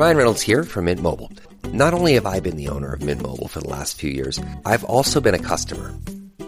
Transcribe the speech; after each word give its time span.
Ryan 0.00 0.16
Reynolds 0.16 0.40
here 0.40 0.64
from 0.64 0.86
Mint 0.86 1.02
Mobile. 1.02 1.30
Not 1.74 1.92
only 1.92 2.14
have 2.14 2.24
I 2.24 2.40
been 2.40 2.56
the 2.56 2.68
owner 2.68 2.94
of 2.94 3.02
Mint 3.02 3.20
Mobile 3.20 3.48
for 3.48 3.60
the 3.60 3.68
last 3.68 3.98
few 3.98 4.10
years, 4.10 4.40
I've 4.64 4.82
also 4.84 5.20
been 5.20 5.34
a 5.34 5.46
customer. 5.52 5.92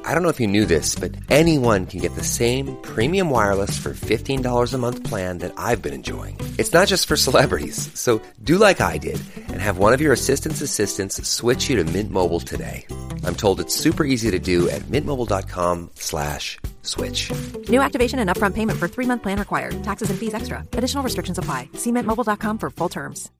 I 0.06 0.14
don't 0.14 0.22
know 0.22 0.30
if 0.30 0.40
you 0.40 0.46
knew 0.46 0.64
this, 0.64 0.96
but 0.96 1.14
anyone 1.28 1.84
can 1.84 2.00
get 2.00 2.14
the 2.14 2.24
same 2.24 2.74
premium 2.80 3.28
wireless 3.28 3.76
for 3.76 3.90
$15 3.92 4.72
a 4.72 4.78
month 4.78 5.04
plan 5.04 5.36
that 5.40 5.52
I've 5.58 5.82
been 5.82 5.92
enjoying. 5.92 6.38
It's 6.56 6.72
not 6.72 6.88
just 6.88 7.06
for 7.06 7.14
celebrities. 7.14 7.76
So 7.92 8.22
do 8.42 8.56
like 8.56 8.80
I 8.80 8.96
did 8.96 9.20
and 9.36 9.60
have 9.60 9.76
one 9.76 9.92
of 9.92 10.00
your 10.00 10.14
assistant's 10.14 10.62
assistants 10.62 11.20
switch 11.28 11.68
you 11.68 11.76
to 11.76 11.84
Mint 11.84 12.10
Mobile 12.10 12.40
today. 12.40 12.86
I'm 13.22 13.36
told 13.36 13.60
it's 13.60 13.76
super 13.76 14.02
easy 14.02 14.30
to 14.30 14.38
do 14.38 14.70
at 14.70 14.80
mintmobile.com 14.88 15.90
slash 15.96 16.58
switch. 16.80 17.30
New 17.68 17.82
activation 17.82 18.18
and 18.18 18.30
upfront 18.30 18.54
payment 18.54 18.78
for 18.78 18.88
three-month 18.88 19.22
plan 19.22 19.38
required. 19.38 19.82
Taxes 19.82 20.08
and 20.08 20.18
fees 20.18 20.32
extra. 20.32 20.64
Additional 20.72 21.04
restrictions 21.04 21.36
apply. 21.36 21.68
See 21.74 21.92
mintmobile.com 21.92 22.56
for 22.56 22.70
full 22.70 22.88
terms. 22.88 23.30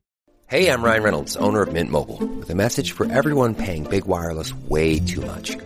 Hey, 0.47 0.69
I'm 0.69 0.83
Ryan 0.83 1.03
Reynolds, 1.03 1.35
owner 1.37 1.61
of 1.63 1.73
Mint 1.73 1.89
Mobile, 1.89 2.25
with 2.39 2.49
a 2.49 2.55
message 2.55 2.91
for 2.91 3.11
everyone 3.11 3.55
paying 3.55 3.83
big 3.85 4.05
wireless 4.05 4.53
way 4.69 4.99
too 4.99 5.21
much. 5.21 5.57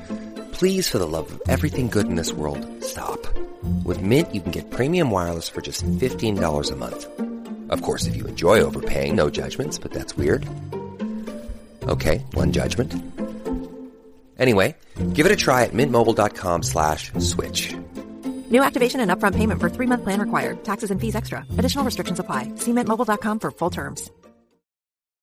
Please, 0.54 0.88
for 0.88 0.98
the 0.98 1.08
love 1.08 1.30
of 1.32 1.42
everything 1.50 1.88
good 1.90 2.08
in 2.08 2.16
this 2.16 2.32
world, 2.32 2.66
stop. 2.84 3.20
With 3.84 4.02
Mint, 4.02 4.34
you 4.34 4.42
can 4.42 4.52
get 4.52 4.70
premium 4.72 5.10
wireless 5.12 5.50
for 5.50 5.62
just 5.62 5.86
$15 5.86 6.72
a 6.72 6.76
month. 6.76 7.08
Of 7.70 7.82
course, 7.82 8.08
if 8.08 8.16
you 8.16 8.26
enjoy 8.28 8.62
overpaying, 8.62 9.16
no 9.16 9.30
judgments, 9.30 9.78
but 9.78 9.92
that's 9.92 10.16
weird. 10.16 10.48
Okay, 11.84 12.23
one 12.34 12.52
judgment. 12.52 12.94
Anyway, 14.40 14.76
give 15.14 15.26
it 15.26 15.32
a 15.32 15.36
try 15.36 15.64
at 15.64 15.73
mintmobile.com 15.73 16.64
slash 16.64 17.12
switch. 17.20 17.76
New 18.50 18.64
activation 18.64 19.02
and 19.02 19.12
upfront 19.12 19.36
payment 19.36 19.60
for 19.60 19.70
three-month 19.70 20.04
plan 20.04 20.22
required. 20.22 20.64
Taxes 20.64 20.92
and 20.92 21.02
fees 21.02 21.16
extra. 21.16 21.46
Additional 21.58 21.84
restrictions 21.84 22.20
apply. 22.20 22.44
See 22.56 22.72
mintmobile.com 22.72 23.40
for 23.40 23.52
full 23.52 23.70
terms. 23.72 24.10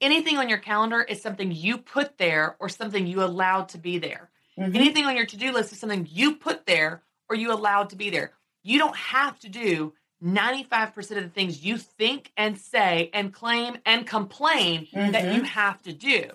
Anything 0.00 0.38
on 0.38 0.48
your 0.48 0.58
calendar 0.58 1.02
is 1.02 1.20
something 1.20 1.52
you 1.52 1.78
put 1.78 2.18
there 2.18 2.56
or 2.58 2.68
something 2.68 3.06
you 3.06 3.22
allowed 3.22 3.70
to 3.70 3.78
be 3.78 3.98
there. 3.98 4.30
Mm-hmm. 4.58 4.76
Anything 4.76 5.04
on 5.04 5.16
your 5.16 5.26
to 5.26 5.36
do 5.36 5.52
list 5.52 5.72
is 5.72 5.80
something 5.80 6.08
you 6.10 6.36
put 6.36 6.66
there 6.66 7.02
or 7.28 7.36
you 7.36 7.52
allowed 7.52 7.90
to 7.90 7.96
be 7.96 8.10
there. 8.10 8.32
You 8.62 8.78
don't 8.78 8.96
have 8.96 9.38
to 9.40 9.48
do 9.48 9.92
95% 10.24 10.96
of 10.96 11.22
the 11.22 11.28
things 11.28 11.64
you 11.64 11.76
think 11.76 12.32
and 12.36 12.58
say 12.58 13.10
and 13.12 13.32
claim 13.32 13.76
and 13.84 14.06
complain 14.06 14.88
that 14.92 15.24
you 15.34 15.42
mm-hmm. 15.42 15.44
have 15.44 15.82
to 15.82 15.92
do. 15.92 16.30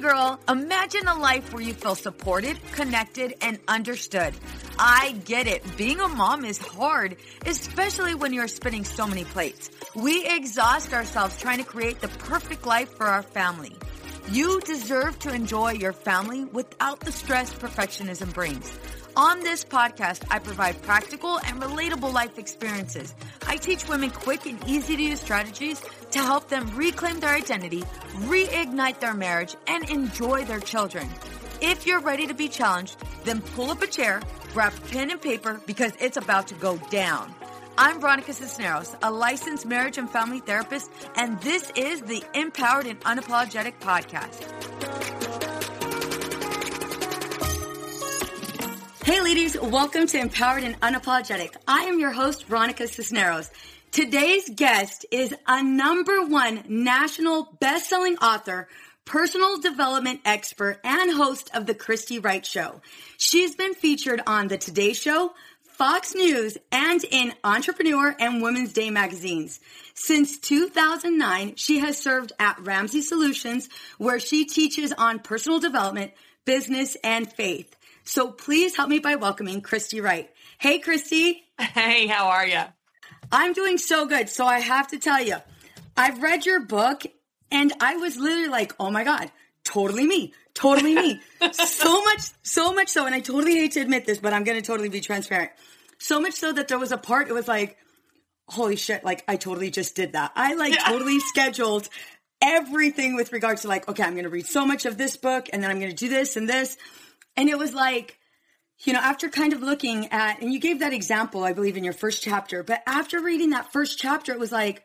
Girl, 0.00 0.40
imagine 0.48 1.06
a 1.06 1.14
life 1.14 1.52
where 1.52 1.62
you 1.62 1.74
feel 1.74 1.94
supported, 1.94 2.58
connected, 2.72 3.34
and 3.40 3.58
understood. 3.68 4.34
I 4.78 5.12
get 5.24 5.46
it. 5.46 5.62
Being 5.76 6.00
a 6.00 6.08
mom 6.08 6.44
is 6.44 6.58
hard, 6.58 7.16
especially 7.46 8.14
when 8.14 8.32
you're 8.32 8.48
spinning 8.48 8.84
so 8.84 9.06
many 9.06 9.24
plates. 9.24 9.70
We 9.94 10.26
exhaust 10.26 10.92
ourselves 10.92 11.36
trying 11.36 11.58
to 11.58 11.64
create 11.64 12.00
the 12.00 12.08
perfect 12.08 12.66
life 12.66 12.90
for 12.94 13.06
our 13.06 13.22
family. 13.22 13.76
You 14.30 14.60
deserve 14.60 15.18
to 15.20 15.34
enjoy 15.34 15.72
your 15.72 15.92
family 15.92 16.44
without 16.44 17.00
the 17.00 17.12
stress 17.12 17.52
perfectionism 17.52 18.32
brings. 18.32 18.72
On 19.16 19.40
this 19.40 19.64
podcast, 19.64 20.24
I 20.30 20.38
provide 20.38 20.80
practical 20.82 21.38
and 21.40 21.60
relatable 21.60 22.12
life 22.12 22.38
experiences. 22.38 23.14
I 23.46 23.56
teach 23.56 23.88
women 23.88 24.10
quick 24.10 24.46
and 24.46 24.62
easy 24.68 24.96
to 24.96 25.02
use 25.02 25.20
strategies 25.20 25.82
to 26.12 26.18
help 26.20 26.48
them 26.48 26.70
reclaim 26.76 27.18
their 27.18 27.34
identity, 27.34 27.82
reignite 28.28 29.00
their 29.00 29.14
marriage, 29.14 29.56
and 29.66 29.88
enjoy 29.90 30.44
their 30.44 30.60
children. 30.60 31.08
If 31.60 31.86
you're 31.86 32.00
ready 32.00 32.28
to 32.28 32.34
be 32.34 32.48
challenged, 32.48 32.96
then 33.24 33.42
pull 33.42 33.70
up 33.70 33.82
a 33.82 33.86
chair, 33.86 34.22
grab 34.52 34.72
pen 34.90 35.10
and 35.10 35.20
paper 35.20 35.60
because 35.66 35.92
it's 36.00 36.16
about 36.16 36.46
to 36.48 36.54
go 36.54 36.78
down. 36.90 37.34
I'm 37.76 38.00
Veronica 38.00 38.32
Cisneros, 38.32 38.94
a 39.02 39.10
licensed 39.10 39.66
marriage 39.66 39.98
and 39.98 40.08
family 40.08 40.40
therapist, 40.40 40.90
and 41.16 41.40
this 41.40 41.72
is 41.74 42.00
the 42.02 42.22
Empowered 42.34 42.86
and 42.86 43.00
Unapologetic 43.00 43.74
Podcast. 43.80 45.49
Hey 49.02 49.22
ladies, 49.22 49.58
welcome 49.58 50.06
to 50.08 50.18
Empowered 50.18 50.62
and 50.62 50.78
Unapologetic. 50.80 51.56
I 51.66 51.84
am 51.84 51.98
your 51.98 52.10
host, 52.10 52.44
Veronica 52.44 52.86
Cisneros. 52.86 53.50
Today's 53.90 54.50
guest 54.50 55.06
is 55.10 55.34
a 55.48 55.62
number 55.62 56.26
one 56.26 56.64
national 56.68 57.56
best-selling 57.60 58.18
author, 58.18 58.68
personal 59.06 59.58
development 59.58 60.20
expert, 60.26 60.80
and 60.84 61.10
host 61.10 61.50
of 61.54 61.64
the 61.64 61.74
Christy 61.74 62.18
Wright 62.18 62.44
Show. 62.44 62.82
She's 63.16 63.56
been 63.56 63.72
featured 63.72 64.20
on 64.26 64.48
The 64.48 64.58
Today 64.58 64.92
Show, 64.92 65.32
Fox 65.62 66.14
News, 66.14 66.58
and 66.70 67.02
in 67.10 67.32
Entrepreneur 67.42 68.14
and 68.20 68.42
Women's 68.42 68.74
Day 68.74 68.90
magazines. 68.90 69.60
Since 69.94 70.38
2009, 70.40 71.54
she 71.56 71.78
has 71.78 71.96
served 71.96 72.32
at 72.38 72.60
Ramsey 72.60 73.00
Solutions, 73.00 73.70
where 73.96 74.20
she 74.20 74.44
teaches 74.44 74.92
on 74.92 75.20
personal 75.20 75.58
development, 75.58 76.12
business, 76.44 76.98
and 77.02 77.32
faith. 77.32 77.74
So 78.04 78.30
please 78.30 78.76
help 78.76 78.88
me 78.88 78.98
by 78.98 79.16
welcoming 79.16 79.60
Christy 79.60 80.00
Wright. 80.00 80.30
Hey, 80.58 80.78
Christy. 80.78 81.44
Hey, 81.58 82.06
how 82.06 82.28
are 82.28 82.46
you? 82.46 82.62
I'm 83.32 83.52
doing 83.52 83.78
so 83.78 84.06
good. 84.06 84.28
So 84.28 84.46
I 84.46 84.60
have 84.60 84.88
to 84.88 84.98
tell 84.98 85.22
you, 85.22 85.36
I've 85.96 86.22
read 86.22 86.46
your 86.46 86.60
book 86.60 87.02
and 87.50 87.72
I 87.80 87.96
was 87.96 88.16
literally 88.16 88.48
like, 88.48 88.74
oh 88.80 88.90
my 88.90 89.04
God, 89.04 89.30
totally 89.64 90.06
me, 90.06 90.34
totally 90.54 90.94
me. 90.94 91.20
so 91.52 92.02
much, 92.02 92.22
so 92.42 92.72
much 92.72 92.88
so. 92.88 93.06
And 93.06 93.14
I 93.14 93.20
totally 93.20 93.54
hate 93.54 93.72
to 93.72 93.80
admit 93.80 94.06
this, 94.06 94.18
but 94.18 94.32
I'm 94.32 94.44
going 94.44 94.60
to 94.60 94.66
totally 94.66 94.88
be 94.88 95.00
transparent. 95.00 95.50
So 95.98 96.20
much 96.20 96.34
so 96.34 96.52
that 96.52 96.68
there 96.68 96.78
was 96.78 96.92
a 96.92 96.98
part, 96.98 97.28
it 97.28 97.34
was 97.34 97.46
like, 97.46 97.76
holy 98.48 98.76
shit, 98.76 99.04
like 99.04 99.22
I 99.28 99.36
totally 99.36 99.70
just 99.70 99.94
did 99.94 100.12
that. 100.12 100.32
I 100.34 100.54
like 100.54 100.76
totally 100.78 101.20
scheduled 101.20 101.88
everything 102.42 103.14
with 103.14 103.32
regards 103.32 103.62
to 103.62 103.68
like, 103.68 103.88
okay, 103.88 104.02
I'm 104.02 104.12
going 104.12 104.24
to 104.24 104.30
read 104.30 104.46
so 104.46 104.64
much 104.64 104.86
of 104.86 104.96
this 104.96 105.16
book 105.16 105.48
and 105.52 105.62
then 105.62 105.70
I'm 105.70 105.78
going 105.78 105.90
to 105.90 105.96
do 105.96 106.08
this 106.08 106.36
and 106.36 106.48
this. 106.48 106.76
And 107.40 107.48
it 107.48 107.56
was 107.56 107.72
like, 107.72 108.18
you 108.84 108.92
know, 108.92 108.98
after 108.98 109.30
kind 109.30 109.54
of 109.54 109.62
looking 109.62 110.08
at, 110.08 110.42
and 110.42 110.52
you 110.52 110.60
gave 110.60 110.80
that 110.80 110.92
example, 110.92 111.42
I 111.42 111.54
believe, 111.54 111.78
in 111.78 111.84
your 111.84 111.94
first 111.94 112.22
chapter, 112.22 112.62
but 112.62 112.82
after 112.86 113.18
reading 113.18 113.48
that 113.50 113.72
first 113.72 113.98
chapter, 113.98 114.30
it 114.32 114.38
was 114.38 114.52
like, 114.52 114.84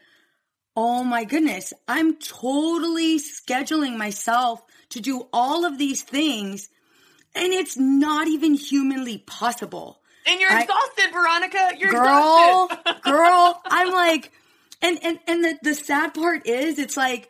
oh 0.74 1.04
my 1.04 1.25
goodness, 1.25 1.74
I'm 1.86 2.16
totally 2.16 3.19
scheduling 3.19 3.98
myself 3.98 4.63
to 4.92 5.02
do 5.02 5.28
all 5.34 5.66
of 5.66 5.78
these 5.78 6.02
things, 6.02 6.69
and 7.36 7.52
it's 7.52 7.75
not 7.75 8.30
even 8.30 8.54
humanly 8.54 9.18
possible. 9.18 10.00
And 10.25 10.40
you're 10.40 10.50
I- 10.50 10.62
exhausted, 10.62 11.12
Veronica. 11.12 11.72
You're 11.78 11.92
girl, 11.92 12.69
exhausted. 12.72 13.02
girl, 13.04 13.62
I'm 13.66 13.92
like, 13.92 14.31
and 14.81 14.98
and 15.04 15.19
and 15.28 15.44
the 15.44 15.60
the 15.62 15.75
sad 15.75 16.13
part 16.13 16.48
is, 16.48 16.80
it's 16.80 16.96
like, 16.96 17.30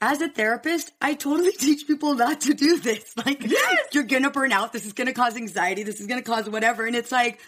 as 0.00 0.20
a 0.20 0.28
therapist, 0.28 0.92
I 1.00 1.14
totally 1.14 1.52
teach 1.58 1.86
people 1.86 2.14
not 2.14 2.42
to 2.42 2.54
do 2.54 2.78
this. 2.78 3.14
Like, 3.26 3.44
yes! 3.44 3.78
you're 3.92 4.04
gonna 4.04 4.30
burn 4.30 4.52
out. 4.52 4.72
This 4.72 4.86
is 4.86 4.92
gonna 4.92 5.12
cause 5.12 5.36
anxiety. 5.36 5.82
This 5.82 6.00
is 6.00 6.06
gonna 6.06 6.22
cause 6.22 6.48
whatever. 6.48 6.86
And 6.86 6.94
it's 6.94 7.10
like, 7.10 7.40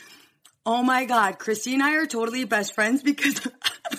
oh 0.67 0.83
my 0.83 1.05
god, 1.05 1.39
Christy 1.39 1.75
and 1.75 1.83
I 1.83 1.95
are 1.95 2.07
totally 2.07 2.45
best 2.45 2.75
friends 2.75 3.03
because 3.03 3.41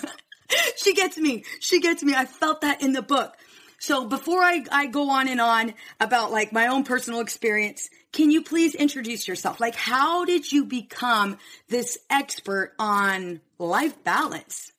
she 0.76 0.94
gets 0.94 1.16
me. 1.16 1.44
She 1.60 1.80
gets 1.80 2.02
me. 2.02 2.14
I 2.14 2.26
felt 2.26 2.60
that 2.60 2.82
in 2.82 2.92
the 2.92 3.02
book. 3.02 3.34
So 3.78 4.04
before 4.04 4.40
I, 4.42 4.62
I 4.70 4.86
go 4.86 5.10
on 5.10 5.26
and 5.26 5.40
on 5.40 5.74
about 5.98 6.30
like 6.30 6.52
my 6.52 6.68
own 6.68 6.84
personal 6.84 7.20
experience, 7.20 7.88
can 8.12 8.30
you 8.30 8.42
please 8.42 8.74
introduce 8.74 9.26
yourself? 9.26 9.58
Like, 9.58 9.74
how 9.74 10.24
did 10.24 10.52
you 10.52 10.66
become 10.66 11.38
this 11.68 11.98
expert 12.10 12.74
on 12.78 13.40
life 13.58 14.04
balance? 14.04 14.72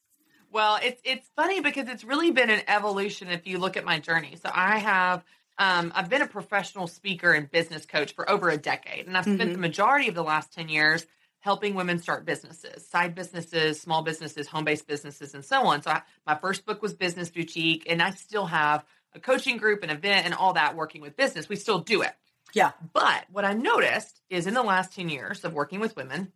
Well, 0.53 0.79
it's 0.83 1.01
it's 1.03 1.29
funny 1.35 1.61
because 1.61 1.89
it's 1.89 2.03
really 2.05 2.31
been 2.31 2.51
an 2.51 2.61
evolution 2.67 3.29
if 3.29 3.47
you 3.47 3.57
look 3.59 3.75
at 3.77 3.85
my 3.85 3.99
journey. 3.99 4.37
So 4.41 4.51
I 4.53 4.79
have 4.79 5.25
um, 5.57 5.91
I've 5.95 6.09
been 6.09 6.21
a 6.21 6.27
professional 6.27 6.87
speaker 6.87 7.33
and 7.33 7.51
business 7.51 7.85
coach 7.87 8.15
for 8.15 8.29
over 8.29 8.49
a 8.49 8.57
decade, 8.57 9.07
and 9.07 9.17
I've 9.17 9.25
spent 9.25 9.41
Mm-hmm. 9.41 9.53
the 9.53 9.57
majority 9.59 10.09
of 10.09 10.15
the 10.15 10.23
last 10.23 10.53
10 10.53 10.69
years 10.69 11.05
helping 11.39 11.75
women 11.75 11.99
start 11.99 12.25
businesses, 12.25 12.87
side 12.87 13.15
businesses, 13.15 13.81
small 13.81 14.03
businesses, 14.03 14.47
home 14.47 14.65
based 14.65 14.87
businesses, 14.87 15.33
and 15.33 15.43
so 15.43 15.63
on. 15.65 15.81
So, 15.81 15.91
I, 15.91 16.03
my 16.27 16.35
first 16.35 16.65
book 16.65 16.81
was 16.83 16.93
Business 16.93 17.29
Boutique, 17.31 17.85
and 17.89 18.01
I 18.01 18.11
still 18.11 18.45
have 18.45 18.85
a 19.15 19.19
coaching 19.19 19.57
group, 19.57 19.83
an 19.83 19.89
event, 19.89 20.25
and 20.25 20.35
all 20.35 20.53
that 20.53 20.75
working 20.75 21.01
with 21.01 21.17
business. 21.17 21.49
We 21.49 21.55
still 21.55 21.79
do 21.79 22.03
it. 22.03 22.13
Yeah. 22.53 22.71
But 22.93 23.25
what 23.31 23.45
I 23.45 23.53
noticed 23.53 24.21
is 24.29 24.47
in 24.47 24.53
the 24.53 24.63
last 24.63 24.93
10 24.95 25.09
years 25.09 25.43
of 25.43 25.53
working 25.53 25.79
with 25.79 25.95
women 25.95 26.31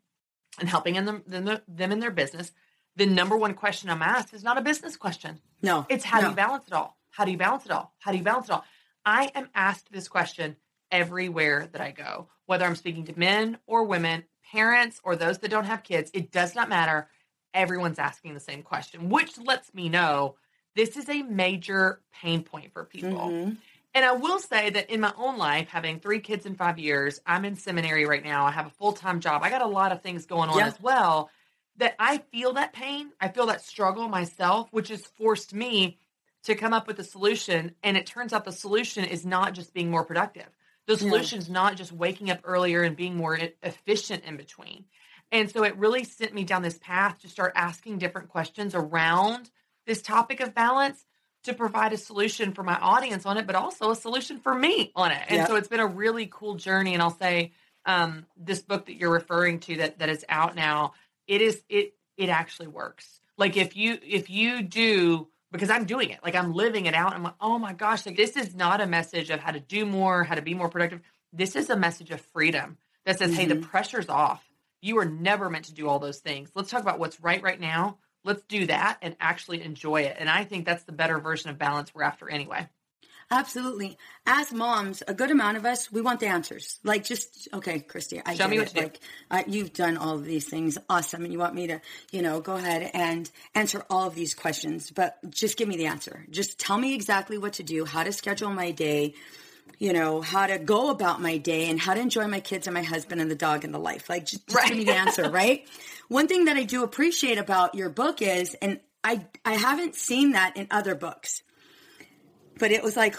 and 0.59 0.67
helping 0.67 0.95
them, 1.05 1.23
them, 1.27 1.59
them 1.67 1.91
in 1.91 1.99
their 1.99 2.11
business, 2.11 2.51
the 2.97 3.05
number 3.05 3.37
one 3.37 3.53
question 3.53 3.89
I'm 3.89 4.01
asked 4.01 4.33
is 4.33 4.43
not 4.43 4.57
a 4.57 4.61
business 4.61 4.97
question. 4.97 5.39
No. 5.61 5.85
It's 5.87 6.03
how 6.03 6.19
do 6.19 6.29
you 6.29 6.35
balance 6.35 6.67
it 6.67 6.73
all? 6.73 6.97
How 7.11 7.25
do 7.25 7.31
you 7.31 7.37
balance 7.37 7.65
it 7.65 7.71
all? 7.71 7.93
How 7.99 8.11
do 8.11 8.17
you 8.17 8.23
balance 8.23 8.47
it 8.47 8.51
all? 8.51 8.65
I 9.05 9.31
am 9.35 9.49
asked 9.55 9.91
this 9.91 10.07
question 10.07 10.57
everywhere 10.91 11.69
that 11.71 11.81
I 11.81 11.91
go, 11.91 12.27
whether 12.45 12.65
I'm 12.65 12.75
speaking 12.75 13.05
to 13.05 13.17
men 13.17 13.59
or 13.67 13.83
women, 13.85 14.23
parents 14.51 14.99
or 15.03 15.15
those 15.15 15.37
that 15.39 15.51
don't 15.51 15.65
have 15.65 15.83
kids, 15.83 16.09
it 16.13 16.31
does 16.31 16.55
not 16.55 16.69
matter. 16.69 17.07
Everyone's 17.53 17.99
asking 17.99 18.33
the 18.33 18.39
same 18.39 18.63
question, 18.63 19.09
which 19.09 19.37
lets 19.37 19.73
me 19.73 19.89
know 19.89 20.35
this 20.75 20.97
is 20.97 21.07
a 21.09 21.21
major 21.23 22.01
pain 22.21 22.43
point 22.43 22.73
for 22.73 22.83
people. 22.83 23.11
Mm-hmm. 23.11 23.53
And 23.93 24.05
I 24.05 24.11
will 24.11 24.39
say 24.39 24.69
that 24.69 24.89
in 24.91 25.01
my 25.01 25.13
own 25.17 25.37
life, 25.37 25.69
having 25.69 25.99
three 25.99 26.19
kids 26.19 26.45
in 26.45 26.55
five 26.55 26.77
years, 26.77 27.19
I'm 27.25 27.45
in 27.45 27.55
seminary 27.55 28.05
right 28.05 28.23
now. 28.23 28.45
I 28.45 28.51
have 28.51 28.67
a 28.67 28.71
full 28.71 28.93
time 28.93 29.19
job. 29.21 29.41
I 29.43 29.49
got 29.49 29.61
a 29.61 29.67
lot 29.67 29.91
of 29.91 30.01
things 30.03 30.25
going 30.25 30.49
on 30.49 30.59
Yeah. 30.59 30.67
as 30.67 30.79
well. 30.79 31.29
That 31.77 31.95
I 31.99 32.19
feel 32.31 32.53
that 32.53 32.73
pain. 32.73 33.11
I 33.21 33.27
feel 33.29 33.47
that 33.47 33.61
struggle 33.61 34.07
myself, 34.07 34.67
which 34.71 34.89
has 34.89 35.05
forced 35.05 35.53
me 35.53 35.99
to 36.43 36.55
come 36.55 36.73
up 36.73 36.87
with 36.87 36.99
a 36.99 37.03
solution. 37.03 37.75
And 37.83 37.97
it 37.97 38.05
turns 38.05 38.33
out 38.33 38.45
the 38.45 38.51
solution 38.51 39.03
is 39.03 39.25
not 39.25 39.53
just 39.53 39.73
being 39.73 39.91
more 39.91 40.05
productive. 40.05 40.47
The 40.87 40.97
solution 40.97 41.39
is 41.39 41.49
not 41.49 41.75
just 41.75 41.91
waking 41.91 42.31
up 42.31 42.39
earlier 42.45 42.81
and 42.81 42.95
being 42.95 43.17
more 43.17 43.37
efficient 43.61 44.23
in 44.23 44.37
between. 44.37 44.85
And 45.31 45.51
so 45.51 45.63
it 45.63 45.75
really 45.75 46.05
sent 46.05 46.33
me 46.33 46.45
down 46.45 46.61
this 46.61 46.79
path 46.81 47.19
to 47.19 47.27
start 47.27 47.51
asking 47.55 47.97
different 47.97 48.29
questions 48.29 48.73
around 48.73 49.51
this 49.85 50.01
topic 50.01 50.39
of 50.39 50.55
balance 50.55 51.05
to 51.43 51.53
provide 51.53 51.93
a 51.93 51.97
solution 51.97 52.53
for 52.53 52.63
my 52.63 52.77
audience 52.79 53.25
on 53.25 53.37
it, 53.37 53.45
but 53.45 53.55
also 53.55 53.91
a 53.91 53.95
solution 53.95 54.39
for 54.39 54.53
me 54.53 54.91
on 54.95 55.11
it. 55.11 55.21
And 55.27 55.37
Yep. 55.39 55.47
so 55.47 55.55
it's 55.55 55.67
been 55.67 55.81
a 55.81 55.87
really 55.87 56.27
cool 56.31 56.55
journey. 56.55 56.93
And 56.93 57.03
I'll 57.03 57.17
say, 57.17 57.51
um, 57.85 58.25
this 58.35 58.61
book 58.61 58.85
that 58.85 58.95
you're 58.95 59.11
referring 59.11 59.59
to 59.61 59.77
that 59.77 59.99
that 59.99 60.09
is 60.09 60.25
out 60.29 60.55
now, 60.55 60.93
it 61.27 61.41
is 61.41 61.61
it 61.69 61.93
it 62.17 62.29
actually 62.29 62.67
works. 62.67 63.19
Like 63.37 63.57
if 63.57 63.75
you 63.75 63.97
if 64.01 64.29
you 64.29 64.63
do 64.63 65.27
because 65.51 65.69
I'm 65.69 65.85
doing 65.85 66.09
it, 66.09 66.19
like 66.23 66.35
I'm 66.35 66.53
living 66.53 66.85
it 66.85 66.93
out. 66.93 67.13
I'm 67.13 67.23
like, 67.23 67.35
oh 67.39 67.57
my 67.57 67.73
gosh, 67.73 68.05
like 68.05 68.17
this 68.17 68.35
is 68.35 68.55
not 68.55 68.81
a 68.81 68.87
message 68.87 69.29
of 69.29 69.39
how 69.39 69.51
to 69.51 69.59
do 69.59 69.85
more, 69.85 70.23
how 70.23 70.35
to 70.35 70.41
be 70.41 70.53
more 70.53 70.69
productive. 70.69 71.01
This 71.31 71.55
is 71.55 71.69
a 71.69 71.77
message 71.77 72.11
of 72.11 72.21
freedom 72.21 72.77
that 73.05 73.19
says, 73.19 73.35
hey, 73.35 73.45
the 73.45 73.55
mm-hmm. 73.55 73.69
pressure's 73.69 74.09
off. 74.09 74.43
You 74.81 74.97
are 74.99 75.05
never 75.05 75.49
meant 75.49 75.65
to 75.65 75.73
do 75.73 75.87
all 75.87 75.99
those 75.99 76.19
things. 76.19 76.49
Let's 76.53 76.69
talk 76.69 76.81
about 76.81 76.99
what's 76.99 77.21
right 77.21 77.41
right 77.41 77.59
now. 77.59 77.97
Let's 78.23 78.43
do 78.43 78.65
that 78.67 78.97
and 79.01 79.15
actually 79.19 79.61
enjoy 79.61 80.01
it. 80.01 80.17
And 80.19 80.29
I 80.29 80.43
think 80.43 80.65
that's 80.65 80.83
the 80.83 80.91
better 80.91 81.19
version 81.19 81.49
of 81.49 81.57
balance 81.57 81.93
we're 81.95 82.03
after 82.03 82.29
anyway. 82.29 82.67
Absolutely. 83.29 83.97
As 84.25 84.53
moms, 84.53 85.03
a 85.05 85.13
good 85.13 85.31
amount 85.31 85.57
of 85.57 85.65
us, 85.65 85.91
we 85.91 86.01
want 86.01 86.21
the 86.21 86.27
answers. 86.27 86.79
Like, 86.83 87.03
just 87.03 87.49
okay, 87.53 87.79
Christy. 87.79 88.21
I 88.25 88.33
Show 88.35 88.37
get 88.45 88.49
me 88.49 88.55
it. 88.55 88.59
what 88.59 88.67
to 88.69 88.73
do. 88.75 88.81
like, 88.81 88.99
uh, 89.29 89.43
you've 89.47 89.73
done 89.73 89.97
all 89.97 90.15
of 90.15 90.23
these 90.23 90.47
things, 90.47 90.77
awesome, 90.89 91.23
and 91.23 91.33
you 91.33 91.39
want 91.39 91.53
me 91.53 91.67
to, 91.67 91.81
you 92.11 92.21
know, 92.21 92.39
go 92.39 92.55
ahead 92.55 92.89
and 92.93 93.29
answer 93.53 93.83
all 93.89 94.07
of 94.07 94.15
these 94.15 94.33
questions. 94.33 94.91
But 94.91 95.17
just 95.29 95.57
give 95.57 95.67
me 95.67 95.75
the 95.75 95.87
answer. 95.87 96.25
Just 96.29 96.57
tell 96.57 96.77
me 96.77 96.95
exactly 96.95 97.37
what 97.37 97.53
to 97.53 97.63
do, 97.63 97.83
how 97.83 98.03
to 98.03 98.13
schedule 98.13 98.49
my 98.51 98.71
day, 98.71 99.13
you 99.77 99.91
know, 99.91 100.21
how 100.21 100.47
to 100.47 100.57
go 100.57 100.89
about 100.89 101.21
my 101.21 101.37
day, 101.37 101.69
and 101.69 101.79
how 101.81 101.93
to 101.95 101.99
enjoy 101.99 102.27
my 102.27 102.39
kids 102.39 102.65
and 102.65 102.73
my 102.73 102.83
husband 102.83 103.19
and 103.19 103.29
the 103.29 103.35
dog 103.35 103.65
and 103.65 103.73
the 103.73 103.79
life. 103.79 104.09
Like, 104.09 104.25
just, 104.25 104.47
just 104.47 104.67
give 104.69 104.77
me 104.77 104.85
the 104.85 104.93
answer, 104.95 105.29
right? 105.29 105.67
One 106.07 106.29
thing 106.29 106.45
that 106.45 106.55
I 106.55 106.63
do 106.63 106.83
appreciate 106.83 107.37
about 107.37 107.75
your 107.75 107.89
book 107.89 108.21
is, 108.21 108.53
and 108.61 108.79
I 109.03 109.25
I 109.43 109.53
haven't 109.55 109.95
seen 109.95 110.31
that 110.31 110.55
in 110.55 110.67
other 110.71 110.95
books 110.95 111.43
but 112.59 112.71
it 112.71 112.83
was 112.83 112.95
like 112.95 113.15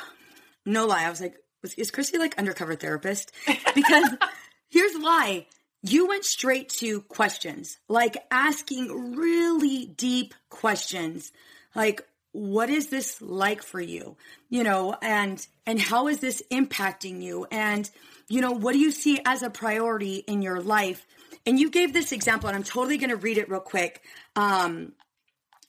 no 0.66 0.86
lie 0.86 1.04
i 1.04 1.10
was 1.10 1.20
like 1.20 1.36
was, 1.62 1.74
is 1.74 1.90
christy 1.90 2.18
like 2.18 2.38
undercover 2.38 2.74
therapist? 2.74 3.32
Because 3.74 4.08
here's 4.70 4.94
why. 4.96 5.46
You 5.82 6.08
went 6.08 6.24
straight 6.24 6.68
to 6.80 7.02
questions 7.02 7.78
like 7.88 8.16
asking 8.30 9.14
really 9.16 9.86
deep 9.86 10.34
questions 10.50 11.30
like 11.74 12.02
what 12.32 12.68
is 12.68 12.88
this 12.88 13.22
like 13.22 13.62
for 13.62 13.80
you? 13.80 14.16
You 14.48 14.64
know 14.64 14.96
and 15.00 15.44
and 15.66 15.80
how 15.80 16.08
is 16.08 16.18
this 16.18 16.42
impacting 16.50 17.22
you? 17.22 17.46
And 17.50 17.88
you 18.28 18.40
know 18.40 18.52
what 18.52 18.72
do 18.72 18.78
you 18.78 18.90
see 18.90 19.20
as 19.24 19.42
a 19.42 19.50
priority 19.50 20.16
in 20.16 20.42
your 20.42 20.60
life? 20.60 21.06
And 21.46 21.58
you 21.58 21.70
gave 21.70 21.92
this 21.92 22.12
example 22.12 22.48
and 22.48 22.56
i'm 22.56 22.64
totally 22.64 22.98
going 22.98 23.10
to 23.10 23.16
read 23.16 23.38
it 23.38 23.48
real 23.48 23.60
quick. 23.60 24.02
Um 24.36 24.92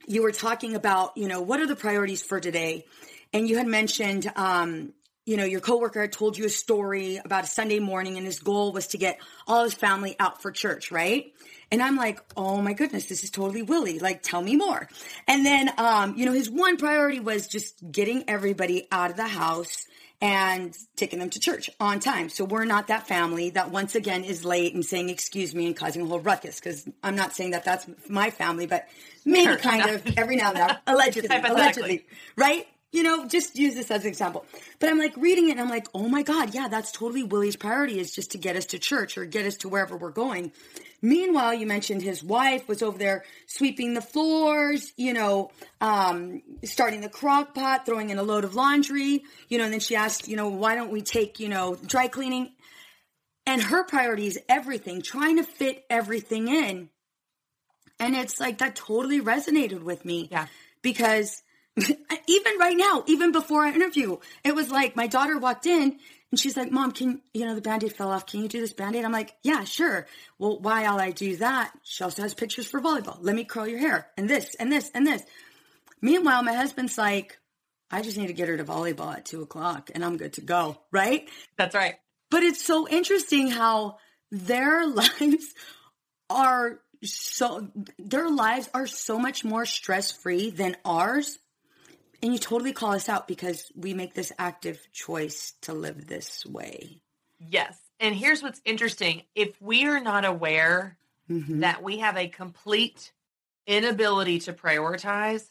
you 0.07 0.23
were 0.23 0.31
talking 0.31 0.73
about, 0.73 1.15
you 1.17 1.27
know, 1.27 1.41
what 1.41 1.59
are 1.59 1.67
the 1.67 1.75
priorities 1.75 2.23
for 2.23 2.39
today? 2.39 2.85
And 3.33 3.47
you 3.47 3.57
had 3.57 3.67
mentioned, 3.67 4.31
um, 4.35 4.93
you 5.25 5.37
know, 5.37 5.45
your 5.45 5.59
coworker 5.59 6.01
had 6.01 6.11
told 6.11 6.37
you 6.37 6.45
a 6.45 6.49
story 6.49 7.17
about 7.23 7.43
a 7.43 7.47
Sunday 7.47 7.79
morning 7.79 8.17
and 8.17 8.25
his 8.25 8.39
goal 8.39 8.71
was 8.73 8.87
to 8.87 8.97
get 8.97 9.19
all 9.47 9.63
his 9.63 9.75
family 9.75 10.15
out 10.19 10.41
for 10.41 10.51
church, 10.51 10.91
right? 10.91 11.31
And 11.71 11.83
I'm 11.83 11.95
like, 11.95 12.19
oh 12.35 12.61
my 12.61 12.73
goodness, 12.73 13.05
this 13.05 13.23
is 13.23 13.29
totally 13.29 13.61
Willie. 13.61 13.99
Like, 13.99 14.23
tell 14.23 14.41
me 14.41 14.55
more. 14.55 14.87
And 15.27 15.45
then, 15.45 15.71
um, 15.77 16.15
you 16.17 16.25
know, 16.25 16.31
his 16.31 16.49
one 16.49 16.77
priority 16.77 17.19
was 17.19 17.47
just 17.47 17.79
getting 17.91 18.23
everybody 18.27 18.87
out 18.91 19.11
of 19.11 19.17
the 19.17 19.27
house 19.27 19.85
and 20.21 20.75
taking 20.95 21.19
them 21.19 21.29
to 21.29 21.39
church 21.39 21.69
on 21.79 21.99
time. 21.99 22.29
So 22.29 22.43
we're 22.43 22.65
not 22.65 22.87
that 22.87 23.07
family 23.07 23.51
that 23.51 23.71
once 23.71 23.95
again 23.95 24.23
is 24.23 24.43
late 24.43 24.73
and 24.73 24.83
saying 24.83 25.09
excuse 25.09 25.55
me 25.55 25.67
and 25.67 25.75
causing 25.75 26.01
a 26.01 26.05
whole 26.05 26.19
ruckus 26.19 26.59
because 26.59 26.89
I'm 27.03 27.15
not 27.15 27.33
saying 27.33 27.51
that 27.51 27.63
that's 27.63 27.87
my 28.09 28.31
family, 28.31 28.65
but 28.65 28.87
maybe 29.23 29.55
kind 29.57 29.89
of 29.89 30.03
every 30.17 30.35
now 30.35 30.49
and 30.49 30.57
then, 30.57 30.77
allegedly, 30.87 31.37
allegedly, 31.37 32.05
right? 32.35 32.67
You 32.91 33.03
know, 33.03 33.27
just 33.27 33.55
use 33.55 33.75
this 33.75 33.91
as 33.91 34.01
an 34.01 34.07
example. 34.07 34.45
But 34.79 34.89
I'm 34.89 34.97
like 34.97 35.15
reading 35.15 35.49
it 35.49 35.51
and 35.51 35.61
I'm 35.61 35.69
like, 35.69 35.87
oh 35.93 36.09
my 36.09 36.23
God, 36.23 36.55
yeah, 36.55 36.67
that's 36.67 36.91
totally 36.91 37.21
Willie's 37.21 37.55
priority 37.55 37.99
is 37.99 38.11
just 38.11 38.31
to 38.31 38.39
get 38.39 38.55
us 38.55 38.65
to 38.67 38.79
church 38.79 39.15
or 39.15 39.25
get 39.25 39.45
us 39.45 39.57
to 39.57 39.69
wherever 39.69 39.95
we're 39.95 40.09
going. 40.09 40.51
Meanwhile, 41.01 41.53
you 41.53 41.67
mentioned 41.67 42.01
his 42.01 42.23
wife 42.23 42.67
was 42.67 42.81
over 42.81 42.97
there 42.97 43.23
sweeping 43.45 43.93
the 43.93 44.01
floors, 44.01 44.91
you 44.97 45.13
know, 45.13 45.51
um, 45.79 46.41
starting 46.63 47.01
the 47.01 47.09
crock 47.09 47.53
pot, 47.53 47.85
throwing 47.85 48.09
in 48.09 48.17
a 48.17 48.23
load 48.23 48.43
of 48.43 48.55
laundry, 48.55 49.23
you 49.49 49.59
know, 49.59 49.65
and 49.65 49.73
then 49.73 49.79
she 49.79 49.95
asked, 49.95 50.27
you 50.27 50.35
know, 50.35 50.49
why 50.49 50.73
don't 50.73 50.91
we 50.91 51.01
take, 51.01 51.39
you 51.39 51.47
know, 51.47 51.75
dry 51.85 52.07
cleaning? 52.07 52.51
And 53.45 53.61
her 53.61 53.83
priority 53.83 54.27
is 54.27 54.39
everything, 54.49 55.01
trying 55.01 55.37
to 55.37 55.43
fit 55.43 55.85
everything 55.89 56.47
in. 56.47 56.89
And 57.99 58.15
it's 58.15 58.39
like 58.39 58.57
that 58.59 58.75
totally 58.75 59.21
resonated 59.21 59.83
with 59.83 60.05
me. 60.05 60.27
Yeah. 60.31 60.47
Because 60.81 61.43
even 62.27 62.57
right 62.59 62.77
now, 62.77 63.03
even 63.07 63.31
before 63.31 63.65
our 63.65 63.73
interview, 63.73 64.17
it 64.43 64.55
was 64.55 64.71
like 64.71 64.95
my 64.95 65.07
daughter 65.07 65.37
walked 65.37 65.65
in 65.65 65.97
and 66.31 66.39
she's 66.39 66.55
like, 66.55 66.71
Mom, 66.71 66.91
can 66.91 67.21
you 67.33 67.45
know 67.45 67.55
the 67.55 67.61
band-aid 67.61 67.93
fell 67.93 68.11
off? 68.11 68.25
Can 68.25 68.41
you 68.41 68.47
do 68.47 68.59
this 68.59 68.73
band-aid? 68.73 69.03
I'm 69.03 69.11
like, 69.11 69.35
Yeah, 69.43 69.63
sure. 69.63 70.07
Well, 70.37 70.59
while 70.59 70.99
I 70.99 71.11
do 71.11 71.37
that, 71.37 71.71
she 71.83 72.03
also 72.03 72.21
has 72.21 72.33
pictures 72.33 72.67
for 72.67 72.79
volleyball. 72.79 73.17
Let 73.21 73.35
me 73.35 73.43
curl 73.43 73.67
your 73.67 73.79
hair 73.79 74.07
and 74.17 74.29
this 74.29 74.55
and 74.55 74.71
this 74.71 74.91
and 74.93 75.05
this. 75.05 75.23
Meanwhile, 76.01 76.43
my 76.43 76.53
husband's 76.53 76.97
like, 76.97 77.37
I 77.91 78.01
just 78.01 78.17
need 78.17 78.27
to 78.27 78.33
get 78.33 78.47
her 78.47 78.57
to 78.57 78.63
volleyball 78.63 79.13
at 79.13 79.25
two 79.25 79.41
o'clock 79.41 79.89
and 79.93 80.05
I'm 80.05 80.17
good 80.17 80.33
to 80.33 80.41
go, 80.41 80.77
right? 80.91 81.27
That's 81.57 81.75
right. 81.75 81.95
But 82.29 82.43
it's 82.43 82.63
so 82.63 82.87
interesting 82.87 83.49
how 83.49 83.97
their 84.31 84.85
lives 84.87 85.53
are 86.29 86.79
so 87.03 87.69
their 87.97 88.29
lives 88.29 88.69
are 88.73 88.87
so 88.87 89.17
much 89.17 89.43
more 89.43 89.65
stress 89.65 90.11
free 90.11 90.49
than 90.49 90.75
ours. 90.83 91.39
And 92.21 92.33
you 92.33 92.39
totally 92.39 92.73
call 92.73 92.91
us 92.93 93.07
out 93.09 93.27
because 93.27 93.71
we 93.75 93.93
make 93.93 94.13
this 94.13 94.31
active 94.37 94.85
choice 94.91 95.53
to 95.61 95.73
live 95.73 96.07
this 96.07 96.45
way. 96.45 97.01
Yes. 97.39 97.77
And 97.99 98.13
here's 98.15 98.41
what's 98.43 98.61
interesting. 98.65 99.23
If 99.35 99.61
we 99.61 99.85
are 99.85 99.99
not 99.99 100.25
aware 100.25 100.97
Mm-hmm. 101.29 101.59
that 101.59 101.83
we 101.83 101.99
have 101.99 102.17
a 102.17 102.27
complete 102.27 103.11
inability 103.67 104.39
to 104.39 104.53
prioritize, 104.53 105.43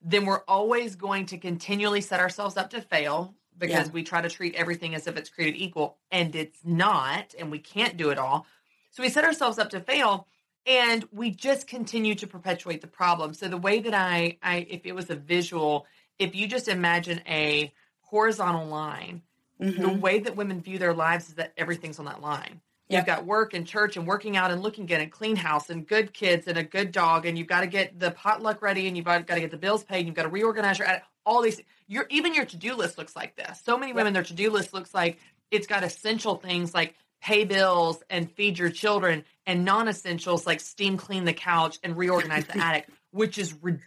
then 0.00 0.24
we're 0.24 0.40
always 0.48 0.96
going 0.96 1.26
to 1.26 1.36
continually 1.36 2.00
set 2.00 2.18
ourselves 2.18 2.56
up 2.56 2.70
to 2.70 2.80
fail 2.80 3.34
because 3.58 3.88
Yeah. 3.88 3.92
we 3.92 4.04
try 4.04 4.22
to 4.22 4.30
treat 4.30 4.54
everything 4.54 4.94
as 4.94 5.06
if 5.06 5.18
it's 5.18 5.28
created 5.28 5.60
equal 5.60 5.98
and 6.10 6.34
it's 6.34 6.60
not, 6.64 7.34
and 7.38 7.50
we 7.50 7.58
can't 7.58 7.98
do 7.98 8.08
it 8.08 8.16
all. 8.16 8.46
So 8.90 9.02
we 9.02 9.10
set 9.10 9.24
ourselves 9.26 9.58
up 9.58 9.68
to 9.70 9.80
fail 9.80 10.26
and 10.64 11.06
we 11.12 11.30
just 11.30 11.66
continue 11.66 12.14
to 12.14 12.26
perpetuate 12.26 12.80
the 12.80 12.86
problem. 12.86 13.34
So 13.34 13.48
the 13.48 13.58
way 13.58 13.80
that 13.80 13.92
I, 13.92 14.38
I 14.42 14.66
if 14.70 14.86
it 14.86 14.94
was 14.94 15.10
a 15.10 15.14
visual, 15.16 15.86
if 16.18 16.34
you 16.34 16.46
just 16.48 16.68
imagine 16.68 17.20
a 17.28 17.72
horizontal 18.02 18.66
line, 18.66 19.22
Mm-hmm. 19.60 19.82
the 19.82 19.88
way 19.88 20.20
that 20.20 20.36
women 20.36 20.60
view 20.60 20.78
their 20.78 20.94
lives 20.94 21.30
is 21.30 21.34
that 21.34 21.52
everything's 21.56 21.98
on 21.98 22.04
that 22.04 22.20
line. 22.20 22.60
Yep. 22.90 23.00
You've 23.00 23.06
got 23.06 23.26
work 23.26 23.54
and 23.54 23.66
church 23.66 23.96
and 23.96 24.06
working 24.06 24.36
out 24.36 24.52
and 24.52 24.62
looking 24.62 24.86
good 24.86 25.00
and 25.00 25.10
clean 25.10 25.34
house 25.34 25.68
and 25.68 25.84
good 25.84 26.14
kids 26.14 26.46
and 26.46 26.56
a 26.56 26.62
good 26.62 26.92
dog 26.92 27.26
and 27.26 27.36
you've 27.36 27.48
got 27.48 27.62
to 27.62 27.66
get 27.66 27.98
the 27.98 28.12
potluck 28.12 28.62
ready 28.62 28.86
and 28.86 28.96
you've 28.96 29.04
got 29.04 29.26
to 29.26 29.40
get 29.40 29.50
the 29.50 29.56
bills 29.56 29.82
paid 29.82 29.98
and 29.98 30.06
you've 30.06 30.14
got 30.14 30.22
to 30.22 30.28
reorganize 30.28 30.78
your 30.78 30.86
attic. 30.86 31.02
all 31.26 31.42
these 31.42 31.60
your 31.88 32.06
even 32.08 32.34
your 32.34 32.44
to-do 32.44 32.74
list 32.74 32.98
looks 32.98 33.16
like 33.16 33.34
this. 33.34 33.60
So 33.64 33.76
many 33.76 33.92
women 33.92 34.12
their 34.12 34.22
to-do 34.22 34.48
list 34.52 34.72
looks 34.72 34.94
like 34.94 35.18
it's 35.50 35.66
got 35.66 35.82
essential 35.82 36.36
things 36.36 36.72
like 36.72 36.94
pay 37.20 37.42
bills 37.44 38.00
and 38.08 38.30
feed 38.30 38.60
your 38.60 38.70
children 38.70 39.24
and 39.44 39.64
non-essentials 39.64 40.46
like 40.46 40.60
steam 40.60 40.96
clean 40.98 41.24
the 41.24 41.32
couch 41.32 41.80
and 41.82 41.96
reorganize 41.96 42.44
the 42.46 42.58
attic, 42.64 42.86
which 43.10 43.38
is 43.38 43.54
ridiculous. 43.60 43.82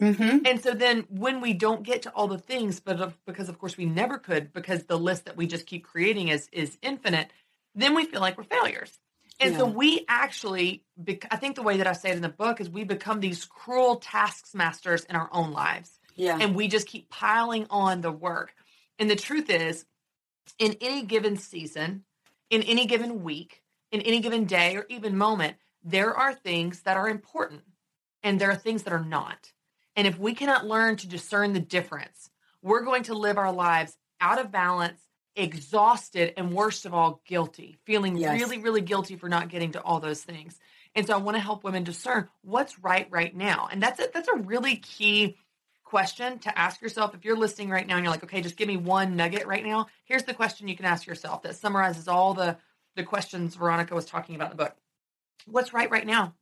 Mm-hmm. 0.00 0.46
And 0.46 0.60
so 0.60 0.72
then 0.72 1.04
when 1.08 1.40
we 1.40 1.52
don't 1.52 1.82
get 1.82 2.02
to 2.02 2.10
all 2.10 2.28
the 2.28 2.38
things, 2.38 2.80
but 2.80 3.00
of, 3.00 3.16
because 3.26 3.48
of 3.48 3.58
course 3.58 3.76
we 3.76 3.86
never 3.86 4.18
could, 4.18 4.52
because 4.52 4.84
the 4.84 4.98
list 4.98 5.24
that 5.26 5.36
we 5.36 5.46
just 5.46 5.66
keep 5.66 5.84
creating 5.84 6.28
is 6.28 6.48
is 6.52 6.78
infinite, 6.82 7.30
then 7.74 7.94
we 7.94 8.04
feel 8.04 8.20
like 8.20 8.36
we're 8.36 8.44
failures. 8.44 8.98
And 9.40 9.56
so 9.56 9.64
we 9.64 10.04
actually, 10.06 10.84
bec- 10.98 11.26
I 11.30 11.36
think 11.36 11.56
the 11.56 11.62
way 11.62 11.78
that 11.78 11.86
I 11.86 11.94
say 11.94 12.10
it 12.10 12.16
in 12.16 12.20
the 12.20 12.28
book 12.28 12.60
is 12.60 12.68
we 12.68 12.84
become 12.84 13.20
these 13.20 13.46
cruel 13.46 13.96
taskmasters 13.96 15.04
in 15.04 15.16
our 15.16 15.30
own 15.32 15.52
lives. 15.52 15.98
Yeah. 16.14 16.36
And 16.38 16.54
we 16.54 16.68
just 16.68 16.86
keep 16.86 17.08
piling 17.08 17.66
on 17.70 18.02
the 18.02 18.12
work. 18.12 18.54
And 18.98 19.08
the 19.08 19.16
truth 19.16 19.48
is, 19.48 19.86
in 20.58 20.76
any 20.82 21.02
given 21.02 21.38
season, 21.38 22.04
in 22.50 22.62
any 22.64 22.84
given 22.84 23.22
week, 23.22 23.62
in 23.90 24.02
any 24.02 24.20
given 24.20 24.44
day, 24.44 24.76
or 24.76 24.84
even 24.90 25.16
moment, 25.16 25.56
there 25.82 26.14
are 26.14 26.34
things 26.34 26.82
that 26.82 26.98
are 26.98 27.08
important 27.08 27.62
and 28.22 28.40
there 28.40 28.50
are 28.50 28.56
things 28.56 28.84
that 28.84 28.92
are 28.92 29.04
not. 29.04 29.52
And 29.96 30.06
if 30.06 30.18
we 30.18 30.34
cannot 30.34 30.66
learn 30.66 30.96
to 30.96 31.08
discern 31.08 31.52
the 31.52 31.60
difference, 31.60 32.30
we're 32.62 32.84
going 32.84 33.04
to 33.04 33.14
live 33.14 33.38
our 33.38 33.52
lives 33.52 33.96
out 34.20 34.40
of 34.40 34.52
balance, 34.52 35.00
exhausted, 35.36 36.34
and 36.36 36.52
worst 36.52 36.86
of 36.86 36.94
all, 36.94 37.22
guilty, 37.26 37.78
feeling 37.84 38.16
Yes. 38.16 38.38
really, 38.38 38.58
really 38.58 38.82
guilty 38.82 39.16
for 39.16 39.28
not 39.28 39.48
getting 39.48 39.72
to 39.72 39.82
all 39.82 40.00
those 40.00 40.22
things. 40.22 40.58
And 40.94 41.06
so 41.06 41.14
I 41.14 41.18
want 41.18 41.36
to 41.36 41.40
help 41.42 41.64
women 41.64 41.84
discern 41.84 42.28
what's 42.42 42.78
right 42.78 43.06
right 43.10 43.34
now. 43.34 43.68
And 43.70 43.82
that's 43.82 44.00
a, 44.00 44.08
that's 44.12 44.28
a 44.28 44.36
really 44.36 44.76
key 44.76 45.36
question 45.84 46.38
to 46.40 46.58
ask 46.58 46.80
yourself 46.80 47.14
if 47.14 47.24
you're 47.24 47.36
listening 47.36 47.68
right 47.68 47.86
now 47.86 47.96
and 47.96 48.04
you're 48.04 48.12
like, 48.12 48.22
okay, 48.24 48.40
just 48.40 48.56
give 48.56 48.68
me 48.68 48.76
one 48.76 49.16
nugget 49.16 49.46
right 49.46 49.64
now. 49.64 49.86
Here's 50.04 50.22
the 50.22 50.34
question 50.34 50.68
you 50.68 50.76
can 50.76 50.84
ask 50.86 51.06
yourself 51.06 51.42
that 51.42 51.56
summarizes 51.56 52.08
all 52.08 52.34
the 52.34 52.56
the 52.96 53.04
questions 53.04 53.54
Veronica 53.54 53.94
was 53.94 54.04
talking 54.04 54.34
about 54.34 54.50
in 54.50 54.56
the 54.56 54.64
book. 54.64 54.76
What's 55.46 55.72
right 55.72 55.90
right 55.90 56.06
now? 56.06 56.34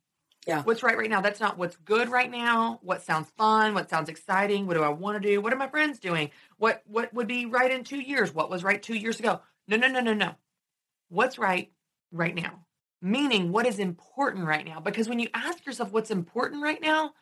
Yeah. 0.49 0.63
What's 0.63 0.83
right 0.83 0.97
right 0.97 1.09
now? 1.09 1.21
That's 1.21 1.39
not 1.39 1.57
what's 1.57 1.77
good 1.77 2.09
right 2.09 2.29
now. 2.29 2.79
What 2.83 3.03
sounds 3.03 3.29
fun? 3.37 3.73
What 3.73 3.89
sounds 3.89 4.09
exciting? 4.09 4.67
What 4.67 4.75
do 4.75 4.83
I 4.83 4.89
want 4.89 5.21
to 5.21 5.29
do? 5.29 5.41
What 5.41 5.53
are 5.53 5.57
my 5.57 5.69
friends 5.69 5.99
doing? 5.99 6.31
What 6.57 6.83
what 6.85 7.13
would 7.13 7.27
be 7.27 7.45
right 7.45 7.71
in 7.71 7.83
2 7.83 7.99
years? 7.99 8.33
What 8.33 8.49
was 8.49 8.63
right 8.63 8.81
2 8.81 8.95
years 8.95 9.19
ago? 9.19 9.41
No, 9.67 9.77
no, 9.77 9.87
no, 9.87 10.01
no, 10.01 10.13
no. 10.13 10.35
What's 11.09 11.37
right 11.37 11.71
right 12.11 12.35
now? 12.35 12.65
Meaning 13.01 13.51
what 13.51 13.65
is 13.65 13.79
important 13.79 14.45
right 14.45 14.65
now? 14.65 14.79
Because 14.79 15.07
when 15.07 15.19
you 15.19 15.29
ask 15.33 15.65
yourself 15.65 15.91
what's 15.93 16.11
important 16.11 16.63
right 16.63 16.81
now, 16.81 17.13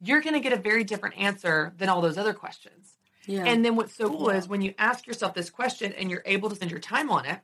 you're 0.00 0.22
going 0.22 0.34
to 0.34 0.40
get 0.40 0.52
a 0.52 0.60
very 0.60 0.82
different 0.82 1.18
answer 1.18 1.72
than 1.76 1.88
all 1.88 2.00
those 2.00 2.18
other 2.18 2.34
questions. 2.34 2.96
yeah. 3.26 3.44
And 3.44 3.64
then 3.64 3.76
what's 3.76 3.94
so 3.94 4.08
cool 4.08 4.30
is 4.30 4.48
when 4.48 4.62
you 4.62 4.74
ask 4.78 5.06
yourself 5.06 5.34
this 5.34 5.50
question 5.50 5.92
and 5.92 6.10
you're 6.10 6.22
able 6.24 6.48
to 6.48 6.56
spend 6.56 6.70
your 6.70 6.80
time 6.80 7.10
on 7.10 7.26
it, 7.26 7.38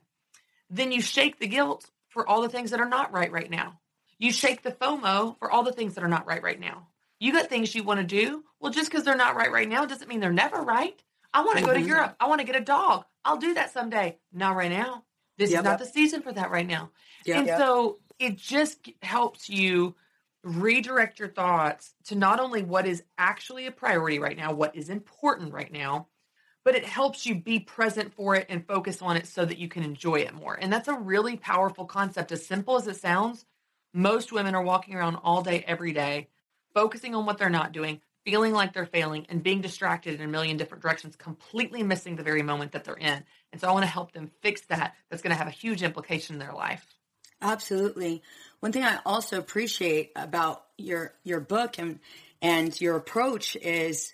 then 0.69 0.91
you 0.91 1.01
shake 1.01 1.39
the 1.39 1.47
guilt 1.47 1.89
for 2.09 2.27
all 2.27 2.41
the 2.41 2.49
things 2.49 2.71
that 2.71 2.79
are 2.79 2.89
not 2.89 3.13
right 3.13 3.31
right 3.31 3.49
now. 3.49 3.79
You 4.19 4.31
shake 4.31 4.63
the 4.63 4.71
FOMO 4.71 5.37
for 5.39 5.51
all 5.51 5.63
the 5.63 5.71
things 5.71 5.95
that 5.95 6.03
are 6.03 6.09
not 6.09 6.27
right 6.27 6.41
right 6.41 6.59
now. 6.59 6.87
You 7.19 7.31
got 7.33 7.49
things 7.49 7.73
you 7.73 7.83
want 7.83 7.99
to 7.99 8.05
do. 8.05 8.43
Well, 8.59 8.71
just 8.71 8.89
because 8.89 9.03
they're 9.03 9.15
not 9.15 9.35
right 9.35 9.51
right 9.51 9.69
now 9.69 9.85
doesn't 9.85 10.07
mean 10.07 10.19
they're 10.19 10.31
never 10.31 10.61
right. 10.61 11.01
I 11.33 11.43
want 11.43 11.59
to 11.59 11.65
go 11.65 11.73
to. 11.73 11.79
Mm-hmm. 11.79 11.87
Europe. 11.87 12.15
I 12.19 12.27
want 12.27 12.39
to 12.41 12.45
get 12.47 12.55
a 12.55 12.61
dog. 12.63 13.05
I'll 13.25 13.37
do 13.37 13.53
that 13.55 13.71
someday. 13.71 14.17
Not 14.31 14.55
right 14.55 14.71
now. 14.71 15.03
This 15.37 15.51
Yep. 15.51 15.59
is 15.59 15.63
not 15.63 15.79
the 15.79 15.85
season 15.85 16.21
for 16.21 16.31
that 16.31 16.49
right 16.49 16.65
now. 16.65 16.91
Yep. 17.25 17.37
And 17.37 17.47
so 17.57 17.99
it 18.17 18.37
just 18.37 18.89
helps 19.01 19.49
you 19.49 19.95
redirect 20.43 21.19
your 21.19 21.27
thoughts 21.27 21.93
to 22.05 22.15
not 22.15 22.39
only 22.39 22.63
what 22.63 22.87
is 22.87 23.03
actually 23.17 23.67
a 23.67 23.71
priority 23.71 24.17
right 24.19 24.37
now, 24.37 24.53
what 24.53 24.75
is 24.75 24.89
important 24.89 25.53
right 25.53 25.71
now, 25.71 26.07
but 26.63 26.75
it 26.75 26.85
helps 26.85 27.25
you 27.25 27.35
be 27.35 27.59
present 27.59 28.13
for 28.13 28.35
it 28.35 28.45
and 28.49 28.65
focus 28.65 29.01
on 29.01 29.17
it 29.17 29.27
so 29.27 29.45
that 29.45 29.57
you 29.57 29.67
can 29.67 29.83
enjoy 29.83 30.15
it 30.15 30.33
more. 30.33 30.55
And 30.59 30.71
that's 30.71 30.87
a 30.87 30.93
really 30.93 31.37
powerful 31.37 31.85
concept. 31.85 32.31
As 32.31 32.45
simple 32.45 32.75
as 32.77 32.87
it 32.87 32.95
sounds, 32.95 33.45
most 33.93 34.31
women 34.31 34.55
are 34.55 34.63
walking 34.63 34.95
around 34.95 35.15
all 35.17 35.41
day, 35.41 35.63
every 35.67 35.93
day, 35.93 36.27
focusing 36.73 37.15
on 37.15 37.25
what 37.25 37.37
they're 37.37 37.49
not 37.49 37.71
doing, 37.71 38.01
feeling 38.23 38.53
like 38.53 38.73
they're 38.73 38.85
failing, 38.85 39.25
and 39.29 39.41
being 39.41 39.61
distracted 39.61 40.15
in 40.15 40.21
a 40.21 40.31
million 40.31 40.57
different 40.57 40.83
directions, 40.83 41.15
completely 41.15 41.83
missing 41.83 42.15
the 42.15 42.23
very 42.23 42.43
moment 42.43 42.73
that 42.73 42.83
they're 42.83 42.95
in. 42.95 43.23
And 43.51 43.61
so 43.61 43.67
I 43.67 43.71
want 43.71 43.83
to 43.83 43.91
help 43.91 44.11
them 44.11 44.31
fix 44.41 44.61
that. 44.67 44.95
That's 45.09 45.21
going 45.21 45.31
to 45.31 45.37
have 45.37 45.47
a 45.47 45.51
huge 45.51 45.83
implication 45.83 46.35
in 46.35 46.39
their 46.39 46.53
life. 46.53 46.85
Absolutely. 47.41 48.23
One 48.59 48.71
thing 48.71 48.83
I 48.83 48.99
also 49.05 49.37
appreciate 49.37 50.11
about 50.15 50.63
your 50.77 51.13
your 51.23 51.39
book 51.39 51.77
and 51.77 51.99
and 52.41 52.79
your 52.79 52.95
approach 52.95 53.55
is, 53.55 54.13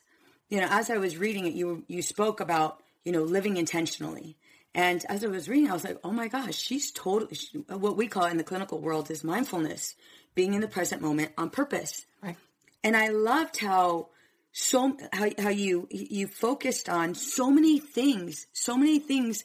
you 0.49 0.59
know, 0.59 0.67
as 0.69 0.89
I 0.89 0.97
was 0.97 1.17
reading 1.17 1.45
it, 1.45 1.53
you 1.53 1.83
you 1.87 2.01
spoke 2.01 2.41
about 2.41 2.81
you 3.05 3.11
know 3.11 3.23
living 3.23 3.57
intentionally, 3.57 4.37
and 4.75 5.05
as 5.07 5.23
I 5.23 5.27
was 5.27 5.47
reading, 5.47 5.69
I 5.69 5.73
was 5.73 5.83
like, 5.83 5.99
oh 6.03 6.11
my 6.11 6.27
gosh, 6.27 6.55
she's 6.55 6.91
totally 6.91 7.35
she, 7.35 7.57
what 7.57 7.95
we 7.95 8.07
call 8.07 8.25
in 8.25 8.37
the 8.37 8.43
clinical 8.43 8.79
world 8.79 9.11
is 9.11 9.23
mindfulness, 9.23 9.95
being 10.33 10.53
in 10.53 10.61
the 10.61 10.67
present 10.67 11.01
moment 11.01 11.31
on 11.37 11.49
purpose. 11.49 12.05
Right. 12.21 12.37
And 12.83 12.97
I 12.97 13.09
loved 13.09 13.59
how 13.59 14.09
so 14.51 14.97
how 15.11 15.29
how 15.37 15.49
you 15.49 15.87
you 15.91 16.27
focused 16.27 16.89
on 16.89 17.13
so 17.13 17.51
many 17.51 17.79
things, 17.79 18.47
so 18.53 18.75
many 18.75 18.99
things 18.99 19.43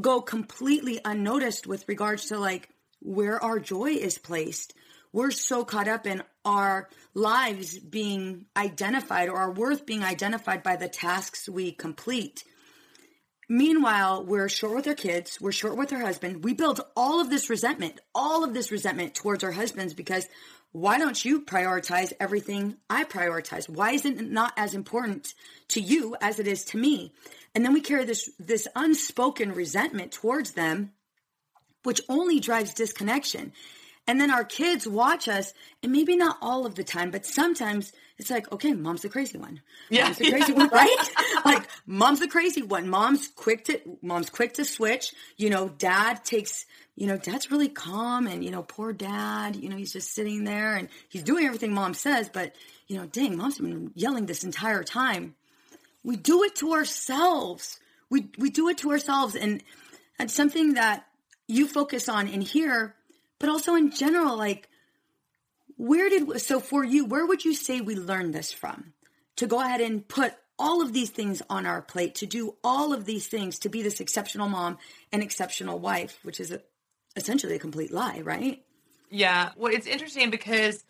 go 0.00 0.20
completely 0.20 1.00
unnoticed 1.04 1.66
with 1.66 1.88
regards 1.88 2.26
to 2.26 2.38
like 2.38 2.68
where 3.00 3.42
our 3.42 3.58
joy 3.58 3.90
is 3.90 4.18
placed. 4.18 4.74
We're 5.12 5.30
so 5.30 5.64
caught 5.64 5.88
up 5.88 6.06
in 6.06 6.22
our 6.44 6.88
lives 7.14 7.78
being 7.78 8.46
identified 8.56 9.28
or 9.28 9.36
our 9.36 9.50
worth 9.50 9.86
being 9.86 10.04
identified 10.04 10.62
by 10.62 10.76
the 10.76 10.88
tasks 10.88 11.48
we 11.48 11.72
complete. 11.72 12.44
Meanwhile, 13.48 14.24
we're 14.26 14.50
short 14.50 14.74
with 14.74 14.86
our 14.88 14.94
kids, 14.94 15.40
we're 15.40 15.52
short 15.52 15.78
with 15.78 15.92
our 15.92 16.00
husband. 16.00 16.44
We 16.44 16.52
build 16.52 16.82
all 16.94 17.20
of 17.20 17.30
this 17.30 17.48
resentment, 17.48 17.98
all 18.14 18.44
of 18.44 18.52
this 18.52 18.70
resentment 18.70 19.14
towards 19.14 19.42
our 19.42 19.52
husbands 19.52 19.94
because 19.94 20.28
why 20.72 20.98
don't 20.98 21.24
you 21.24 21.40
prioritize 21.40 22.12
everything 22.20 22.76
I 22.90 23.04
prioritize? 23.04 23.66
Why 23.68 23.92
isn't 23.92 24.20
it 24.20 24.30
not 24.30 24.52
as 24.58 24.74
important 24.74 25.32
to 25.68 25.80
you 25.80 26.14
as 26.20 26.38
it 26.38 26.46
is 26.46 26.64
to 26.66 26.76
me? 26.76 27.14
And 27.54 27.64
then 27.64 27.72
we 27.72 27.80
carry 27.80 28.04
this 28.04 28.30
this 28.38 28.68
unspoken 28.76 29.52
resentment 29.52 30.12
towards 30.12 30.52
them, 30.52 30.92
which 31.84 32.02
only 32.08 32.40
drives 32.40 32.74
disconnection. 32.74 33.52
And 34.06 34.20
then 34.20 34.30
our 34.30 34.44
kids 34.44 34.86
watch 34.86 35.26
us, 35.26 35.54
and 35.82 35.90
maybe 35.90 36.16
not 36.16 36.36
all 36.42 36.66
of 36.66 36.74
the 36.74 36.84
time, 36.84 37.10
but 37.10 37.24
sometimes 37.24 37.92
it's 38.18 38.30
like, 38.30 38.50
okay, 38.50 38.72
mom's 38.72 39.02
the 39.02 39.08
crazy 39.08 39.38
one. 39.38 39.60
Yeah. 39.90 40.04
Mom's 40.04 40.18
the 40.18 40.30
crazy 40.30 40.52
one, 40.52 40.68
right? 40.68 41.10
like 41.44 41.68
mom's 41.86 42.20
the 42.20 42.28
crazy 42.28 42.62
one. 42.62 42.88
Mom's 42.88 43.28
quick 43.28 43.64
to 43.66 43.80
mom's 44.02 44.30
quick 44.30 44.54
to 44.54 44.64
switch. 44.64 45.14
You 45.36 45.50
know, 45.50 45.68
dad 45.68 46.24
takes 46.24 46.66
you 46.98 47.06
know, 47.06 47.16
dad's 47.16 47.52
really 47.52 47.68
calm 47.68 48.26
and, 48.26 48.44
you 48.44 48.50
know, 48.50 48.64
poor 48.64 48.92
dad, 48.92 49.54
you 49.54 49.68
know, 49.68 49.76
he's 49.76 49.92
just 49.92 50.12
sitting 50.12 50.42
there 50.42 50.74
and 50.74 50.88
he's 51.08 51.22
doing 51.22 51.46
everything 51.46 51.72
mom 51.72 51.94
says, 51.94 52.28
but, 52.28 52.56
you 52.88 52.96
know, 52.96 53.06
dang, 53.06 53.36
mom's 53.36 53.58
been 53.58 53.92
yelling 53.94 54.26
this 54.26 54.42
entire 54.42 54.82
time. 54.82 55.36
We 56.02 56.16
do 56.16 56.42
it 56.42 56.56
to 56.56 56.72
ourselves. 56.72 57.78
We, 58.10 58.30
we 58.36 58.50
do 58.50 58.68
it 58.68 58.78
to 58.78 58.90
ourselves. 58.90 59.36
And 59.36 59.62
that's 60.18 60.34
something 60.34 60.74
that 60.74 61.06
you 61.46 61.68
focus 61.68 62.08
on 62.08 62.26
in 62.26 62.40
here, 62.40 62.96
but 63.38 63.48
also 63.48 63.76
in 63.76 63.92
general, 63.92 64.36
like, 64.36 64.68
where 65.78 66.10
did, 66.10 66.40
so 66.40 66.58
for 66.58 66.84
you, 66.84 67.06
where 67.06 67.24
would 67.24 67.44
you 67.44 67.54
say 67.54 67.80
we 67.80 67.94
learned 67.94 68.34
this 68.34 68.52
from? 68.52 68.92
To 69.36 69.46
go 69.46 69.60
ahead 69.60 69.80
and 69.80 70.06
put 70.06 70.34
all 70.58 70.82
of 70.82 70.92
these 70.92 71.10
things 71.10 71.40
on 71.48 71.66
our 71.66 71.80
plate, 71.80 72.16
to 72.16 72.26
do 72.26 72.56
all 72.64 72.92
of 72.92 73.04
these 73.04 73.28
things, 73.28 73.60
to 73.60 73.68
be 73.68 73.80
this 73.82 74.00
exceptional 74.00 74.48
mom 74.48 74.78
and 75.12 75.22
exceptional 75.22 75.78
wife, 75.78 76.18
which 76.24 76.40
is 76.40 76.50
a, 76.50 76.60
essentially 77.14 77.54
a 77.54 77.60
complete 77.60 77.92
lie, 77.92 78.20
right? 78.22 78.60
Yeah. 79.08 79.50
Well, 79.56 79.72
it's 79.72 79.86
interesting 79.86 80.30
because 80.30 80.84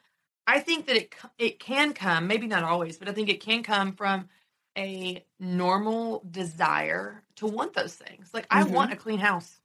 I 0.47 0.61
think 0.61 0.87
that 0.87 0.97
it 0.97 1.14
it 1.37 1.61
can 1.61 1.92
come, 1.92 2.26
maybe 2.26 2.47
not 2.47 2.64
always, 2.64 2.97
but 2.97 3.11
I 3.11 3.12
think 3.12 3.28
it 3.28 3.42
can 3.42 3.62
come 3.62 3.92
from 3.92 4.30
a 4.76 5.23
normal 5.38 6.25
desire 6.30 7.23
to 7.37 7.47
want 7.47 7.75
those 7.75 7.95
things. 7.95 8.30
Like 8.33 8.47
I 8.50 8.64
want 8.64 8.90
mm-hmm. 8.90 8.99
a 8.99 9.02
clean 9.02 9.18
house, 9.18 9.61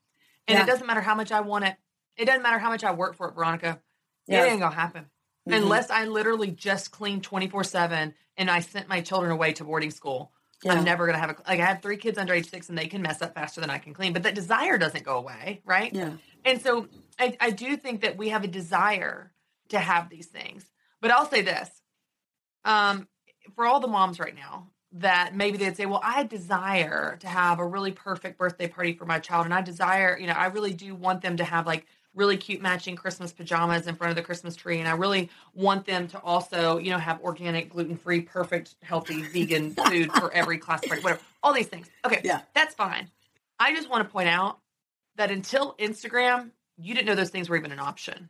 and 0.50 0.58
Yeah. 0.58 0.63
it 0.63 0.68
doesn't 0.68 0.86
matter 0.86 1.01
how 1.01 1.15
much 1.15 1.32
I 1.32 1.39
want 1.39 1.63
it. 1.63 1.77
It 2.18 2.25
doesn't 2.25 2.44
matter 2.44 2.60
how 2.60 2.70
much 2.70 2.84
I 2.84 2.92
work 2.92 3.15
for 3.15 3.30
it, 3.30 3.36
Veronica. 3.36 3.80
Yeah. 4.27 4.44
It 4.44 4.50
ain't 4.50 4.60
gonna 4.60 4.75
happen 4.75 5.06
unless 5.45 5.89
I 5.89 6.05
literally 6.05 6.51
just 6.51 6.91
clean 6.91 7.21
twenty 7.21 7.47
four 7.47 7.63
seven 7.63 8.13
and 8.38 8.50
I 8.50 8.59
sent 8.62 8.88
my 8.88 9.01
children 9.01 9.31
away 9.31 9.53
to 9.53 9.63
boarding 9.63 9.91
school. 9.91 10.31
Yeah. 10.63 10.73
I'm 10.73 10.83
never 10.83 11.05
gonna 11.05 11.17
have 11.17 11.31
a 11.31 11.35
like 11.47 11.59
I 11.59 11.65
have 11.65 11.81
three 11.81 11.97
kids 11.97 12.17
under 12.17 12.33
age 12.33 12.50
six 12.50 12.69
and 12.69 12.77
they 12.77 12.88
can 12.88 13.01
mess 13.01 13.21
up 13.21 13.33
faster 13.33 13.62
than 13.62 13.69
I 13.69 13.77
can 13.77 13.93
clean, 13.93 14.13
but 14.13 14.23
that 14.23 14.35
desire 14.35 14.77
doesn't 14.77 15.03
go 15.03 15.17
away, 15.17 15.62
right? 15.65 15.93
Yeah. 15.93 16.12
And 16.45 16.62
so 16.62 16.88
I, 17.19 17.38
I 17.39 17.50
do 17.51 17.77
think 17.77 18.01
that 18.01 18.17
we 18.17 18.29
have 18.29 18.43
a 18.43 18.47
desire 18.47 19.31
to 19.69 19.79
have 19.79 20.09
these 20.09 20.27
things. 20.27 20.65
But 21.01 21.12
I'll 21.12 21.29
say 21.29 21.41
this 21.41 21.69
um, 22.65 23.07
for 23.55 23.65
all 23.65 23.79
the 23.79 23.88
moms 23.88 24.19
right 24.19 24.35
now, 24.35 24.69
that 24.93 25.35
maybe 25.35 25.57
they'd 25.57 25.75
say, 25.75 25.85
Well, 25.85 26.01
I 26.03 26.23
desire 26.23 27.17
to 27.21 27.27
have 27.27 27.59
a 27.59 27.65
really 27.65 27.91
perfect 27.91 28.38
birthday 28.38 28.67
party 28.67 28.93
for 28.93 29.05
my 29.05 29.19
child. 29.19 29.45
And 29.45 29.53
I 29.53 29.62
desire, 29.62 30.17
you 30.19 30.27
know, 30.27 30.33
I 30.33 30.47
really 30.47 30.73
do 30.73 30.93
want 30.95 31.21
them 31.21 31.38
to 31.38 31.43
have 31.43 31.65
like 31.65 31.85
really 32.15 32.38
cute 32.38 32.62
matching 32.62 32.96
Christmas 32.96 33.32
pajamas 33.32 33.88
in 33.88 33.96
front 33.96 34.12
of 34.12 34.15
the 34.15 34.22
Christmas 34.22 34.55
tree. 34.55 34.79
And 34.79 34.88
I 34.88 34.93
really 34.93 35.29
want 35.53 35.86
them 35.86 36.08
to 36.10 36.20
also, 36.20 36.77
you 36.77 36.91
know, 36.91 36.98
have 37.00 37.22
organic, 37.22 37.70
gluten 37.70 37.98
free, 37.98 38.22
perfect, 38.22 38.75
healthy, 38.84 39.22
vegan 39.24 39.72
food 39.88 40.12
for 40.12 40.32
every 40.34 40.58
class 40.58 40.86
party, 40.86 41.01
whatever, 41.01 41.22
all 41.41 41.53
these 41.53 41.67
things. 41.67 41.89
Okay. 42.05 42.22
Yeah. 42.24 42.41
That's 42.53 42.75
fine. 42.75 43.10
I 43.60 43.74
just 43.75 43.89
want 43.89 44.03
to 44.08 44.12
point 44.12 44.29
out 44.29 44.60
that 45.15 45.32
until 45.32 45.75
Instagram, 45.79 46.51
you 46.77 46.93
didn't 46.93 47.08
know 47.08 47.15
those 47.15 47.29
things 47.29 47.50
were 47.50 47.58
even 47.58 47.72
an 47.72 47.79
option. 47.79 48.29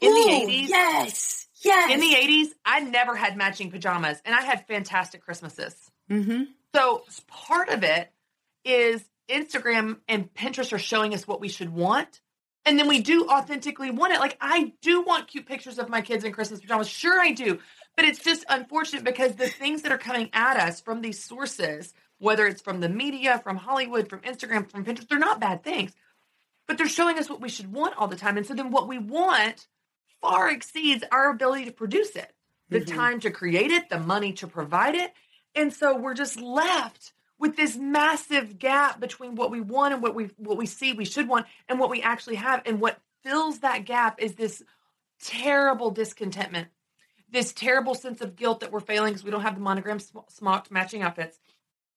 In 0.00 0.10
Ooh, 0.10 0.14
the 0.14 0.30
80s, 0.52 0.68
Yes. 0.68 1.48
Yes. 1.64 1.92
in 1.92 2.00
the 2.00 2.14
80s, 2.14 2.48
I 2.64 2.80
never 2.80 3.14
had 3.14 3.36
matching 3.36 3.70
pajamas 3.70 4.20
and 4.24 4.34
I 4.34 4.42
had 4.42 4.66
fantastic 4.66 5.24
Christmases. 5.24 5.76
mm-hmm. 6.10 6.44
So 6.74 7.04
part 7.28 7.68
of 7.68 7.84
it 7.84 8.10
is 8.64 9.02
Instagram 9.28 9.98
and 10.08 10.32
Pinterest 10.34 10.72
are 10.72 10.78
showing 10.78 11.14
us 11.14 11.26
what 11.28 11.40
we 11.40 11.48
should 11.48 11.70
want. 11.70 12.20
And 12.64 12.78
then 12.78 12.86
we 12.86 13.00
do 13.00 13.26
authentically 13.28 13.90
want 13.90 14.12
it. 14.12 14.20
Like 14.20 14.36
I 14.40 14.72
do 14.82 15.02
want 15.02 15.28
cute 15.28 15.46
pictures 15.46 15.78
of 15.78 15.88
my 15.88 16.00
kids 16.00 16.24
in 16.24 16.32
Christmas 16.32 16.60
pajamas. 16.60 16.88
Sure, 16.88 17.20
I 17.20 17.32
do. 17.32 17.58
But 17.96 18.04
it's 18.04 18.22
just 18.22 18.44
unfortunate 18.48 19.04
because 19.04 19.34
the 19.34 19.48
things 19.48 19.82
that 19.82 19.92
are 19.92 19.98
coming 19.98 20.30
at 20.32 20.56
us 20.56 20.80
from 20.80 21.02
these 21.02 21.22
sources, 21.22 21.92
whether 22.18 22.46
it's 22.46 22.62
from 22.62 22.80
the 22.80 22.88
media, 22.88 23.40
from 23.42 23.56
Hollywood, 23.56 24.08
from 24.08 24.20
Instagram, 24.20 24.70
from 24.70 24.84
Pinterest, 24.84 25.08
they're 25.08 25.18
not 25.18 25.40
bad 25.40 25.62
things. 25.62 25.92
But 26.68 26.78
they're 26.78 26.88
showing 26.88 27.18
us 27.18 27.28
what 27.28 27.40
we 27.40 27.48
should 27.48 27.72
want 27.72 27.96
all 27.96 28.06
the 28.06 28.16
time. 28.16 28.36
And 28.36 28.46
so 28.46 28.54
then 28.54 28.70
what 28.70 28.88
we 28.88 28.98
want 28.98 29.66
far 30.20 30.48
exceeds 30.48 31.04
our 31.10 31.30
ability 31.30 31.64
to 31.66 31.72
produce 31.72 32.14
it, 32.14 32.32
the 32.70 32.80
mm-hmm. 32.80 32.96
time 32.96 33.20
to 33.20 33.30
create 33.30 33.72
it, 33.72 33.90
the 33.90 33.98
money 33.98 34.32
to 34.34 34.46
provide 34.46 34.94
it. 34.94 35.12
And 35.54 35.74
so 35.74 35.96
we're 35.96 36.14
just 36.14 36.40
left 36.40 37.12
with 37.42 37.56
this 37.56 37.76
massive 37.76 38.56
gap 38.60 39.00
between 39.00 39.34
what 39.34 39.50
we 39.50 39.60
want 39.60 39.92
and 39.92 40.00
what 40.00 40.14
we 40.14 40.30
what 40.36 40.56
we 40.56 40.64
see 40.64 40.92
we 40.92 41.04
should 41.04 41.26
want 41.26 41.44
and 41.68 41.80
what 41.80 41.90
we 41.90 42.00
actually 42.00 42.36
have. 42.36 42.62
And 42.64 42.80
what 42.80 43.00
fills 43.24 43.58
that 43.58 43.84
gap 43.84 44.22
is 44.22 44.34
this 44.34 44.62
terrible 45.20 45.90
discontentment, 45.90 46.68
this 47.32 47.52
terrible 47.52 47.96
sense 47.96 48.20
of 48.20 48.36
guilt 48.36 48.60
that 48.60 48.70
we're 48.70 48.78
failing 48.78 49.12
because 49.12 49.24
we 49.24 49.32
don't 49.32 49.42
have 49.42 49.56
the 49.56 49.60
monogram 49.60 49.98
sm- 49.98 50.18
smocked 50.28 50.70
matching 50.70 51.02
outfits. 51.02 51.40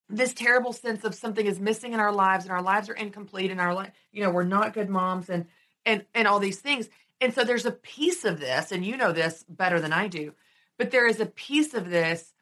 This 0.09 0.33
terrible 0.33 0.73
sense 0.73 1.03
of 1.03 1.13
something 1.13 1.45
is 1.45 1.59
missing 1.59 1.93
in 1.93 1.99
our 1.99 2.11
lives 2.11 2.45
and 2.45 2.51
our 2.51 2.63
lives 2.63 2.89
are 2.89 2.95
incomplete 2.95 3.51
and 3.51 3.61
our 3.61 3.75
life, 3.75 3.91
you 4.11 4.23
know, 4.23 4.31
we're 4.31 4.43
not 4.43 4.73
good 4.73 4.89
moms 4.89 5.29
and 5.29 5.45
and 5.85 6.05
and 6.15 6.27
all 6.27 6.39
these 6.39 6.59
things. 6.59 6.89
And 7.21 7.35
so 7.35 7.43
there's 7.43 7.67
a 7.67 7.71
piece 7.71 8.25
of 8.25 8.39
this, 8.39 8.71
and 8.71 8.83
you 8.83 8.97
know 8.97 9.11
this 9.11 9.45
better 9.47 9.79
than 9.79 9.93
I 9.93 10.07
do, 10.07 10.33
but 10.79 10.89
there 10.89 11.07
is 11.07 11.19
a 11.19 11.27
piece 11.27 11.75
of 11.75 11.91
this 11.91 12.33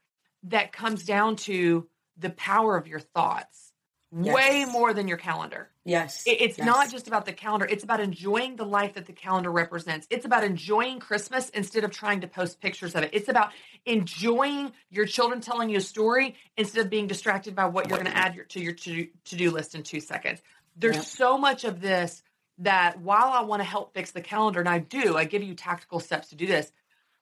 that 0.43 0.72
comes 0.72 1.03
down 1.03 1.36
to 1.36 1.89
the 2.17 2.29
power 2.32 2.77
of 2.77 2.88
your 2.88 3.00
thoughts 3.00 3.72
way 4.12 4.63
more 4.65 4.93
than 4.93 5.08
your 5.08 5.17
calendar. 5.17 5.72
Yes. 5.86 6.27
It- 6.27 6.39
It's 6.39 6.58
Yes. 6.60 6.65
not 6.67 6.91
just 6.91 7.08
about 7.08 7.25
the 7.25 7.34
calendar. 7.34 7.65
It's 7.67 7.84
about 7.84 8.00
enjoying 8.00 8.55
the 8.58 8.65
life 8.65 8.93
that 8.93 9.08
the 9.08 9.13
calendar 9.13 9.51
represents. 9.51 10.05
It's 10.12 10.24
about 10.24 10.43
enjoying 10.43 11.00
Christmas 11.00 11.50
instead 11.50 11.84
of 11.84 11.89
trying 11.89 12.22
to 12.22 12.27
post 12.27 12.62
pictures 12.62 12.93
of 12.93 13.01
it. 13.03 13.10
It's 13.12 13.27
about 13.27 13.51
enjoying 13.86 14.72
your 14.91 15.08
children 15.08 15.41
telling 15.41 15.70
you 15.70 15.77
a 15.77 15.82
story 15.82 16.36
instead 16.58 16.86
of 16.86 16.91
being 16.91 17.08
distracted 17.08 17.55
by 17.55 17.65
what 17.65 17.89
you're 17.89 17.98
going 17.98 18.12
to 18.12 18.15
add 18.15 18.36
your, 18.36 18.46
to 18.46 18.60
your 18.60 18.74
to 18.74 19.08
do 19.36 19.50
list 19.50 19.74
in 19.74 19.82
two 19.82 20.00
seconds. 20.00 20.41
There's 20.75 20.98
Yep. 20.98 21.05
so 21.05 21.38
much 21.39 21.63
of 21.63 21.82
this 21.82 22.22
that 22.60 23.00
while 23.00 23.29
I 23.34 23.41
want 23.41 23.62
to 23.62 23.67
help 23.67 23.96
fix 23.96 24.12
the 24.12 24.22
calendar, 24.22 24.60
and 24.60 24.70
I 24.70 24.77
do, 24.77 25.17
I 25.17 25.25
give 25.25 25.41
you 25.41 25.55
tactical 25.55 26.00
steps 26.00 26.29
to 26.29 26.36
do 26.36 26.46
this. 26.46 26.72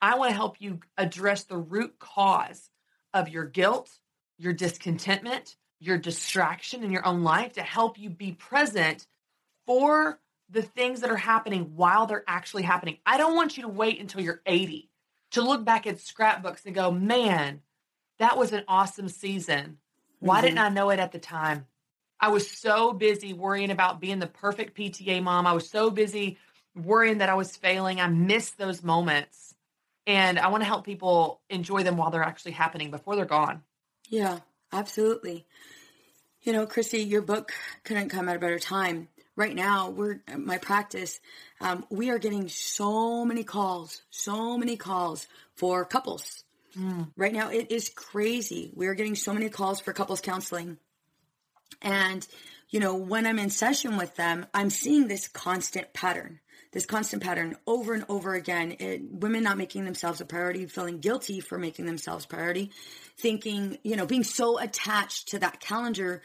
I 0.01 0.15
want 0.17 0.31
to 0.31 0.35
help 0.35 0.59
you 0.59 0.81
address 0.97 1.45
the 1.45 1.57
root 1.57 1.99
cause 1.99 2.69
of 3.13 3.29
your 3.29 3.45
guilt, 3.45 3.89
your 4.41 4.53
discontentment, 4.53 5.55
your 5.79 5.97
distraction 5.97 6.83
in 6.83 6.91
your 6.91 7.05
own 7.05 7.23
life 7.23 7.53
to 7.53 7.61
help 7.61 7.99
you 7.99 8.09
be 8.09 8.31
present 8.31 9.05
for 9.67 10.19
the 10.49 10.63
things 10.63 11.01
that 11.01 11.11
are 11.11 11.15
happening 11.15 11.73
while 11.75 12.07
they're 12.07 12.23
actually 12.27 12.63
happening. 12.63 12.97
I 13.05 13.17
don't 13.17 13.35
want 13.35 13.55
you 13.55 13.63
to 13.63 13.69
wait 13.69 13.99
until 13.99 14.21
you're 14.21 14.41
80 14.45 14.89
to 15.31 15.41
look 15.41 15.63
back 15.63 15.87
at 15.87 15.99
scrapbooks 15.99 16.65
and 16.65 16.75
go, 16.75 16.91
man, 16.91 17.61
that 18.19 18.37
was 18.37 18.51
an 18.51 18.63
awesome 18.67 19.09
season. 19.09 19.77
Why 20.19 20.41
didn't 20.41 20.57
mm-hmm. 20.57 20.65
I 20.65 20.69
know 20.69 20.89
it 20.89 20.99
at 20.99 21.11
the 21.11 21.19
time? 21.19 21.67
I 22.19 22.29
was 22.29 22.49
so 22.49 22.93
busy 22.93 23.33
worrying 23.33 23.71
about 23.71 24.01
being 24.01 24.19
the 24.19 24.27
perfect 24.27 24.77
PTA 24.77 25.23
mom. 25.23 25.47
I 25.47 25.53
was 25.53 25.69
so 25.69 25.89
busy 25.89 26.37
worrying 26.75 27.19
that 27.19 27.29
I 27.29 27.35
was 27.35 27.55
failing. 27.55 27.99
I 27.99 28.07
missed 28.07 28.57
those 28.57 28.83
moments. 28.83 29.55
And 30.05 30.37
I 30.39 30.47
want 30.49 30.61
to 30.61 30.67
help 30.67 30.83
people 30.83 31.41
enjoy 31.49 31.83
them 31.83 31.95
while 31.95 32.09
they're 32.09 32.23
actually 32.23 32.51
happening 32.53 32.91
before 32.91 33.15
they're 33.15 33.25
gone. 33.25 33.61
Yeah, 34.11 34.39
absolutely. 34.73 35.47
You 36.41 36.51
know, 36.51 36.67
Christy, 36.67 36.99
your 36.99 37.21
book 37.21 37.53
couldn't 37.85 38.09
come 38.09 38.27
at 38.27 38.35
a 38.35 38.39
better 38.39 38.59
time. 38.59 39.07
Right 39.37 39.55
now, 39.55 39.89
we're 39.89 40.21
my 40.37 40.57
practice. 40.57 41.19
Um, 41.61 41.85
we 41.89 42.09
are 42.09 42.19
getting 42.19 42.49
so 42.49 43.23
many 43.23 43.45
calls, 43.45 44.01
so 44.09 44.57
many 44.57 44.75
calls 44.75 45.27
for 45.55 45.85
couples. 45.85 46.43
Right 47.15 47.31
now, 47.31 47.49
it 47.49 47.71
is 47.71 47.89
crazy. 47.89 48.73
We 48.75 48.87
are 48.87 48.95
getting 48.95 49.15
so 49.15 49.33
many 49.33 49.49
calls 49.49 49.79
for 49.79 49.93
couples 49.93 50.19
counseling. 50.19 50.77
And, 51.81 52.27
you 52.69 52.81
know, 52.81 52.95
when 52.95 53.25
I'm 53.25 53.39
in 53.39 53.49
session 53.49 53.95
with 53.95 54.15
them, 54.17 54.45
I'm 54.53 54.69
seeing 54.69 55.07
this 55.07 55.29
constant 55.29 55.93
pattern, 55.93 56.41
this 56.71 56.85
constant 56.85 57.21
pattern 57.21 57.55
over 57.67 57.93
and 57.93 58.05
over 58.09 58.33
again. 58.33 58.75
It, 58.79 59.01
women 59.11 59.43
not 59.43 59.57
making 59.57 59.85
themselves 59.85 60.21
a 60.21 60.25
priority, 60.25 60.65
feeling 60.65 60.99
guilty 60.99 61.39
for 61.39 61.57
making 61.57 61.85
themselves 61.85 62.25
priority, 62.25 62.71
thinking, 63.17 63.77
you 63.83 63.95
know, 63.95 64.05
being 64.05 64.23
so 64.23 64.59
attached 64.59 65.29
to 65.29 65.39
that 65.39 65.59
calendar, 65.59 66.21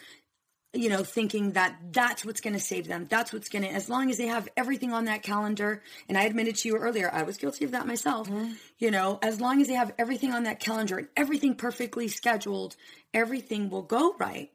you 0.73 0.89
know, 0.89 1.03
thinking 1.03 1.53
that 1.53 1.77
that's 1.91 2.25
what's 2.25 2.41
going 2.41 2.55
to 2.55 2.61
save 2.61 2.87
them. 2.87 3.07
That's 3.09 3.33
what's 3.33 3.49
going 3.49 3.63
to, 3.63 3.71
as 3.71 3.89
long 3.89 4.11
as 4.11 4.19
they 4.19 4.27
have 4.27 4.49
everything 4.57 4.93
on 4.93 5.07
that 5.07 5.23
calendar. 5.23 5.83
And 6.09 6.17
I 6.19 6.25
admitted 6.25 6.57
to 6.57 6.69
you 6.69 6.77
earlier, 6.77 7.11
I 7.13 7.23
was 7.23 7.39
guilty 7.39 7.65
of 7.65 7.73
that 7.73 7.87
myself. 7.87 8.29
Mm-hmm. 8.29 8.53
You 8.79 8.91
know, 8.91 9.19
as 9.23 9.41
long 9.41 9.61
as 9.61 9.69
they 9.69 9.75
have 9.75 9.93
everything 9.99 10.33
on 10.33 10.45
that 10.45 10.61
calendar 10.61 10.99
and 10.99 11.09
everything 11.17 11.55
perfectly 11.55 12.09
scheduled, 12.09 12.77
everything 13.15 13.71
will 13.71 13.83
go 13.83 14.15
right. 14.19 14.51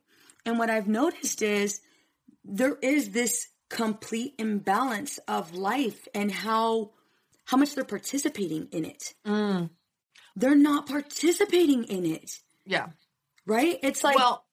And 0.46 0.58
what 0.58 0.70
I've 0.70 0.88
noticed 0.88 1.42
is 1.42 1.82
there 2.44 2.78
is 2.82 3.12
this 3.12 3.48
complete 3.72 4.36
imbalance 4.38 5.18
of 5.28 5.54
life 5.56 6.08
and 6.14 6.32
how 6.32 6.92
how 7.46 7.58
much 7.58 7.74
they're 7.74 7.84
participating 7.84 8.68
in 8.72 8.86
it. 8.86 9.14
Mm. 9.26 9.70
They're 10.36 10.56
not 10.56 10.88
participating 10.88 11.84
in 11.86 12.06
it, 12.06 12.40
Yeah. 12.66 12.90
right? 13.46 13.80
It's 13.82 14.04
like 14.04 14.16
well, 14.16 14.46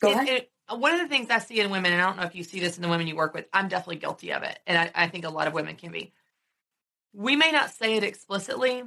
Go 0.00 0.10
it- 0.10 0.14
ahead. 0.16 0.28
it- 0.28 0.52
one 0.76 0.94
of 0.94 1.00
the 1.00 1.08
things 1.08 1.28
I 1.30 1.38
see 1.38 1.58
in 1.60 1.70
women, 1.70 1.92
and 1.92 2.00
I 2.00 2.06
don't 2.06 2.16
know 2.16 2.22
if 2.22 2.34
you 2.36 2.44
see 2.44 2.60
this 2.60 2.76
in 2.76 2.82
the 2.82 2.88
women 2.88 3.08
you 3.08 3.16
work 3.16 3.34
with, 3.34 3.46
I'm 3.52 3.66
definitely 3.68 3.96
guilty 3.96 4.32
of 4.32 4.44
it. 4.44 4.56
And 4.68 4.78
I, 4.78 5.04
I 5.04 5.08
think 5.08 5.24
a 5.24 5.28
lot 5.28 5.48
of 5.48 5.52
women 5.52 5.74
can 5.74 5.90
be. 5.90 6.12
We 7.12 7.34
may 7.34 7.50
not 7.50 7.72
say 7.72 7.96
it 7.96 8.04
explicitly, 8.04 8.84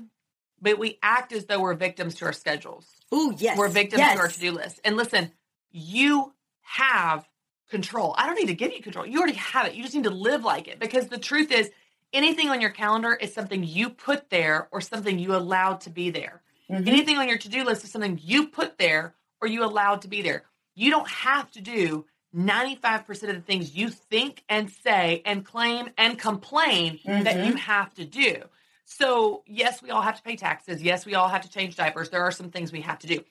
but 0.61 0.79
we 0.79 0.97
act 1.03 1.33
as 1.33 1.45
though 1.45 1.59
we're 1.59 1.73
victims 1.73 2.15
to 2.15 2.25
our 2.25 2.31
schedules. 2.33 2.87
oh 3.11 3.33
yes, 3.37 3.57
We're 3.57 3.67
victims 3.67 3.99
yes. 3.99 4.13
to 4.15 4.19
our 4.21 4.27
to 4.29 4.39
do 4.39 4.51
list. 4.53 4.79
And 4.85 4.95
listen, 4.95 5.31
you 5.71 6.31
have 6.61 7.27
control. 7.73 8.15
I 8.17 8.25
don't 8.27 8.35
need 8.35 8.47
to 8.47 8.53
give 8.53 8.71
you 8.71 8.81
control. 8.81 9.05
You 9.05 9.17
already 9.19 9.35
have 9.37 9.65
it. 9.67 9.73
You 9.75 9.83
just 9.83 9.95
need 9.95 10.05
to 10.05 10.09
live 10.11 10.43
like 10.45 10.67
it 10.69 10.79
because 10.79 11.07
the 11.07 11.17
truth 11.17 11.51
is, 11.51 11.69
anything 12.13 12.49
on 12.49 12.61
your 12.61 12.69
calendar 12.69 13.13
is 13.13 13.33
something 13.33 13.63
you 13.63 13.89
put 13.89 14.29
there 14.29 14.67
or 14.71 14.79
something 14.79 15.19
you 15.19 15.35
allowed 15.35 15.81
to 15.81 15.89
be 15.89 16.09
there. 16.11 16.41
Mm-hmm. 16.69 16.87
Anything 16.87 17.17
on 17.17 17.27
your 17.27 17.37
to 17.39 17.49
do 17.49 17.63
list 17.65 17.83
is 17.83 17.91
something 17.91 18.19
you 18.23 18.47
put 18.47 18.77
there 18.77 19.15
or 19.41 19.47
you 19.47 19.65
allowed 19.65 20.03
to 20.03 20.07
be 20.07 20.21
there. 20.21 20.43
You 20.75 20.89
don't 20.91 21.09
have 21.09 21.51
to 21.51 21.61
do 21.61 22.05
95% 22.35 23.09
of 23.29 23.35
the 23.35 23.41
things 23.41 23.75
you 23.75 23.89
think 23.89 24.43
and 24.49 24.69
say 24.69 25.21
and 25.25 25.45
claim 25.45 25.89
and 25.97 26.17
complain 26.17 26.99
that 27.05 27.25
Mm-hmm. 27.25 27.47
you 27.47 27.55
have 27.55 27.93
to 27.95 28.05
do. 28.05 28.43
So, 28.85 29.43
yes, 29.47 29.81
we 29.81 29.89
all 29.91 30.01
have 30.01 30.17
to 30.17 30.23
pay 30.23 30.35
taxes. 30.35 30.81
Yes, 30.81 31.05
we 31.05 31.15
all 31.15 31.27
have 31.27 31.41
to 31.41 31.49
change 31.49 31.75
diapers. 31.75 32.09
There 32.09 32.23
are 32.23 32.31
some 32.31 32.49
things 32.49 32.71
we 32.71 32.81
have 32.81 32.99
to 32.99 33.07
do. 33.07 33.23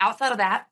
Outside 0.00 0.32
of 0.32 0.38
that, 0.38 0.66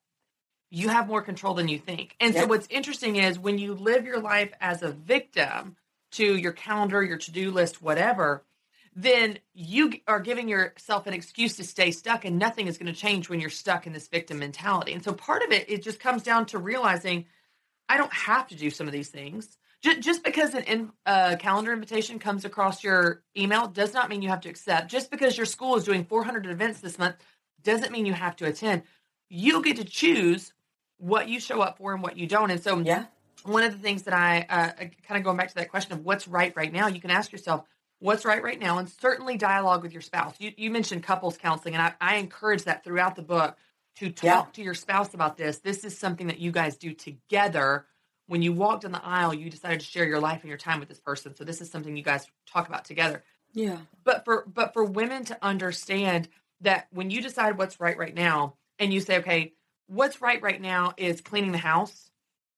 you 0.70 0.88
have 0.88 1.08
more 1.08 1.22
control 1.22 1.54
than 1.54 1.68
you 1.68 1.78
think. 1.78 2.16
And 2.20 2.34
so, 2.34 2.46
what's 2.46 2.66
interesting 2.68 3.16
is 3.16 3.38
when 3.38 3.58
you 3.58 3.74
live 3.74 4.04
your 4.04 4.20
life 4.20 4.52
as 4.60 4.82
a 4.82 4.90
victim 4.90 5.76
to 6.12 6.36
your 6.36 6.52
calendar, 6.52 7.02
your 7.02 7.18
to 7.18 7.30
do 7.30 7.50
list, 7.50 7.82
whatever, 7.82 8.44
then 8.94 9.38
you 9.54 9.92
are 10.08 10.20
giving 10.20 10.48
yourself 10.48 11.06
an 11.06 11.14
excuse 11.14 11.56
to 11.56 11.64
stay 11.64 11.90
stuck, 11.90 12.24
and 12.24 12.38
nothing 12.38 12.66
is 12.66 12.78
going 12.78 12.92
to 12.92 12.98
change 12.98 13.28
when 13.28 13.40
you're 13.40 13.50
stuck 13.50 13.86
in 13.86 13.92
this 13.92 14.08
victim 14.08 14.38
mentality. 14.38 14.92
And 14.92 15.04
so, 15.04 15.12
part 15.12 15.42
of 15.42 15.52
it, 15.52 15.70
it 15.70 15.82
just 15.82 16.00
comes 16.00 16.22
down 16.22 16.46
to 16.46 16.58
realizing 16.58 17.26
I 17.88 17.96
don't 17.96 18.12
have 18.12 18.48
to 18.48 18.56
do 18.56 18.70
some 18.70 18.86
of 18.86 18.92
these 18.92 19.08
things. 19.08 19.58
Just, 19.82 20.00
just 20.00 20.24
because 20.24 20.54
an 20.54 20.64
in, 20.64 20.90
uh, 21.04 21.36
calendar 21.38 21.72
invitation 21.72 22.18
comes 22.18 22.44
across 22.44 22.82
your 22.82 23.22
email 23.36 23.68
does 23.68 23.94
not 23.94 24.08
mean 24.08 24.22
you 24.22 24.30
have 24.30 24.40
to 24.40 24.48
accept. 24.48 24.90
Just 24.90 25.10
because 25.10 25.36
your 25.36 25.46
school 25.46 25.76
is 25.76 25.84
doing 25.84 26.04
400 26.04 26.46
events 26.46 26.80
this 26.80 26.98
month 26.98 27.16
doesn't 27.62 27.92
mean 27.92 28.06
you 28.06 28.14
have 28.14 28.34
to 28.36 28.46
attend. 28.46 28.82
You 29.28 29.62
get 29.62 29.76
to 29.76 29.84
choose 29.84 30.52
what 30.98 31.28
you 31.28 31.40
show 31.40 31.60
up 31.60 31.78
for 31.78 31.92
and 31.94 32.02
what 32.02 32.16
you 32.16 32.26
don't. 32.26 32.50
And 32.50 32.62
so, 32.62 32.78
Yeah. 32.80 33.06
one 33.44 33.62
of 33.62 33.72
the 33.72 33.78
things 33.78 34.04
that 34.04 34.14
I 34.14 34.40
uh, 34.48 34.72
kind 35.06 35.18
of 35.18 35.22
going 35.22 35.36
back 35.36 35.48
to 35.48 35.54
that 35.56 35.70
question 35.70 35.92
of 35.92 36.04
what's 36.04 36.26
right 36.26 36.54
right 36.56 36.72
now, 36.72 36.88
you 36.88 37.00
can 37.00 37.10
ask 37.10 37.30
yourself, 37.32 37.64
what's 37.98 38.24
right 38.24 38.42
right 38.42 38.58
now? 38.58 38.78
And 38.78 38.88
certainly 38.88 39.36
dialogue 39.36 39.82
with 39.82 39.92
your 39.92 40.02
spouse. 40.02 40.34
You, 40.38 40.52
you 40.56 40.70
mentioned 40.70 41.02
couples 41.02 41.36
counseling, 41.36 41.74
and 41.74 41.82
I, 41.82 41.94
I 42.00 42.16
encourage 42.16 42.64
that 42.64 42.82
throughout 42.84 43.14
the 43.16 43.22
book 43.22 43.56
to 43.96 44.10
talk 44.10 44.24
Yeah. 44.24 44.52
to 44.52 44.62
your 44.62 44.74
spouse 44.74 45.14
about 45.14 45.36
this. 45.36 45.58
This 45.58 45.84
is 45.84 45.96
something 45.96 46.26
that 46.26 46.38
you 46.38 46.50
guys 46.50 46.76
do 46.76 46.92
together. 46.92 47.86
When 48.26 48.42
you 48.42 48.52
walked 48.52 48.84
in 48.84 48.92
the 48.92 49.04
aisle, 49.04 49.32
you 49.32 49.48
decided 49.48 49.80
to 49.80 49.86
share 49.86 50.04
your 50.04 50.20
life 50.20 50.40
and 50.42 50.48
your 50.48 50.58
time 50.58 50.80
with 50.80 50.88
this 50.88 51.00
person. 51.00 51.34
So 51.36 51.44
this 51.44 51.60
is 51.60 51.70
something 51.70 51.96
you 51.96 52.02
guys 52.02 52.26
talk 52.50 52.68
about 52.68 52.84
together. 52.84 53.22
Yeah. 53.54 53.78
But 54.04 54.24
for 54.24 54.44
but 54.52 54.74
for 54.74 54.84
women 54.84 55.24
to 55.26 55.38
understand 55.42 56.28
that 56.62 56.88
when 56.90 57.10
you 57.10 57.22
decide 57.22 57.56
what's 57.56 57.78
right 57.80 57.96
right 57.96 58.14
now 58.14 58.56
and 58.78 58.92
you 58.92 59.00
say, 59.00 59.18
okay, 59.18 59.52
what's 59.86 60.20
right 60.20 60.40
right 60.42 60.60
now 60.60 60.92
is 60.96 61.20
cleaning 61.20 61.52
the 61.52 61.58
house. 61.58 62.10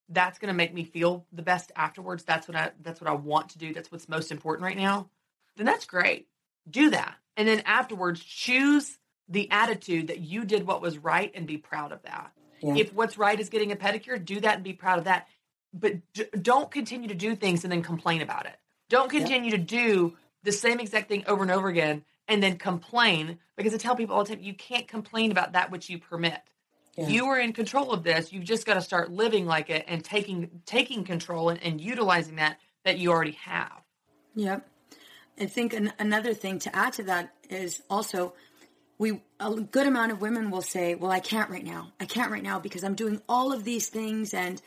That's 0.08 0.38
going 0.38 0.48
to 0.48 0.54
make 0.54 0.72
me 0.72 0.84
feel 0.84 1.26
the 1.32 1.42
best 1.42 1.70
afterwards. 1.76 2.24
That's 2.24 2.48
what 2.48 2.56
I 2.56 2.70
that's 2.82 3.00
what 3.00 3.10
I 3.10 3.14
want 3.14 3.50
to 3.50 3.58
do. 3.58 3.74
That's 3.74 3.92
what's 3.92 4.08
most 4.08 4.32
important 4.32 4.64
right 4.64 4.76
now. 4.76 5.10
Then 5.56 5.66
that's 5.66 5.84
great. 5.84 6.28
Do 6.68 6.90
that. 6.90 7.16
And 7.36 7.46
then 7.46 7.62
afterwards 7.66 8.22
choose 8.22 8.98
the 9.28 9.50
attitude 9.50 10.08
that 10.08 10.20
you 10.20 10.44
did 10.44 10.66
what 10.66 10.80
was 10.80 10.98
right 10.98 11.30
and 11.34 11.46
be 11.46 11.58
proud 11.58 11.92
of 11.92 12.02
that. 12.02 12.32
Yeah. 12.60 12.76
If 12.76 12.92
what's 12.94 13.18
right 13.18 13.38
is 13.38 13.50
getting 13.50 13.70
a 13.70 13.76
pedicure, 13.76 14.22
do 14.22 14.40
that 14.40 14.56
and 14.56 14.64
be 14.64 14.72
proud 14.72 14.98
of 14.98 15.04
that. 15.04 15.28
But 15.74 15.96
d- 16.14 16.24
don't 16.40 16.70
continue 16.70 17.08
to 17.08 17.14
do 17.14 17.36
things 17.36 17.64
and 17.64 17.70
then 17.70 17.82
complain 17.82 18.22
about 18.22 18.46
it. 18.46 18.56
Don't 18.88 19.10
continue 19.10 19.50
to 19.50 19.58
do 19.58 20.16
the 20.42 20.52
same 20.52 20.80
exact 20.80 21.08
thing 21.08 21.24
over 21.26 21.42
and 21.42 21.50
over 21.50 21.68
again 21.68 22.04
and 22.26 22.42
then 22.42 22.56
complain 22.56 23.38
because 23.56 23.74
I 23.74 23.76
tell 23.78 23.96
people 23.96 24.16
all 24.16 24.24
the 24.24 24.34
time 24.34 24.42
you 24.42 24.54
can't 24.54 24.88
complain 24.88 25.30
about 25.30 25.52
that 25.52 25.70
which 25.70 25.90
you 25.90 25.98
permit. 25.98 26.40
Yeah. 26.98 27.06
You 27.06 27.26
are 27.26 27.38
in 27.38 27.52
control 27.52 27.92
of 27.92 28.02
this. 28.02 28.32
You've 28.32 28.42
just 28.42 28.66
got 28.66 28.74
to 28.74 28.80
start 28.80 29.12
living 29.12 29.46
like 29.46 29.70
it 29.70 29.84
and 29.86 30.04
taking 30.04 30.50
taking 30.66 31.04
control 31.04 31.48
and, 31.48 31.62
and 31.62 31.80
utilizing 31.80 32.36
that 32.36 32.58
that 32.84 32.98
you 32.98 33.12
already 33.12 33.38
have. 33.44 33.84
Yep. 34.34 34.68
I 35.40 35.46
think 35.46 35.74
an, 35.74 35.92
another 36.00 36.34
thing 36.34 36.58
to 36.60 36.74
add 36.74 36.94
to 36.94 37.04
that 37.04 37.34
is 37.48 37.82
also 37.88 38.34
we 38.98 39.22
a 39.38 39.54
good 39.54 39.86
amount 39.86 40.10
of 40.10 40.20
women 40.20 40.50
will 40.50 40.62
say, 40.62 40.96
"Well, 40.96 41.12
I 41.12 41.20
can't 41.20 41.50
right 41.50 41.64
now. 41.64 41.92
I 42.00 42.04
can't 42.04 42.32
right 42.32 42.42
now 42.42 42.58
because 42.58 42.82
I'm 42.82 42.96
doing 42.96 43.22
all 43.28 43.52
of 43.52 43.62
these 43.62 43.88
things 43.88 44.34
and 44.34 44.60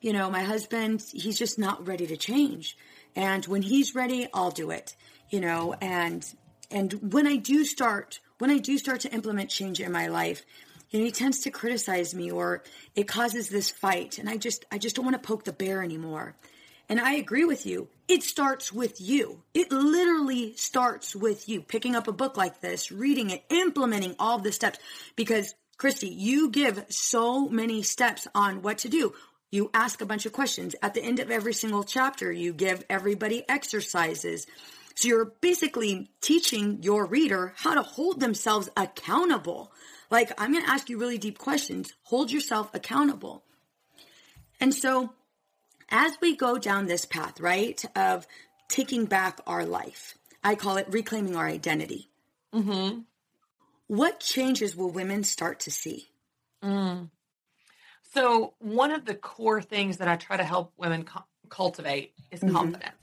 you 0.00 0.12
know, 0.12 0.30
my 0.30 0.42
husband, 0.42 1.04
he's 1.12 1.38
just 1.38 1.58
not 1.60 1.86
ready 1.86 2.08
to 2.08 2.16
change. 2.16 2.76
And 3.14 3.44
when 3.46 3.62
he's 3.62 3.94
ready, 3.96 4.28
I'll 4.32 4.52
do 4.52 4.70
it." 4.70 4.94
You 5.30 5.40
know, 5.40 5.74
and 5.80 6.24
and 6.70 7.12
when 7.12 7.26
I 7.26 7.36
do 7.36 7.64
start 7.64 8.20
when 8.38 8.50
I 8.50 8.58
do 8.58 8.76
start 8.76 8.98
to 9.02 9.12
implement 9.12 9.50
change 9.50 9.78
in 9.78 9.92
my 9.92 10.08
life, 10.08 10.44
know, 10.98 11.04
he 11.04 11.12
tends 11.12 11.40
to 11.40 11.50
criticize 11.50 12.14
me 12.14 12.30
or 12.30 12.62
it 12.94 13.08
causes 13.08 13.48
this 13.48 13.70
fight 13.70 14.18
and 14.18 14.28
I 14.28 14.36
just 14.36 14.64
I 14.70 14.78
just 14.78 14.96
don't 14.96 15.04
want 15.04 15.20
to 15.20 15.26
poke 15.26 15.44
the 15.44 15.52
bear 15.52 15.82
anymore. 15.82 16.34
And 16.88 17.00
I 17.00 17.14
agree 17.14 17.44
with 17.44 17.64
you. 17.64 17.88
It 18.08 18.22
starts 18.22 18.72
with 18.72 19.00
you. 19.00 19.42
It 19.54 19.72
literally 19.72 20.54
starts 20.56 21.16
with 21.16 21.48
you 21.48 21.62
picking 21.62 21.96
up 21.96 22.08
a 22.08 22.12
book 22.12 22.36
like 22.36 22.60
this, 22.60 22.92
reading 22.92 23.30
it, 23.30 23.44
implementing 23.48 24.14
all 24.18 24.38
the 24.38 24.52
steps. 24.52 24.78
Because, 25.16 25.54
Christy, 25.78 26.08
you 26.08 26.50
give 26.50 26.84
so 26.90 27.48
many 27.48 27.82
steps 27.82 28.26
on 28.34 28.60
what 28.60 28.78
to 28.78 28.90
do. 28.90 29.14
You 29.50 29.70
ask 29.72 30.00
a 30.00 30.06
bunch 30.06 30.26
of 30.26 30.32
questions. 30.32 30.74
At 30.82 30.94
the 30.94 31.02
end 31.02 31.18
of 31.18 31.30
every 31.30 31.54
single 31.54 31.84
chapter, 31.84 32.30
you 32.30 32.52
give 32.52 32.84
everybody 32.90 33.42
exercises. 33.48 34.46
So 34.94 35.08
you're 35.08 35.32
basically 35.40 36.10
teaching 36.20 36.82
your 36.82 37.06
reader 37.06 37.54
how 37.56 37.74
to 37.74 37.82
hold 37.82 38.20
themselves 38.20 38.68
accountable. 38.76 39.72
Like, 40.12 40.30
I'm 40.36 40.52
going 40.52 40.62
to 40.62 40.70
ask 40.70 40.90
you 40.90 40.98
really 40.98 41.16
deep 41.16 41.38
questions. 41.38 41.94
Hold 42.02 42.30
yourself 42.30 42.70
accountable. 42.74 43.44
And 44.60 44.74
so, 44.74 45.14
as 45.88 46.18
we 46.20 46.36
go 46.36 46.58
down 46.58 46.84
this 46.84 47.06
path, 47.06 47.40
right, 47.40 47.82
of 47.96 48.26
taking 48.68 49.06
back 49.06 49.40
our 49.46 49.64
life, 49.64 50.18
I 50.44 50.54
call 50.54 50.76
it 50.76 50.86
reclaiming 50.90 51.34
our 51.34 51.46
identity. 51.46 52.10
Mm-hmm. 52.54 53.00
What 53.86 54.20
changes 54.20 54.76
will 54.76 54.90
women 54.90 55.24
start 55.24 55.60
to 55.60 55.70
see? 55.70 56.10
Mm. 56.62 57.08
So, 58.12 58.52
one 58.58 58.90
of 58.90 59.06
the 59.06 59.14
core 59.14 59.62
things 59.62 59.96
that 59.96 60.08
I 60.08 60.16
try 60.16 60.36
to 60.36 60.44
help 60.44 60.74
women 60.76 61.04
cu- 61.04 61.20
cultivate 61.48 62.12
is 62.30 62.40
Mhm. 62.40 62.52
confidence. 62.52 62.96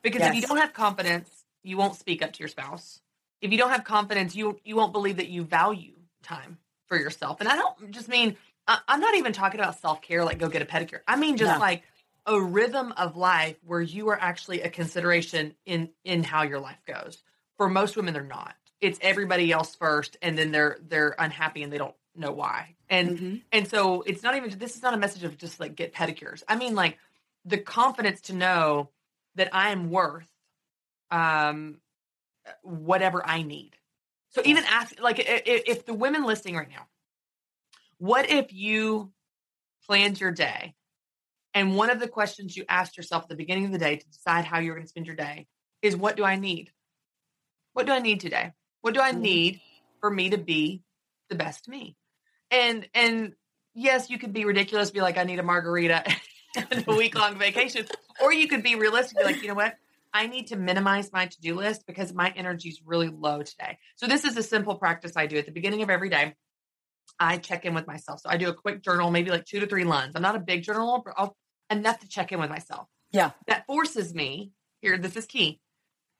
Because 0.00 0.22
if 0.22 0.34
you 0.34 0.40
don't 0.40 0.56
have 0.56 0.72
confidence, 0.72 1.44
you 1.62 1.76
won't 1.76 1.96
speak 1.96 2.22
up 2.22 2.32
to 2.32 2.38
your 2.38 2.48
spouse. 2.48 3.00
If 3.42 3.52
you 3.52 3.58
don't 3.58 3.70
have 3.70 3.84
confidence, 3.84 4.34
you 4.34 4.58
you 4.64 4.76
won't 4.76 4.94
believe 4.94 5.16
that 5.16 5.28
you 5.28 5.44
value 5.44 5.97
time 6.28 6.58
for 6.86 6.98
yourself. 6.98 7.38
And 7.40 7.48
I 7.48 7.56
don't 7.56 7.90
just 7.90 8.08
mean 8.08 8.36
I, 8.66 8.78
I'm 8.86 9.00
not 9.00 9.14
even 9.14 9.32
talking 9.32 9.60
about 9.60 9.80
self 9.80 10.02
care, 10.02 10.24
like 10.24 10.38
go 10.38 10.48
get 10.48 10.62
a 10.62 10.66
pedicure. 10.66 11.00
I 11.08 11.16
mean 11.16 11.36
just 11.36 11.52
No. 11.52 11.58
like 11.58 11.82
a 12.26 12.40
rhythm 12.40 12.92
of 12.96 13.16
life 13.16 13.56
where 13.64 13.80
you 13.80 14.08
are 14.10 14.18
actually 14.20 14.60
a 14.62 14.68
consideration 14.70 15.54
in 15.64 15.90
in 16.04 16.22
how 16.22 16.42
your 16.42 16.60
life 16.60 16.80
goes. 16.86 17.22
For 17.56 17.68
most 17.68 17.96
women, 17.96 18.14
they're 18.14 18.22
not. 18.22 18.54
It's 18.80 18.98
everybody 19.02 19.50
else 19.50 19.74
first, 19.74 20.16
and 20.22 20.38
then 20.38 20.52
they're 20.52 20.78
they're 20.86 21.14
unhappy 21.18 21.62
and 21.62 21.72
they 21.72 21.78
don't 21.78 21.94
know 22.14 22.32
why. 22.32 22.76
And 22.88 23.18
Mhm. 23.18 23.42
and 23.52 23.66
so 23.68 24.02
it's 24.02 24.22
not 24.22 24.36
even 24.36 24.56
this 24.58 24.76
is 24.76 24.82
not 24.82 24.94
a 24.94 24.98
message 24.98 25.24
of 25.24 25.38
just 25.38 25.58
like 25.58 25.74
get 25.74 25.94
pedicures. 25.94 26.42
I 26.46 26.56
mean 26.56 26.74
like 26.74 26.98
the 27.44 27.58
confidence 27.58 28.20
to 28.22 28.34
know 28.34 28.90
that 29.36 29.48
I 29.54 29.70
am 29.70 29.90
worth 29.90 30.28
um 31.10 31.80
whatever 32.62 33.26
I 33.26 33.42
need. 33.42 33.77
So 34.38 34.44
even 34.48 34.64
ask 34.68 35.00
like 35.00 35.18
if, 35.18 35.42
if 35.46 35.86
the 35.86 35.94
women 35.94 36.24
listening 36.24 36.54
right 36.54 36.70
now, 36.70 36.86
what 37.98 38.30
if 38.30 38.52
you 38.52 39.12
planned 39.86 40.20
your 40.20 40.30
day 40.30 40.74
and 41.54 41.76
one 41.76 41.90
of 41.90 41.98
the 41.98 42.06
questions 42.06 42.56
you 42.56 42.64
asked 42.68 42.96
yourself 42.96 43.24
at 43.24 43.28
the 43.28 43.34
beginning 43.34 43.64
of 43.64 43.72
the 43.72 43.78
day 43.78 43.96
to 43.96 44.08
decide 44.08 44.44
how 44.44 44.60
you're 44.60 44.74
going 44.74 44.84
to 44.84 44.88
spend 44.88 45.06
your 45.06 45.16
day 45.16 45.48
is 45.82 45.96
what 45.96 46.16
do 46.16 46.24
I 46.24 46.36
need? 46.36 46.70
What 47.72 47.86
do 47.86 47.92
I 47.92 47.98
need 47.98 48.20
today? 48.20 48.52
What 48.80 48.94
do 48.94 49.00
I 49.00 49.10
Mhm. 49.12 49.20
need 49.20 49.60
for 50.00 50.10
me 50.10 50.30
to 50.30 50.38
be 50.38 50.82
the 51.28 51.34
best 51.34 51.66
me? 51.66 51.96
And 52.52 52.88
and 52.94 53.34
yes, 53.74 54.08
you 54.08 54.18
could 54.18 54.32
be 54.32 54.44
ridiculous, 54.44 54.92
be 54.92 55.00
like, 55.00 55.18
I 55.18 55.24
need 55.24 55.40
a 55.40 55.42
margarita 55.42 56.04
and 56.70 56.84
a 56.86 56.94
week 56.94 57.16
long 57.16 57.38
vacation. 57.38 57.86
Or 58.22 58.32
you 58.32 58.46
could 58.46 58.62
be 58.62 58.76
realistic, 58.76 59.18
be 59.18 59.24
like, 59.24 59.42
you 59.42 59.48
know 59.48 59.54
what? 59.54 59.76
I 60.12 60.26
need 60.26 60.48
to 60.48 60.56
minimize 60.56 61.12
my 61.12 61.26
to 61.26 61.40
do 61.40 61.54
list 61.54 61.84
because 61.86 62.12
my 62.14 62.32
energy 62.36 62.68
is 62.70 62.80
really 62.84 63.08
low 63.08 63.42
today. 63.42 63.78
So, 63.96 64.06
this 64.06 64.24
is 64.24 64.36
a 64.36 64.42
simple 64.42 64.76
practice 64.76 65.12
I 65.16 65.26
do 65.26 65.36
at 65.36 65.46
the 65.46 65.52
beginning 65.52 65.82
of 65.82 65.90
every 65.90 66.08
day. 66.08 66.34
I 67.20 67.38
check 67.38 67.64
in 67.64 67.74
with 67.74 67.86
myself. 67.86 68.20
So, 68.20 68.30
I 68.30 68.36
do 68.36 68.48
a 68.48 68.54
quick 68.54 68.82
journal, 68.82 69.10
maybe 69.10 69.30
like 69.30 69.44
two 69.44 69.60
to 69.60 69.66
three 69.66 69.84
lines. 69.84 70.12
I'm 70.16 70.22
not 70.22 70.36
a 70.36 70.40
big 70.40 70.62
journal, 70.62 71.02
but 71.04 71.14
I'll, 71.16 71.36
enough 71.70 71.98
to 72.00 72.08
check 72.08 72.32
in 72.32 72.40
with 72.40 72.50
myself. 72.50 72.86
Yeah. 73.10 73.32
That 73.46 73.66
forces 73.66 74.14
me, 74.14 74.52
here, 74.80 74.96
this 74.98 75.16
is 75.16 75.26
key, 75.26 75.60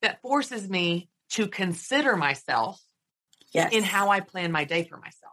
that 0.02 0.20
forces 0.22 0.68
me 0.68 1.08
to 1.30 1.48
consider 1.48 2.16
myself 2.16 2.80
Yes. 3.52 3.72
in 3.72 3.82
how 3.82 4.10
I 4.10 4.20
plan 4.20 4.52
my 4.52 4.64
day 4.64 4.84
for 4.84 4.98
myself. 4.98 5.32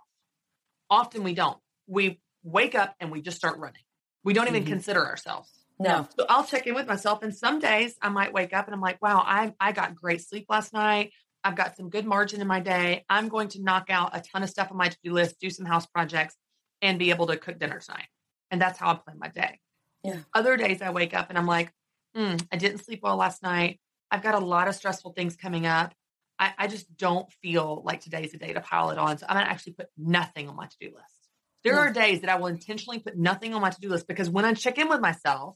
Often 0.89 1.23
we 1.23 1.33
don't. 1.33 1.57
We 1.87 2.21
wake 2.43 2.73
up 2.73 2.95
and 3.01 3.11
we 3.11 3.21
just 3.21 3.35
start 3.37 3.57
running. 3.59 3.81
We 4.23 4.33
don't 4.33 4.47
even 4.47 4.63
Mhm. 4.63 4.67
consider 4.67 5.05
ourselves. 5.05 5.51
No. 5.79 6.07
So 6.17 6.25
I'll 6.29 6.45
check 6.45 6.67
in 6.67 6.75
with 6.75 6.87
myself. 6.87 7.21
And 7.21 7.35
some 7.35 7.59
days 7.59 7.95
I 8.01 8.09
might 8.09 8.33
wake 8.33 8.53
up 8.53 8.65
and 8.65 8.73
I'm 8.73 8.81
like, 8.81 9.01
wow, 9.01 9.21
I, 9.25 9.53
I 9.59 9.71
got 9.71 9.95
great 9.95 10.21
sleep 10.21 10.45
last 10.49 10.73
night. 10.73 11.11
I've 11.43 11.55
got 11.55 11.75
some 11.75 11.89
good 11.89 12.05
margin 12.05 12.41
in 12.41 12.47
my 12.47 12.59
day. 12.59 13.05
I'm 13.09 13.27
going 13.27 13.49
to 13.49 13.61
knock 13.61 13.89
out 13.89 14.15
a 14.15 14.21
ton 14.21 14.41
of 14.41 14.49
stuff 14.49 14.71
on 14.71 14.77
my 14.77 14.87
to 14.89 14.97
do 15.03 15.13
list, 15.13 15.39
do 15.39 15.49
some 15.49 15.65
house 15.65 15.85
projects, 15.85 16.35
and 16.81 16.97
be 16.97 17.09
able 17.11 17.27
to 17.27 17.37
cook 17.37 17.59
dinner 17.59 17.79
tonight. 17.79 18.07
And 18.51 18.61
that's 18.61 18.79
how 18.79 18.91
I 18.91 18.95
plan 18.95 19.19
my 19.19 19.27
day. 19.27 19.59
Yeah. 20.03 20.19
Other 20.33 20.55
days 20.57 20.81
I 20.81 20.91
wake 20.91 21.13
up 21.13 21.29
and 21.29 21.37
I'm 21.37 21.45
like, 21.45 21.71
hmm, 22.15 22.35
I 22.51 22.57
didn't 22.57 22.83
sleep 22.83 23.01
well 23.03 23.17
last 23.17 23.43
night. 23.43 23.79
I've 24.09 24.23
got 24.23 24.35
a 24.35 24.39
lot 24.39 24.67
of 24.67 24.75
stressful 24.75 25.13
things 25.13 25.35
coming 25.35 25.65
up. 25.65 25.93
I, 26.39 26.53
I 26.57 26.67
just 26.67 26.95
don't 26.97 27.31
feel 27.41 27.81
like 27.85 28.01
today's 28.01 28.33
a 28.33 28.37
day 28.37 28.53
to 28.53 28.61
pile 28.61 28.89
it 28.91 28.97
on. 28.97 29.17
So 29.17 29.25
I'm 29.27 29.35
going 29.35 29.45
to 29.45 29.51
actually 29.51 29.73
put 29.73 29.87
nothing 29.97 30.47
on 30.47 30.55
my 30.55 30.67
to 30.67 30.75
do 30.79 30.87
list. 30.87 31.29
There 31.63 31.73
Yeah. 31.75 31.79
are 31.81 31.91
days 31.91 32.21
that 32.21 32.29
I 32.29 32.35
will 32.35 32.47
intentionally 32.47 32.99
put 32.99 33.17
nothing 33.17 33.53
on 33.53 33.61
my 33.61 33.69
to 33.69 33.79
do 33.79 33.89
list 33.89 34.07
because 34.07 34.29
when 34.29 34.45
I 34.45 34.53
check 34.53 34.77
in 34.77 34.87
with 34.89 34.99
myself, 34.99 35.55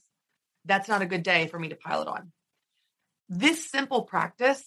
that's 0.64 0.88
not 0.88 1.02
a 1.02 1.06
good 1.06 1.22
day 1.22 1.46
for 1.46 1.58
me 1.58 1.68
to 1.68 1.76
pile 1.76 2.02
it 2.02 2.08
on. 2.08 2.32
This 3.28 3.70
simple 3.70 4.02
practice, 4.02 4.62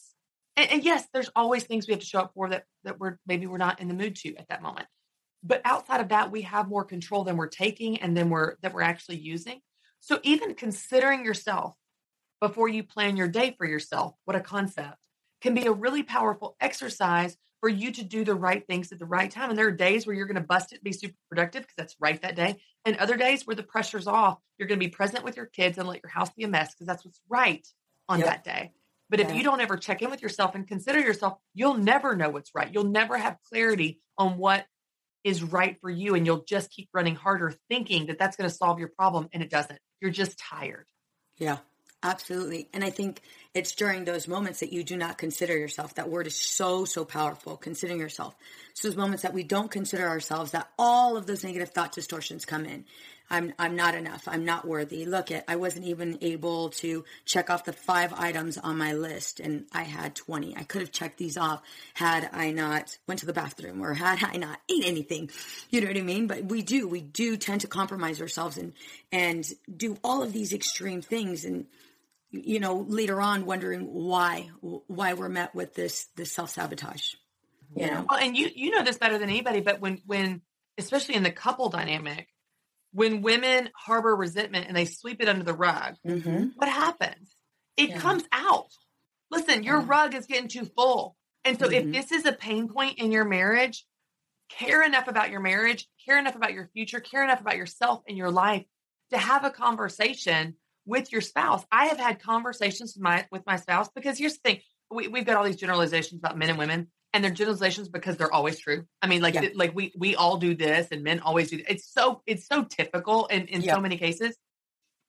and, 0.55 0.71
and 0.71 0.83
yes, 0.83 1.05
there's 1.13 1.29
always 1.35 1.63
things 1.63 1.87
we 1.87 1.93
have 1.93 2.01
to 2.01 2.05
show 2.05 2.19
up 2.19 2.31
for 2.33 2.49
that 2.49 2.65
that 2.83 2.99
we're 2.99 3.17
maybe 3.27 3.47
we're 3.47 3.57
not 3.57 3.79
in 3.79 3.87
the 3.87 3.93
mood 3.93 4.15
to 4.17 4.35
at 4.35 4.47
that 4.49 4.61
moment. 4.61 4.87
But 5.43 5.61
outside 5.65 5.99
of 5.99 6.09
that, 6.09 6.31
we 6.31 6.43
have 6.43 6.69
more 6.69 6.85
control 6.85 7.23
than 7.23 7.37
we're 7.37 7.47
taking 7.47 8.01
and 8.01 8.15
then 8.15 8.29
we're 8.29 8.55
that 8.61 8.73
we're 8.73 8.81
actually 8.81 9.17
using. 9.17 9.59
So 9.99 10.19
even 10.23 10.55
considering 10.55 11.25
yourself 11.25 11.75
before 12.39 12.67
you 12.67 12.83
plan 12.83 13.17
your 13.17 13.27
day 13.27 13.55
for 13.57 13.65
yourself, 13.65 14.15
what 14.25 14.35
a 14.35 14.41
concept 14.41 14.97
can 15.43 15.53
be 15.53 15.65
a 15.67 15.71
really 15.71 16.01
powerful 16.03 16.55
exercise 16.59 17.37
for 17.59 17.69
you 17.69 17.91
to 17.91 18.03
do 18.03 18.23
the 18.25 18.33
right 18.33 18.65
things 18.65 18.91
at 18.91 18.99
the 18.99 19.05
right 19.05 19.29
time. 19.29 19.49
And 19.49 19.59
there 19.59 19.67
are 19.67 19.71
days 19.71 20.07
where 20.07 20.15
you're 20.15 20.25
going 20.25 20.35
to 20.35 20.41
bust 20.41 20.73
it, 20.73 20.83
be 20.83 20.91
super 20.91 21.13
productive 21.29 21.61
because 21.63 21.75
that's 21.77 21.95
right 21.99 22.19
that 22.21 22.35
day. 22.35 22.55
And 22.85 22.97
other 22.97 23.17
days 23.17 23.45
where 23.45 23.55
the 23.55 23.63
pressure's 23.63 24.07
off, 24.07 24.39
you're 24.57 24.67
going 24.67 24.79
to 24.79 24.85
be 24.85 24.89
present 24.89 25.23
with 25.23 25.37
your 25.37 25.45
kids 25.45 25.77
and 25.77 25.87
let 25.87 26.01
your 26.01 26.09
house 26.09 26.29
be 26.31 26.43
a 26.43 26.47
mess 26.47 26.73
because 26.73 26.87
that's 26.87 27.05
what's 27.05 27.21
right 27.29 27.65
on 28.09 28.19
Yep. 28.19 28.27
that 28.27 28.43
day. 28.43 28.71
But 29.09 29.19
if 29.19 29.35
you 29.35 29.43
don't 29.43 29.61
ever 29.61 29.77
check 29.77 30.01
in 30.01 30.09
with 30.09 30.21
yourself 30.21 30.55
and 30.55 30.67
consider 30.67 30.99
yourself, 30.99 31.37
you'll 31.53 31.77
never 31.77 32.15
know 32.15 32.29
what's 32.29 32.55
right. 32.55 32.73
You'll 32.73 32.85
never 32.85 33.17
have 33.17 33.37
clarity 33.47 34.01
on 34.17 34.37
what 34.37 34.65
is 35.23 35.43
right 35.43 35.77
for 35.79 35.89
you. 35.89 36.15
And 36.15 36.25
you'll 36.25 36.43
just 36.43 36.71
keep 36.71 36.89
running 36.93 37.15
harder 37.15 37.53
thinking 37.69 38.07
that 38.07 38.17
that's 38.17 38.35
going 38.35 38.49
to 38.49 38.55
solve 38.55 38.79
your 38.79 38.87
problem. 38.87 39.29
And 39.31 39.43
it 39.43 39.49
doesn't. 39.49 39.77
You're 40.01 40.11
just 40.11 40.39
tired. 40.39 40.87
Yeah, 41.37 41.57
absolutely. 42.03 42.67
And 42.73 42.83
I 42.83 42.89
think 42.89 43.21
it's 43.53 43.73
during 43.73 44.03
those 44.03 44.27
moments 44.27 44.59
that 44.59 44.73
you 44.73 44.83
do 44.83 44.97
not 44.97 45.17
consider 45.17 45.57
yourself. 45.57 45.95
That 45.95 46.09
word 46.09 46.27
is 46.27 46.35
so, 46.35 46.85
so 46.85 47.05
powerful, 47.05 47.55
considering 47.55 47.99
yourself. 47.99 48.35
So 48.73 48.87
those 48.87 48.97
moments 48.97 49.23
that 49.23 49.33
we 49.33 49.43
don't 49.43 49.71
consider 49.71 50.07
ourselves, 50.07 50.51
that 50.51 50.69
all 50.77 51.17
of 51.17 51.25
those 51.25 51.43
negative 51.43 51.69
thought 51.69 51.93
distortions 51.93 52.45
come 52.45 52.65
in. 52.65 52.85
I'm 53.29 53.53
I'm 53.57 53.75
not 53.75 53.95
enough. 53.95 54.27
I'm 54.27 54.45
not 54.45 54.67
worthy. 54.67 55.05
Look 55.05 55.31
at 55.31 55.45
I 55.47 55.55
wasn't 55.55 55.85
even 55.85 56.19
able 56.21 56.69
to 56.69 57.03
check 57.25 57.49
off 57.49 57.63
the 57.63 57.73
five 57.73 58.13
items 58.13 58.57
on 58.57 58.77
my 58.77 58.93
list 58.93 59.39
and 59.39 59.65
I 59.71 59.83
had 59.83 60.15
20. 60.15 60.55
I 60.57 60.63
could 60.63 60.81
have 60.81 60.91
checked 60.91 61.17
these 61.17 61.37
off 61.37 61.61
had 61.93 62.29
I 62.31 62.51
not 62.51 62.97
went 63.07 63.21
to 63.21 63.25
the 63.25 63.33
bathroom 63.33 63.81
or 63.81 63.93
had 63.93 64.23
I 64.23 64.37
not 64.37 64.59
ate 64.69 64.85
anything. 64.85 65.29
You 65.69 65.81
know 65.81 65.87
what 65.87 65.97
I 65.97 66.01
mean? 66.01 66.27
But 66.27 66.45
we 66.45 66.61
do 66.61 66.87
we 66.87 67.01
do 67.01 67.37
tend 67.37 67.61
to 67.61 67.67
compromise 67.67 68.21
ourselves 68.21 68.57
and 68.57 68.73
and 69.11 69.49
do 69.75 69.97
all 70.03 70.21
of 70.21 70.33
these 70.33 70.53
extreme 70.53 71.01
things 71.01 71.45
and 71.45 71.65
you 72.33 72.59
know 72.59 72.85
later 72.87 73.21
on 73.21 73.45
wondering 73.45 73.81
why 73.81 74.49
why 74.61 75.13
we're 75.13 75.29
met 75.29 75.53
with 75.55 75.73
this 75.75 76.07
this 76.15 76.31
self-sabotage. 76.31 77.13
You 77.75 77.87
know. 77.87 78.05
Well, 78.09 78.19
and 78.19 78.35
you 78.35 78.49
you 78.53 78.71
know 78.71 78.83
this 78.83 78.97
better 78.97 79.17
than 79.17 79.29
anybody, 79.29 79.61
but 79.61 79.79
when 79.79 80.01
when 80.05 80.41
especially 80.77 81.15
in 81.15 81.23
the 81.23 81.31
couple 81.31 81.69
dynamic, 81.69 82.27
when 82.91 83.21
women 83.21 83.69
harbor 83.75 84.15
resentment 84.15 84.67
and 84.67 84.75
they 84.75 84.85
sweep 84.85 85.21
it 85.21 85.29
under 85.29 85.43
the 85.43 85.53
rug, 85.53 85.95
Mm-hmm. 86.05 86.47
what 86.55 86.69
happens? 86.69 87.35
It 87.77 87.89
Yeah. 87.89 87.99
comes 87.99 88.23
out. 88.31 88.69
Listen, 89.31 89.63
your 89.63 89.79
Yeah. 89.79 89.87
rug 89.87 90.15
is 90.15 90.25
getting 90.27 90.47
too 90.49 90.65
full. 90.65 91.15
And 91.45 91.59
so 91.59 91.67
Mhm. 91.67 91.73
if 91.73 91.91
this 91.91 92.11
is 92.11 92.25
a 92.25 92.33
pain 92.33 92.67
point 92.69 92.99
in 92.99 93.11
your 93.11 93.25
marriage, 93.25 93.85
care 94.49 94.83
enough 94.83 95.07
about 95.07 95.29
your 95.31 95.39
marriage, 95.39 95.87
care 96.05 96.17
enough 96.19 96.35
about 96.35 96.53
your 96.53 96.67
future, 96.73 96.99
care 96.99 97.23
enough 97.23 97.41
about 97.41 97.57
yourself 97.57 98.03
and 98.07 98.17
your 98.17 98.31
life 98.31 98.65
to 99.09 99.17
have 99.17 99.43
a 99.43 99.49
conversation 99.51 100.55
with 100.85 101.11
your 101.11 101.21
spouse. 101.21 101.65
I 101.71 101.87
have 101.87 101.97
had 101.97 102.21
conversations 102.21 102.93
with 102.95 103.03
my 103.03 103.25
with 103.31 103.45
my 103.45 103.55
spouse 103.57 103.89
because 103.95 104.17
here's 104.17 104.33
the 104.33 104.39
thing. 104.43 104.59
We, 104.91 105.07
we've 105.07 105.25
got 105.25 105.37
all 105.37 105.43
these 105.43 105.55
generalizations 105.55 106.19
about 106.19 106.37
men 106.37 106.49
and 106.49 106.57
women 106.59 106.87
and 107.13 107.23
they're 107.23 107.31
generalizations 107.31 107.89
because 107.89 108.17
they're 108.17 108.31
always 108.33 108.59
true. 108.59 108.85
I 109.01 109.07
mean, 109.07 109.21
like, 109.21 109.35
Yeah. 109.35 109.49
like 109.55 109.73
we, 109.75 109.91
we 109.97 110.15
all 110.15 110.37
do 110.37 110.55
this 110.55 110.87
and 110.91 111.03
men 111.03 111.19
always 111.19 111.49
do. 111.49 111.59
It's 111.67 111.91
so, 111.91 112.21
it's 112.27 112.47
so 112.47 112.63
typical 112.63 113.27
in, 113.27 113.47
in 113.47 113.61
Yeah. 113.61 113.75
so 113.75 113.81
many 113.81 113.97
cases. 113.97 114.35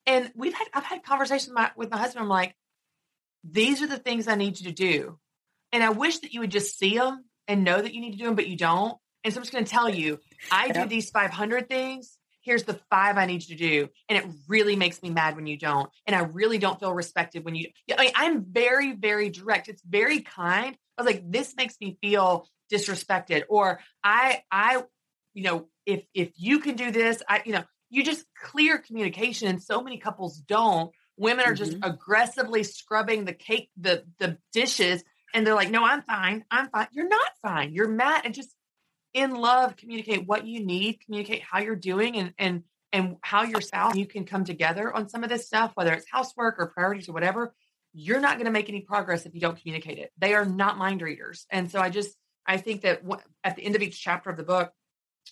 And 0.07 0.31
we've 0.35 0.55
had, 0.55 0.69
I've 0.73 0.85
had 0.85 1.03
conversations 1.03 1.49
with 1.49 1.55
my, 1.57 1.71
with 1.77 1.91
my 1.91 1.97
husband. 1.99 2.23
I'm 2.23 2.29
like, 2.29 2.55
these 3.43 3.83
are 3.83 3.87
the 3.87 3.99
things 3.99 4.29
I 4.29 4.35
need 4.37 4.59
you 4.61 4.67
to 4.67 4.73
do. 4.73 5.19
And 5.73 5.83
I 5.83 5.91
wish 5.91 6.19
that 6.21 6.33
you 6.33 6.41
would 6.41 6.51
just 6.51 6.79
see 6.79 6.97
them 6.97 7.25
and 7.49 7.65
know 7.65 7.81
that 7.81 7.93
you 7.93 8.01
need 8.01 8.13
to 8.13 8.19
do 8.19 8.25
them, 8.27 8.37
but 8.37 8.49
you 8.49 8.57
don't. 8.57 8.97
And 9.25 9.33
so 9.33 9.39
I'm 9.39 9.43
just 9.43 9.53
going 9.53 9.65
to 9.65 9.71
tell 9.71 9.89
you, 9.89 10.21
I 10.51 10.71
do 10.71 10.87
these 10.87 11.11
500 11.11 11.69
things. 11.69 12.17
Here's 12.45 12.65
the 12.65 12.79
five 12.91 13.17
I 13.17 13.25
need 13.25 13.49
you 13.49 13.57
to 13.57 13.69
do. 13.69 13.89
And 14.09 14.19
it 14.19 14.25
really 14.49 14.77
makes 14.77 15.03
me 15.03 15.09
mad 15.09 15.35
when 15.35 15.47
you 15.47 15.57
don't. 15.59 15.91
And 16.07 16.15
I 16.15 16.21
really 16.21 16.59
don't 16.59 16.79
feel 16.79 16.93
respected 16.93 17.45
when 17.45 17.55
you, 17.55 17.71
I 17.97 18.03
mean, 18.03 18.13
I'm 18.15 18.45
very, 18.45 18.93
very 18.93 19.31
direct. 19.31 19.69
It's 19.69 19.83
very 19.83 20.21
kind. 20.21 20.77
I 20.97 21.03
was 21.03 21.13
like, 21.13 21.31
this 21.31 21.55
makes 21.57 21.75
me 21.81 21.97
feel 22.03 22.47
disrespected. 22.71 23.45
Or 23.49 23.81
I, 24.05 24.43
I, 24.51 24.83
you 25.33 25.45
know, 25.45 25.69
if, 25.87 26.05
if 26.13 26.33
you 26.37 26.61
can 26.61 26.77
do 26.77 26.91
this, 26.91 27.23
I, 27.29 27.43
you 27.47 27.53
know, 27.53 27.65
you 27.89 28.05
just 28.05 28.27
clear 28.43 28.79
communication. 28.79 29.49
And 29.49 29.63
so 29.63 29.83
many 29.83 29.99
couples 29.99 30.37
don't. 30.39 30.93
Women 31.17 31.47
are 31.47 31.55
just 31.55 31.73
mm-hmm. 31.73 31.91
aggressively 31.91 32.63
scrubbing 32.63 33.25
the 33.25 33.33
cake, 33.33 33.71
the, 33.79 34.05
the 34.19 34.37
dishes. 34.53 35.03
And 35.33 35.47
they're 35.47 35.55
like, 35.55 35.71
no, 35.71 35.85
I'm 35.85 36.03
fine. 36.03 36.45
I'm 36.51 36.69
fine. 36.69 36.89
You're 36.93 37.09
not 37.09 37.31
fine. 37.41 37.73
You're 37.73 37.89
mad. 37.89 38.23
And 38.25 38.35
just 38.35 38.55
in 39.15 39.35
love, 39.35 39.77
communicate 39.77 40.27
what 40.27 40.45
you 40.47 40.65
need, 40.65 41.01
communicate 41.05 41.43
how 41.43 41.61
you're 41.61 41.77
doing 41.77 42.17
and, 42.17 42.35
and, 42.37 42.65
and 42.93 43.17
how 43.23 43.43
your 43.45 43.61
spouse, 43.61 43.97
you 43.97 44.07
can 44.07 44.25
come 44.25 44.45
together 44.45 44.95
on 44.95 45.09
some 45.09 45.23
of 45.23 45.31
this 45.31 45.47
stuff, 45.47 45.73
whether 45.75 45.93
it's 45.93 46.07
housework 46.11 46.57
or 46.59 46.67
priorities 46.67 47.09
or 47.09 47.13
whatever. 47.13 47.55
You're 47.93 48.21
not 48.21 48.35
going 48.35 48.47
to 48.47 48.51
make 48.51 48.69
any 48.69 48.81
progress 48.81 49.25
if 49.25 49.35
you 49.35 49.41
don't 49.41 49.61
communicate 49.61 49.99
it. 49.99 50.11
They 50.19 50.35
are 50.35 50.45
not 50.45 50.79
mind 50.79 51.01
readers. 51.01 51.47
And 51.51 51.71
so 51.71 51.81
I 51.81 51.91
just, 51.91 52.17
I 52.45 52.57
think 52.57 52.83
that 52.83 53.03
at 53.45 53.55
the 53.55 53.63
end 53.63 53.77
of 53.77 53.83
each 53.83 54.03
chapter 54.03 54.31
of 54.31 54.37
the 54.37 54.43
book, 54.43 54.73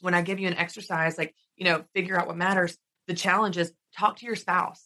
when 0.01 0.15
I 0.15 0.23
give 0.23 0.39
you 0.39 0.47
an 0.47 0.57
exercise, 0.57 1.19
like, 1.19 1.35
you 1.57 1.65
know, 1.65 1.85
figure 1.93 2.19
out 2.19 2.29
what 2.29 2.37
matters, 2.37 2.79
the 3.09 3.15
challenge 3.15 3.59
is 3.59 3.73
talk 3.99 4.19
to 4.19 4.27
your 4.27 4.37
spouse, 4.37 4.83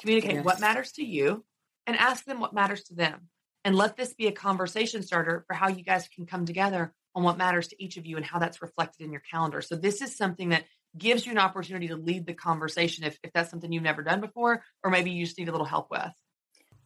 communicate 0.00 0.44
what 0.44 0.60
matters 0.60 0.92
to 0.92 1.04
you, 1.04 1.44
and 1.86 1.96
ask 1.96 2.24
them 2.24 2.40
what 2.40 2.54
matters 2.54 2.84
to 2.84 2.94
them. 2.94 3.28
And 3.64 3.74
let 3.74 3.96
this 3.96 4.14
be 4.14 4.28
a 4.28 4.32
conversation 4.32 5.02
starter 5.02 5.44
for 5.48 5.54
how 5.54 5.68
you 5.68 5.82
guys 5.82 6.08
can 6.08 6.26
come 6.26 6.46
together 6.46 6.94
on 7.16 7.22
what 7.22 7.38
matters 7.38 7.68
to 7.68 7.82
each 7.82 7.96
of 7.96 8.06
you 8.06 8.16
and 8.16 8.24
how 8.24 8.38
that's 8.38 8.62
reflected 8.62 9.02
in 9.02 9.10
your 9.10 9.22
calendar. 9.22 9.62
So, 9.62 9.74
this 9.74 10.02
is 10.02 10.14
something 10.14 10.50
that 10.50 10.64
gives 10.96 11.26
you 11.26 11.32
an 11.32 11.38
opportunity 11.38 11.88
to 11.88 11.96
lead 11.96 12.26
the 12.26 12.34
conversation 12.34 13.04
if, 13.04 13.18
if 13.24 13.32
that's 13.32 13.50
something 13.50 13.72
you've 13.72 13.82
never 13.82 14.02
done 14.02 14.20
before, 14.20 14.62
or 14.84 14.90
maybe 14.90 15.10
you 15.10 15.24
just 15.24 15.38
need 15.38 15.48
a 15.48 15.52
little 15.52 15.66
help 15.66 15.90
with. 15.90 16.12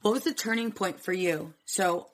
What 0.03 0.15
was 0.15 0.25
the 0.25 0.33
turning 0.33 0.73
point 0.73 1.01
for 1.01 1.13
you? 1.13 1.53
So, 1.67 2.09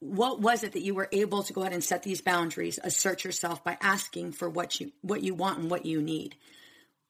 what 0.00 0.40
was 0.40 0.64
it 0.64 0.72
that 0.72 0.82
you 0.82 0.94
were 0.94 1.08
able 1.12 1.42
to 1.44 1.52
go 1.52 1.60
ahead 1.60 1.72
and 1.72 1.84
set 1.84 2.02
these 2.02 2.20
boundaries, 2.20 2.78
assert 2.82 3.24
yourself 3.24 3.62
by 3.62 3.78
asking 3.80 4.32
for 4.32 4.48
what 4.48 4.80
you 4.80 4.90
what 5.02 5.22
you 5.22 5.34
want 5.34 5.58
and 5.58 5.70
what 5.70 5.86
you 5.86 6.02
need? 6.02 6.34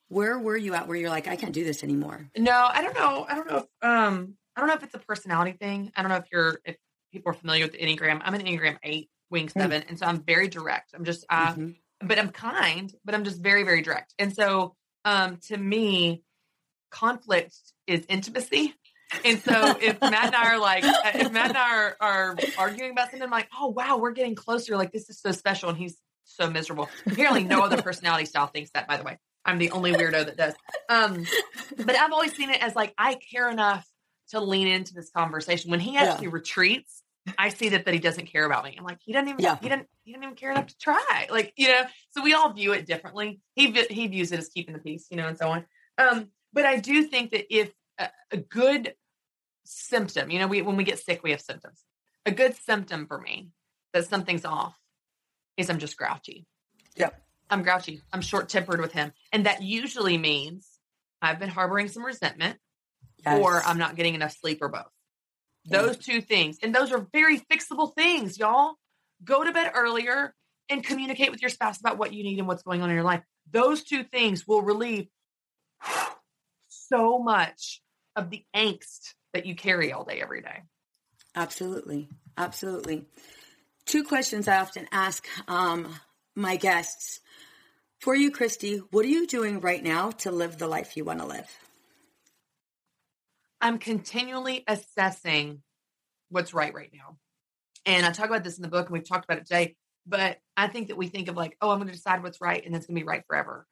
Where 0.08 0.38
were 0.38 0.56
you 0.56 0.74
at 0.74 0.86
where 0.86 0.96
you're 0.96 1.10
like, 1.10 1.26
I 1.26 1.36
can't 1.36 1.54
do 1.54 1.64
this 1.64 1.82
anymore? 1.82 2.28
No, 2.36 2.52
I 2.52 2.82
don't 2.82 2.94
know. 2.94 3.24
I 3.28 3.34
don't 3.34 3.50
know 3.50 3.56
if 3.58 3.66
um 3.82 4.34
I 4.56 4.60
don't 4.60 4.68
know 4.68 4.74
if 4.74 4.82
it's 4.82 4.94
a 4.94 4.98
personality 4.98 5.52
thing. 5.52 5.92
I 5.96 6.02
don't 6.02 6.10
know 6.10 6.18
if 6.18 6.26
you're 6.30 6.60
if 6.64 6.76
people 7.12 7.30
are 7.30 7.34
familiar 7.34 7.64
with 7.64 7.72
the 7.72 7.78
Enneagram. 7.78 8.20
I'm 8.24 8.34
an 8.34 8.42
Enneagram 8.42 8.76
eight, 8.82 9.08
wing 9.30 9.48
seven, 9.48 9.82
and 9.88 9.98
so 9.98 10.06
I'm 10.06 10.20
very 10.22 10.48
direct. 10.48 10.92
I'm 10.94 11.04
just 11.04 11.24
uh 11.28 11.54
Mhm. 11.54 11.76
but 12.00 12.18
I'm 12.18 12.30
kind, 12.30 12.92
but 13.04 13.14
I'm 13.14 13.24
just 13.24 13.40
very, 13.40 13.62
very 13.62 13.82
direct. 13.82 14.14
And 14.18 14.34
so 14.34 14.76
um 15.04 15.38
to 15.48 15.56
me, 15.56 16.22
conflict 16.90 17.54
is 17.86 18.04
intimacy. 18.08 18.74
And 19.22 19.40
so 19.42 19.76
if 19.80 20.02
Matt 20.02 20.26
and 20.26 20.34
I 20.34 20.54
are 20.54 20.58
like, 20.58 20.92
uh, 21.02 21.12
if 21.16 21.30
Matt 21.30 21.48
and 21.50 21.56
I 21.56 21.74
are, 21.74 21.96
are 22.00 22.42
arguing 22.56 22.90
about 22.92 23.10
something, 23.10 23.22
I'm 23.22 23.30
like, 23.30 23.48
oh 23.58 23.68
wow, 23.68 23.96
we're 23.96 24.10
getting 24.12 24.34
closer. 24.34 24.76
Like 24.76 24.92
this 24.92 25.08
is 25.08 25.20
so 25.20 25.32
special, 25.32 25.68
and 25.70 25.78
he's 25.78 25.96
so 26.24 26.50
miserable. 26.50 26.90
Apparently, 27.06 27.44
no 27.44 27.60
other 27.62 27.78
personality 27.78 28.26
style 28.26 28.46
thinks 28.48 28.70
that. 28.74 28.86
By 28.88 28.96
the 28.96 29.04
way, 29.04 29.18
I'm 29.44 29.58
the 29.58 29.70
only 29.70 29.92
weirdo 29.92 30.26
that 30.26 30.36
does. 30.36 30.54
Um, 30.88 31.26
but 31.78 31.96
I've 31.96 32.12
always 32.12 32.34
seen 32.34 32.50
it 32.50 32.62
as 32.62 32.74
like 32.74 32.92
I 32.98 33.14
care 33.14 33.48
enough 33.48 33.86
to 34.30 34.40
lean 34.40 34.66
into 34.66 34.94
this 34.94 35.10
conversation. 35.10 35.70
When 35.70 35.80
he 35.80 35.94
Yeah. 35.94 36.12
actually 36.12 36.28
retreats, 36.28 37.02
I 37.38 37.48
see 37.48 37.70
that 37.70 37.84
that 37.84 37.94
he 37.94 38.00
doesn't 38.00 38.26
care 38.26 38.44
about 38.44 38.64
me. 38.64 38.74
I'm 38.78 38.84
like, 38.84 38.98
he 39.00 39.12
doesn't 39.12 39.28
even 39.28 39.40
Yeah. 39.42 39.56
he 39.60 39.68
didn't 39.68 39.88
he 40.02 40.12
didn't 40.12 40.24
even 40.24 40.36
care 40.36 40.50
enough 40.50 40.66
to 40.66 40.78
try. 40.78 41.26
Like 41.30 41.52
you 41.56 41.68
know, 41.68 41.82
so 42.10 42.22
we 42.22 42.34
all 42.34 42.52
view 42.52 42.72
it 42.72 42.86
differently. 42.86 43.40
He 43.54 43.70
he 43.72 44.06
views 44.08 44.32
it 44.32 44.38
as 44.38 44.48
keeping 44.48 44.74
the 44.74 44.80
peace, 44.80 45.06
you 45.10 45.16
know, 45.16 45.28
and 45.28 45.38
so 45.38 45.48
on. 45.48 45.64
Um, 45.98 46.28
but 46.52 46.64
I 46.66 46.76
do 46.76 47.04
think 47.04 47.30
that 47.32 47.54
if 47.54 47.72
a, 47.98 48.08
a 48.30 48.36
good 48.36 48.94
symptom, 49.64 50.30
you 50.30 50.38
know, 50.38 50.46
we 50.46 50.62
when 50.62 50.76
we 50.76 50.84
get 50.84 50.98
sick, 50.98 51.22
we 51.22 51.30
have 51.30 51.40
symptoms. 51.40 51.82
A 52.26 52.30
good 52.30 52.56
symptom 52.56 53.06
for 53.06 53.20
me 53.20 53.50
that 53.92 54.06
something's 54.06 54.44
off 54.44 54.76
is 55.56 55.70
I'm 55.70 55.78
just 55.78 55.96
grouchy. 55.96 56.46
Yep. 56.96 57.20
I'm 57.50 57.62
grouchy. 57.62 58.02
I'm 58.12 58.22
short 58.22 58.48
tempered 58.48 58.80
with 58.80 58.92
him. 58.92 59.12
And 59.32 59.46
that 59.46 59.62
usually 59.62 60.18
means 60.18 60.68
I've 61.22 61.38
been 61.38 61.50
harboring 61.50 61.88
some 61.88 62.04
resentment 62.04 62.58
or 63.26 63.62
I'm 63.64 63.78
not 63.78 63.96
getting 63.96 64.14
enough 64.14 64.36
sleep 64.36 64.58
or 64.62 64.68
both. 64.68 64.90
Those 65.66 65.96
two 65.96 66.20
things. 66.20 66.58
And 66.62 66.74
those 66.74 66.92
are 66.92 67.06
very 67.12 67.40
fixable 67.40 67.94
things, 67.94 68.38
y'all. 68.38 68.74
Go 69.24 69.44
to 69.44 69.52
bed 69.52 69.72
earlier 69.74 70.34
and 70.68 70.84
communicate 70.84 71.30
with 71.30 71.40
your 71.40 71.48
spouse 71.48 71.80
about 71.80 71.98
what 71.98 72.12
you 72.12 72.22
need 72.22 72.38
and 72.38 72.46
what's 72.46 72.62
going 72.62 72.82
on 72.82 72.90
in 72.90 72.94
your 72.94 73.04
life. 73.04 73.22
Those 73.50 73.82
two 73.82 74.04
things 74.04 74.46
will 74.46 74.62
relieve 74.62 75.08
so 76.68 77.18
much 77.18 77.82
of 78.16 78.30
the 78.30 78.44
angst 78.54 79.14
that 79.32 79.46
you 79.46 79.54
carry 79.54 79.92
all 79.92 80.04
day, 80.04 80.20
every 80.20 80.42
day. 80.42 80.62
Absolutely. 81.34 82.08
Absolutely. 82.36 83.06
Two 83.86 84.04
questions 84.04 84.48
I 84.48 84.58
often 84.58 84.86
ask 84.92 85.26
um, 85.48 85.94
my 86.34 86.56
guests. 86.56 87.20
For 87.98 88.14
you, 88.14 88.30
Christy, 88.30 88.82
what 88.90 89.04
are 89.04 89.08
you 89.08 89.26
doing 89.26 89.60
right 89.60 89.82
now 89.82 90.10
to 90.10 90.30
live 90.30 90.58
the 90.58 90.68
life 90.68 90.96
you 90.96 91.04
want 91.04 91.20
to 91.20 91.26
live? 91.26 91.50
I'm 93.64 93.78
continually 93.78 94.62
assessing 94.68 95.62
what's 96.28 96.52
right 96.52 96.74
right 96.74 96.90
now. 96.92 97.16
And 97.86 98.04
I 98.04 98.10
talk 98.12 98.26
about 98.26 98.44
this 98.44 98.58
in 98.58 98.62
the 98.62 98.68
book 98.68 98.86
and 98.86 98.92
we've 98.92 99.08
talked 99.08 99.24
about 99.24 99.38
it 99.38 99.46
today, 99.46 99.74
but 100.06 100.36
I 100.54 100.68
think 100.68 100.88
that 100.88 100.98
we 100.98 101.08
think 101.08 101.28
of 101.28 101.36
like, 101.36 101.56
oh, 101.62 101.70
I'm 101.70 101.78
going 101.78 101.88
to 101.88 101.94
decide 101.94 102.22
what's 102.22 102.42
right 102.42 102.64
and 102.64 102.76
it's 102.76 102.86
going 102.86 102.94
to 102.94 103.00
be 103.00 103.08
right 103.08 103.24
forever. 103.26 103.66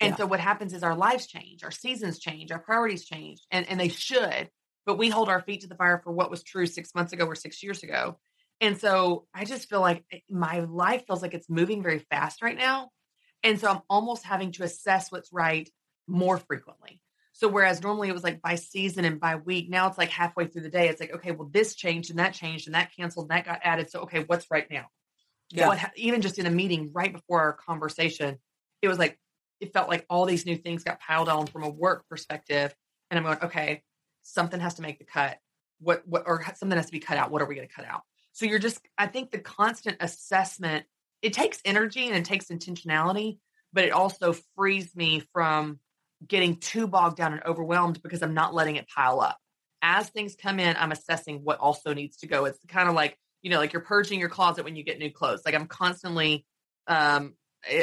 And 0.00 0.12
Yeah. 0.12 0.18
so 0.18 0.26
what 0.26 0.38
happens 0.38 0.72
is 0.72 0.84
our 0.84 0.94
lives 0.94 1.26
change, 1.26 1.64
our 1.64 1.72
seasons 1.72 2.20
change, 2.20 2.52
our 2.52 2.60
priorities 2.60 3.04
change, 3.04 3.40
and, 3.50 3.68
and 3.68 3.80
they 3.80 3.88
should, 3.88 4.50
but 4.86 4.98
we 4.98 5.08
hold 5.08 5.28
our 5.28 5.40
feet 5.40 5.62
to 5.62 5.66
the 5.66 5.74
fire 5.74 6.00
for 6.04 6.12
what 6.12 6.30
was 6.30 6.44
true 6.44 6.66
six 6.66 6.94
months 6.94 7.12
ago 7.12 7.26
or 7.26 7.34
six 7.34 7.60
years 7.60 7.82
ago. 7.82 8.20
And 8.60 8.78
so 8.78 9.26
I 9.34 9.44
just 9.46 9.68
feel 9.68 9.80
like 9.80 10.04
eh, 10.12 10.20
my 10.30 10.60
life 10.60 11.06
feels 11.08 11.22
like 11.22 11.34
it's 11.34 11.50
moving 11.50 11.82
very 11.82 12.06
fast 12.08 12.40
right 12.40 12.56
now. 12.56 12.90
And 13.42 13.58
so 13.58 13.68
I'm 13.68 13.82
almost 13.90 14.24
having 14.24 14.52
to 14.52 14.62
assess 14.62 15.10
what's 15.10 15.32
right 15.32 15.68
more 16.06 16.38
frequently. 16.38 17.00
So 17.36 17.48
whereas 17.48 17.82
normally 17.82 18.08
it 18.08 18.12
was 18.12 18.24
like 18.24 18.40
by 18.40 18.54
season 18.54 19.04
and 19.04 19.20
by 19.20 19.34
week, 19.36 19.68
now 19.68 19.88
it's 19.88 19.98
like 19.98 20.08
halfway 20.08 20.46
through 20.46 20.62
the 20.62 20.70
day. 20.70 20.88
It's 20.88 21.00
like, 21.00 21.14
okay, 21.14 21.32
well, 21.32 21.50
this 21.52 21.74
changed 21.74 22.10
and 22.10 22.18
that 22.20 22.32
changed 22.32 22.68
and 22.68 22.74
that 22.74 22.94
canceled 22.96 23.24
and 23.24 23.36
that 23.36 23.44
got 23.44 23.60
added. 23.62 23.90
So 23.90 24.02
okay, 24.02 24.24
what's 24.24 24.50
right 24.50 24.70
now? 24.70 24.86
Yeah. 25.50 25.68
What 25.68 25.78
even 25.96 26.22
just 26.22 26.38
in 26.38 26.46
a 26.46 26.50
meeting 26.50 26.90
right 26.92 27.12
before 27.12 27.40
our 27.40 27.52
conversation, 27.52 28.38
it 28.82 28.88
was 28.88 28.98
like 28.98 29.18
it 29.60 29.72
felt 29.72 29.88
like 29.88 30.06
all 30.08 30.26
these 30.26 30.46
new 30.46 30.56
things 30.56 30.84
got 30.84 31.00
piled 31.00 31.28
on 31.28 31.46
from 31.46 31.64
a 31.64 31.68
work 31.68 32.08
perspective. 32.08 32.74
And 33.10 33.18
I'm 33.18 33.24
going, 33.24 33.38
okay, 33.42 33.82
something 34.22 34.60
has 34.60 34.74
to 34.74 34.82
make 34.82 34.98
the 34.98 35.04
cut. 35.04 35.38
what 35.80 36.06
what 36.06 36.24
or 36.26 36.44
something 36.56 36.76
has 36.76 36.86
to 36.86 36.92
be 36.92 37.00
cut 37.00 37.18
out. 37.18 37.30
What 37.30 37.42
are 37.42 37.46
we 37.46 37.54
going 37.54 37.68
to 37.68 37.74
cut 37.74 37.84
out? 37.84 38.02
So 38.32 38.46
you're 38.46 38.58
just 38.58 38.80
I 38.98 39.06
think 39.06 39.30
the 39.30 39.38
constant 39.38 39.98
assessment 40.00 40.86
it 41.22 41.32
takes 41.32 41.60
energy 41.64 42.06
and 42.06 42.16
it 42.16 42.24
takes 42.24 42.46
intentionality, 42.46 43.38
but 43.72 43.84
it 43.84 43.92
also 43.92 44.34
frees 44.56 44.94
me 44.94 45.22
from 45.32 45.78
getting 46.26 46.56
too 46.56 46.86
bogged 46.86 47.16
down 47.16 47.32
and 47.32 47.42
overwhelmed 47.44 48.02
because 48.02 48.22
I'm 48.22 48.34
not 48.34 48.54
letting 48.54 48.76
it 48.76 48.88
pile 48.88 49.20
up. 49.20 49.38
As 49.82 50.08
things 50.08 50.34
come 50.34 50.58
in, 50.60 50.76
I'm 50.78 50.92
assessing 50.92 51.40
what 51.44 51.58
also 51.58 51.92
needs 51.92 52.18
to 52.18 52.26
go. 52.26 52.46
It's 52.46 52.58
kind 52.68 52.88
of 52.88 52.94
like, 52.94 53.18
you 53.42 53.50
know, 53.50 53.58
like 53.58 53.72
you're 53.72 53.82
purging 53.82 54.18
your 54.18 54.30
closet 54.30 54.64
when 54.64 54.76
you 54.76 54.84
get 54.84 54.98
new 54.98 55.10
clothes. 55.10 55.42
Like 55.44 55.54
I'm 55.54 55.66
constantly 55.66 56.46
um 56.86 57.34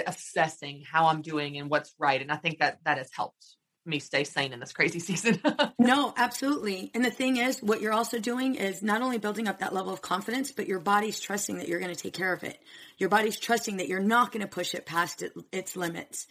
assessing 0.05 0.83
how 0.89 1.07
I'm 1.07 1.21
doing 1.21 1.57
and 1.57 1.69
what's 1.69 1.93
right. 1.99 2.21
And 2.21 2.31
I 2.31 2.35
think 2.35 2.59
that 2.59 2.79
that 2.85 2.97
has 2.97 3.09
helped 3.15 3.45
me 3.85 3.99
stay 3.99 4.23
sane 4.23 4.53
in 4.53 4.59
this 4.59 4.73
crazy 4.73 4.99
season. 4.99 5.41
no, 5.79 6.13
absolutely. 6.15 6.91
And 6.93 7.03
the 7.03 7.11
thing 7.11 7.37
is, 7.37 7.61
what 7.61 7.81
you're 7.81 7.93
also 7.93 8.19
doing 8.19 8.55
is 8.55 8.83
not 8.83 9.01
only 9.01 9.17
building 9.17 9.47
up 9.47 9.59
that 9.59 9.73
level 9.73 9.93
of 9.93 10.01
confidence, 10.01 10.51
but 10.51 10.67
your 10.67 10.79
body's 10.79 11.19
trusting 11.19 11.57
that 11.57 11.67
you're 11.67 11.79
going 11.79 11.93
to 11.93 12.01
take 12.01 12.13
care 12.13 12.33
of 12.33 12.43
it. 12.43 12.59
Your 12.97 13.09
body's 13.09 13.37
trusting 13.37 13.77
that 13.77 13.87
you're 13.87 13.99
not 13.99 14.31
going 14.31 14.41
to 14.41 14.47
push 14.47 14.73
it 14.75 14.85
past 14.85 15.21
it, 15.21 15.33
its 15.51 15.75
limits. 15.75 16.27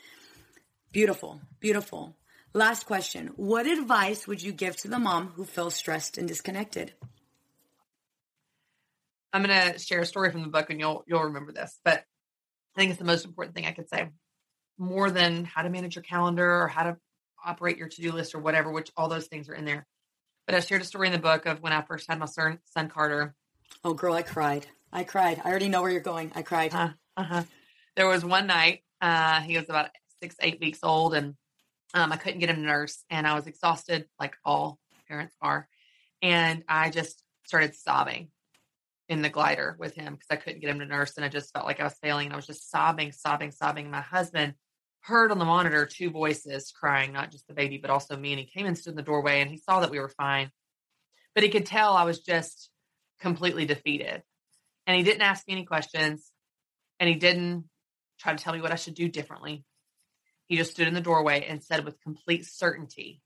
Beautiful, 0.92 1.40
beautiful. 1.60 2.16
Last 2.52 2.84
question. 2.84 3.28
What 3.36 3.66
advice 3.66 4.26
would 4.26 4.42
you 4.42 4.50
give 4.50 4.76
to 4.78 4.88
the 4.88 4.98
mom 4.98 5.28
who 5.28 5.44
feels 5.44 5.76
stressed 5.76 6.18
and 6.18 6.26
disconnected? 6.26 6.94
I'm 9.32 9.44
going 9.44 9.72
to 9.72 9.78
share 9.78 10.00
a 10.00 10.06
story 10.06 10.32
from 10.32 10.42
the 10.42 10.48
book 10.48 10.68
and 10.68 10.80
you'll 10.80 11.04
you'll 11.06 11.22
remember 11.22 11.52
this, 11.52 11.78
but 11.84 11.98
I 12.74 12.80
think 12.80 12.90
it's 12.90 12.98
the 12.98 13.04
most 13.04 13.24
important 13.24 13.54
thing 13.54 13.66
I 13.66 13.72
could 13.72 13.88
say. 13.88 14.08
More 14.78 15.12
than 15.12 15.44
how 15.44 15.62
to 15.62 15.70
manage 15.70 15.94
your 15.94 16.02
calendar 16.02 16.62
or 16.62 16.66
how 16.66 16.82
to 16.82 16.96
operate 17.44 17.76
your 17.76 17.88
to-do 17.88 18.10
list 18.10 18.34
or 18.34 18.40
whatever, 18.40 18.72
which 18.72 18.90
all 18.96 19.08
those 19.08 19.28
things 19.28 19.48
are 19.48 19.54
in 19.54 19.64
there. 19.64 19.86
But 20.46 20.56
I 20.56 20.60
shared 20.60 20.82
a 20.82 20.84
story 20.84 21.06
in 21.06 21.12
the 21.12 21.20
book 21.20 21.46
of 21.46 21.62
when 21.62 21.72
I 21.72 21.82
first 21.82 22.10
had 22.10 22.18
my 22.18 22.26
son, 22.26 22.58
son 22.64 22.88
Carter. 22.88 23.36
Oh, 23.84 23.94
girl, 23.94 24.14
I 24.14 24.22
cried. 24.22 24.66
I 24.92 25.04
cried. 25.04 25.40
I 25.44 25.50
already 25.50 25.68
know 25.68 25.82
where 25.82 25.90
you're 25.92 26.00
going. 26.00 26.32
I 26.34 26.42
cried. 26.42 26.74
Uh, 26.74 26.88
uh-huh. 27.16 27.44
There 27.94 28.08
was 28.08 28.24
one 28.24 28.48
night, 28.48 28.82
uh, 29.00 29.40
he 29.42 29.56
was 29.56 29.68
about 29.68 29.90
six, 30.22 30.36
eight 30.40 30.60
weeks 30.60 30.80
old, 30.82 31.14
and 31.14 31.34
um, 31.94 32.12
I 32.12 32.16
couldn't 32.16 32.40
get 32.40 32.50
him 32.50 32.56
to 32.56 32.62
nurse, 32.62 33.04
and 33.10 33.26
I 33.26 33.34
was 33.34 33.46
exhausted, 33.46 34.06
like 34.18 34.36
all 34.44 34.78
parents 35.08 35.34
are. 35.40 35.68
And 36.22 36.64
I 36.68 36.90
just 36.90 37.22
started 37.46 37.74
sobbing 37.74 38.28
in 39.08 39.22
the 39.22 39.28
glider 39.28 39.76
with 39.78 39.94
him 39.94 40.14
because 40.14 40.28
I 40.30 40.36
couldn't 40.36 40.60
get 40.60 40.70
him 40.70 40.78
to 40.80 40.86
nurse, 40.86 41.16
and 41.16 41.24
I 41.24 41.28
just 41.28 41.52
felt 41.52 41.66
like 41.66 41.80
I 41.80 41.84
was 41.84 41.96
failing. 42.02 42.26
And 42.26 42.32
I 42.32 42.36
was 42.36 42.46
just 42.46 42.70
sobbing, 42.70 43.12
sobbing, 43.12 43.50
sobbing. 43.50 43.90
My 43.90 44.00
husband 44.00 44.54
heard 45.02 45.32
on 45.32 45.38
the 45.38 45.44
monitor 45.44 45.86
two 45.86 46.10
voices 46.10 46.72
crying, 46.72 47.12
not 47.12 47.30
just 47.30 47.46
the 47.48 47.54
baby, 47.54 47.78
but 47.78 47.90
also 47.90 48.16
me. 48.16 48.32
And 48.32 48.40
he 48.40 48.46
came 48.46 48.66
and 48.66 48.76
stood 48.76 48.90
in 48.90 48.96
the 48.96 49.02
doorway 49.02 49.40
and 49.40 49.50
he 49.50 49.56
saw 49.56 49.80
that 49.80 49.90
we 49.90 49.98
were 49.98 50.10
fine. 50.10 50.50
But 51.34 51.44
he 51.44 51.50
could 51.50 51.66
tell 51.66 51.94
I 51.94 52.04
was 52.04 52.20
just 52.20 52.70
completely 53.20 53.64
defeated. 53.64 54.22
And 54.86 54.96
he 54.96 55.02
didn't 55.02 55.22
ask 55.22 55.46
me 55.46 55.54
any 55.54 55.64
questions 55.64 56.30
and 56.98 57.08
he 57.08 57.14
didn't 57.14 57.64
try 58.18 58.34
to 58.34 58.42
tell 58.42 58.52
me 58.52 58.60
what 58.60 58.72
I 58.72 58.76
should 58.76 58.94
do 58.94 59.08
differently. 59.08 59.64
He 60.50 60.56
just 60.56 60.72
stood 60.72 60.88
in 60.88 60.94
the 60.94 61.00
doorway 61.00 61.46
and 61.48 61.62
said 61.62 61.84
with 61.84 62.00
complete 62.00 62.44
certainty, 62.44 63.22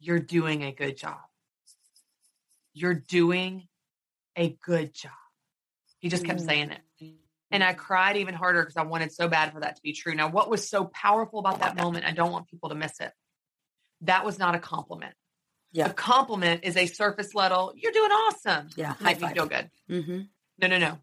You're 0.00 0.18
doing 0.18 0.64
a 0.64 0.72
good 0.72 0.96
job. 0.96 1.18
You're 2.72 2.94
doing 2.94 3.68
a 4.34 4.56
good 4.64 4.94
job. 4.94 5.12
He 5.98 6.08
just 6.08 6.24
kept 6.24 6.40
saying 6.40 6.70
it. 6.70 7.12
And 7.50 7.62
I 7.62 7.74
cried 7.74 8.16
even 8.16 8.32
harder 8.32 8.62
because 8.62 8.78
I 8.78 8.84
wanted 8.84 9.12
so 9.12 9.28
bad 9.28 9.52
for 9.52 9.60
that 9.60 9.76
to 9.76 9.82
be 9.82 9.92
true. 9.92 10.14
Now, 10.14 10.30
what 10.30 10.48
was 10.48 10.66
so 10.66 10.86
powerful 10.86 11.40
about 11.40 11.60
that 11.60 11.76
moment, 11.76 12.06
I 12.06 12.12
don't 12.12 12.32
want 12.32 12.48
people 12.48 12.70
to 12.70 12.74
miss 12.74 12.98
it. 13.00 13.12
That 14.00 14.24
was 14.24 14.38
not 14.38 14.54
a 14.54 14.58
compliment. 14.58 15.12
Yeah. 15.72 15.90
A 15.90 15.92
compliment 15.92 16.64
is 16.64 16.78
a 16.78 16.86
surface 16.86 17.34
level, 17.34 17.74
you're 17.76 17.92
doing 17.92 18.10
awesome. 18.10 18.68
Yeah. 18.76 18.94
Make 19.02 19.20
me 19.20 19.28
feel 19.28 19.44
good. 19.44 19.70
Mm-hmm. 19.90 20.20
No, 20.58 20.68
no, 20.68 20.78
no. 20.78 20.98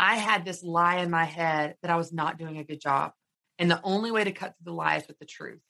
I 0.00 0.16
had 0.16 0.44
this 0.44 0.64
lie 0.64 0.96
in 0.96 1.10
my 1.10 1.24
head 1.24 1.76
that 1.82 1.92
I 1.92 1.96
was 1.96 2.12
not 2.12 2.38
doing 2.38 2.58
a 2.58 2.64
good 2.64 2.80
job. 2.80 3.12
And 3.60 3.70
the 3.70 3.80
only 3.84 4.10
way 4.10 4.24
to 4.24 4.32
cut 4.32 4.56
through 4.56 4.72
the 4.72 4.76
lie 4.76 4.96
is 4.96 5.06
with 5.06 5.20
the 5.20 5.26
truth. 5.26 5.60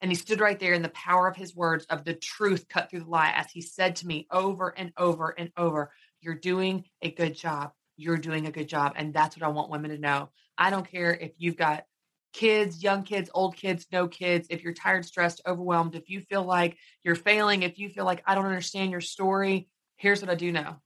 And 0.00 0.10
he 0.10 0.16
stood 0.16 0.40
right 0.40 0.58
there 0.58 0.72
in 0.72 0.82
the 0.82 0.88
power 0.88 1.28
of 1.28 1.36
his 1.36 1.54
words 1.54 1.86
of 1.86 2.04
the 2.04 2.14
truth 2.14 2.66
cut 2.68 2.90
through 2.90 3.00
the 3.00 3.10
lie 3.10 3.32
as 3.34 3.46
he 3.52 3.60
said 3.60 3.96
to 3.96 4.06
me 4.06 4.26
over 4.30 4.68
and 4.76 4.92
over 4.96 5.34
and 5.38 5.52
over, 5.56 5.92
You're 6.20 6.34
doing 6.34 6.84
a 7.00 7.10
good 7.10 7.34
job 7.36 7.70
you're 7.96 8.18
doing 8.18 8.46
a 8.46 8.52
good 8.52 8.68
job. 8.68 8.92
And 8.96 9.12
that's 9.12 9.36
what 9.36 9.44
I 9.44 9.48
want 9.48 9.70
women 9.70 9.90
to 9.90 9.98
know. 9.98 10.30
I 10.58 10.70
don't 10.70 10.88
care 10.88 11.14
if 11.14 11.32
you've 11.38 11.56
got 11.56 11.84
kids, 12.32 12.82
young 12.82 13.02
kids, 13.02 13.30
old 13.32 13.56
kids, 13.56 13.86
no 13.90 14.08
kids, 14.08 14.48
if 14.50 14.62
you're 14.62 14.74
tired, 14.74 15.04
stressed, 15.04 15.40
overwhelmed, 15.46 15.94
if 15.94 16.10
you 16.10 16.20
feel 16.20 16.44
like 16.44 16.76
you're 17.02 17.14
failing, 17.14 17.62
if 17.62 17.78
you 17.78 17.88
feel 17.88 18.04
like 18.04 18.22
I 18.26 18.34
don't 18.34 18.46
understand 18.46 18.90
your 18.90 19.00
story, 19.00 19.68
here's 19.96 20.20
what 20.20 20.30
I 20.30 20.34
do 20.34 20.52
know. 20.52 20.76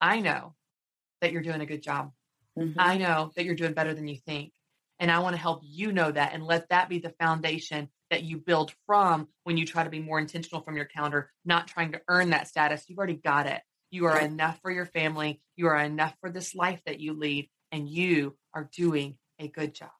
I 0.00 0.20
know 0.20 0.54
that 1.20 1.32
you're 1.32 1.42
doing 1.42 1.60
a 1.60 1.66
good 1.66 1.82
job. 1.82 2.12
Mm-hmm. 2.56 2.78
I 2.78 2.96
know 2.96 3.32
that 3.34 3.44
you're 3.44 3.56
doing 3.56 3.72
better 3.72 3.94
than 3.94 4.06
you 4.06 4.16
think. 4.16 4.52
And 5.00 5.10
I 5.10 5.20
want 5.20 5.36
to 5.36 5.40
help 5.40 5.60
you 5.62 5.92
know 5.92 6.10
that 6.10 6.32
and 6.34 6.44
let 6.44 6.68
that 6.70 6.88
be 6.88 6.98
the 6.98 7.14
foundation 7.20 7.88
that 8.10 8.22
you 8.22 8.38
build 8.38 8.72
from 8.86 9.28
when 9.44 9.56
you 9.56 9.66
try 9.66 9.84
to 9.84 9.90
be 9.90 10.00
more 10.00 10.18
intentional 10.18 10.62
from 10.62 10.76
your 10.76 10.86
calendar, 10.86 11.30
not 11.44 11.68
trying 11.68 11.92
to 11.92 12.00
earn 12.08 12.30
that 12.30 12.48
status. 12.48 12.84
You've 12.88 12.98
already 12.98 13.14
got 13.14 13.46
it. 13.46 13.60
You 13.90 14.06
are 14.06 14.18
enough 14.18 14.58
for 14.60 14.70
your 14.70 14.86
family. 14.86 15.40
You 15.56 15.68
are 15.68 15.78
enough 15.78 16.14
for 16.20 16.30
this 16.30 16.54
life 16.54 16.80
that 16.86 17.00
you 17.00 17.14
lead, 17.14 17.48
and 17.72 17.88
you 17.88 18.36
are 18.54 18.68
doing 18.72 19.16
a 19.38 19.48
good 19.48 19.74
job. 19.74 19.90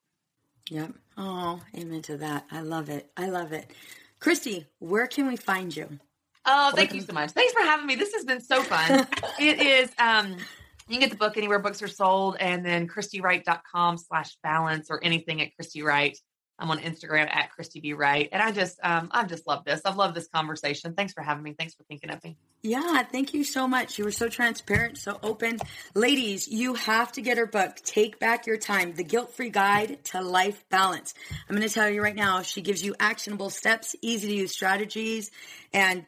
Yep. 0.69 0.93
Oh, 1.17 1.59
amen 1.75 2.01
to 2.03 2.17
that. 2.17 2.45
I 2.51 2.61
love 2.61 2.89
it. 2.89 3.09
I 3.17 3.29
love 3.29 3.51
it. 3.51 3.71
Christy, 4.19 4.67
where 4.79 5.07
can 5.07 5.27
we 5.27 5.35
find 5.35 5.75
you? 5.75 5.99
Oh, 6.45 6.71
thank 6.75 6.93
you 6.93 7.01
so 7.01 7.13
much. 7.13 7.31
Thanks 7.31 7.53
for 7.53 7.61
having 7.61 7.85
me. 7.85 7.95
This 7.95 8.13
has 8.13 8.25
been 8.25 8.41
so 8.41 8.63
fun. 8.63 9.07
it 9.39 9.59
is 9.59 9.91
um 9.97 10.37
you 10.89 10.95
can 10.95 11.01
get 11.01 11.11
the 11.11 11.17
book 11.17 11.37
anywhere 11.37 11.59
books 11.59 11.81
are 11.83 11.87
sold 11.87 12.35
and 12.39 12.65
then 12.65 12.87
christywright.com 12.87 13.97
slash 13.99 14.35
balance 14.41 14.89
or 14.89 14.99
anything 15.03 15.39
at 15.41 15.55
Christy 15.55 15.83
Wright. 15.83 16.17
I'm 16.57 16.69
on 16.71 16.79
Instagram 16.79 17.33
at 17.33 17.51
Christy 17.51 17.79
B. 17.79 17.93
Wright. 17.93 18.27
And 18.31 18.41
I 18.41 18.51
just, 18.51 18.79
um, 18.83 19.09
I've 19.11 19.29
just 19.29 19.47
loved 19.47 19.65
this. 19.65 19.81
I've 19.85 19.95
loved 19.95 20.15
this 20.15 20.27
conversation. 20.27 20.93
Thanks 20.93 21.13
for 21.13 21.21
having 21.21 21.43
me. 21.43 21.55
Thanks 21.57 21.73
for 21.73 21.83
thinking 21.83 22.09
of 22.09 22.21
me. 22.23 22.37
Yeah, 22.63 23.03
thank 23.03 23.33
you 23.33 23.45
so 23.45 23.67
much. 23.67 23.97
You 23.97 24.03
were 24.03 24.11
so 24.11 24.27
transparent, 24.27 24.97
so 24.97 25.19
open. 25.23 25.59
Ladies, 25.95 26.49
you 26.49 26.73
have 26.73 27.13
to 27.13 27.21
get 27.21 27.37
her 27.37 27.45
book, 27.45 27.77
Take 27.85 28.19
Back 28.19 28.45
Your 28.45 28.57
Time, 28.57 28.93
The 28.93 29.05
Guilt 29.05 29.33
Free 29.35 29.51
Guide 29.51 30.03
to 30.05 30.21
Life 30.21 30.65
Balance. 30.69 31.13
I'm 31.47 31.55
going 31.55 31.67
to 31.67 31.73
tell 31.73 31.89
you 31.89 32.01
right 32.01 32.15
now, 32.15 32.41
she 32.41 32.61
gives 32.61 32.83
you 32.83 32.95
actionable 32.99 33.49
steps, 33.49 33.95
easy 34.01 34.27
to 34.27 34.35
use 34.35 34.51
strategies, 34.51 35.31
and 35.71 36.05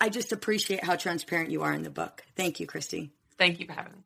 I 0.00 0.10
just 0.10 0.30
appreciate 0.30 0.84
how 0.84 0.94
transparent 0.94 1.50
you 1.50 1.62
are 1.62 1.72
in 1.72 1.82
the 1.82 1.90
book. 1.90 2.22
Thank 2.36 2.60
you, 2.60 2.66
Christy. 2.66 3.10
Thank 3.38 3.60
you 3.60 3.66
for 3.66 3.72
having 3.72 3.92
me. 3.92 3.98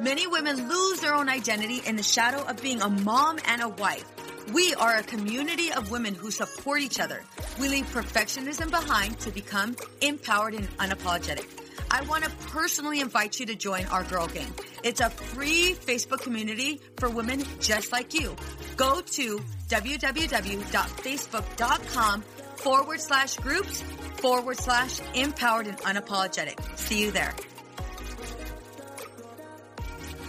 Many 0.00 0.26
women 0.26 0.68
lose 0.68 1.00
their 1.00 1.14
own 1.14 1.28
identity 1.28 1.80
in 1.86 1.96
the 1.96 2.02
shadow 2.02 2.42
of 2.44 2.60
being 2.60 2.82
a 2.82 2.90
mom 2.90 3.38
and 3.46 3.62
a 3.62 3.68
wife. 3.68 4.04
We 4.52 4.74
are 4.74 4.96
a 4.96 5.02
community 5.02 5.72
of 5.72 5.90
women 5.90 6.14
who 6.14 6.30
support 6.30 6.80
each 6.80 7.00
other. 7.00 7.22
We 7.58 7.68
leave 7.68 7.86
perfectionism 7.86 8.70
behind 8.70 9.18
to 9.20 9.30
become 9.30 9.74
empowered 10.02 10.52
and 10.54 10.68
unapologetic. 10.78 11.46
I 11.90 12.02
want 12.02 12.24
to 12.24 12.30
personally 12.48 13.00
invite 13.00 13.40
you 13.40 13.46
to 13.46 13.54
join 13.54 13.86
our 13.86 14.04
Girl 14.04 14.26
Gang. 14.26 14.52
It's 14.82 15.00
a 15.00 15.08
free 15.10 15.74
Facebook 15.74 16.20
community 16.22 16.80
for 16.98 17.08
women 17.08 17.44
just 17.60 17.92
like 17.92 18.12
you. 18.12 18.36
Go 18.76 19.00
to 19.00 19.38
www.facebook.com 19.68 22.24
forward 22.64 22.98
slash 22.98 23.36
groups 23.36 23.82
forward 24.16 24.56
slash 24.56 24.98
empowered 25.14 25.66
and 25.66 25.76
unapologetic. 25.80 26.58
See 26.78 27.02
you 27.02 27.10
there. 27.10 27.34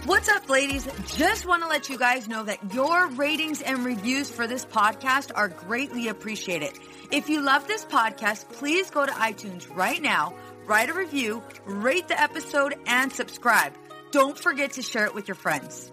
What's 0.04 0.28
up, 0.28 0.48
ladies? 0.48 0.86
Just 1.16 1.46
want 1.46 1.62
to 1.62 1.68
let 1.68 1.88
you 1.88 1.98
guys 1.98 2.28
know 2.28 2.44
that 2.44 2.74
your 2.74 3.08
ratings 3.08 3.62
and 3.62 3.84
reviews 3.84 4.30
for 4.30 4.46
this 4.46 4.64
podcast 4.66 5.32
are 5.34 5.48
greatly 5.48 6.08
appreciated. 6.08 6.78
If 7.10 7.28
you 7.30 7.40
love 7.40 7.66
this 7.66 7.84
podcast, 7.86 8.52
please 8.52 8.90
go 8.90 9.04
to 9.04 9.12
iTunes 9.12 9.66
right 9.74 10.00
now, 10.00 10.34
write 10.66 10.90
a 10.90 10.94
review, 10.94 11.42
rate 11.64 12.06
the 12.06 12.20
episode, 12.20 12.74
and 12.86 13.10
subscribe. 13.10 13.72
Don't 14.12 14.38
forget 14.38 14.72
to 14.72 14.82
share 14.82 15.06
it 15.06 15.14
with 15.14 15.26
your 15.26 15.34
friends. 15.34 15.90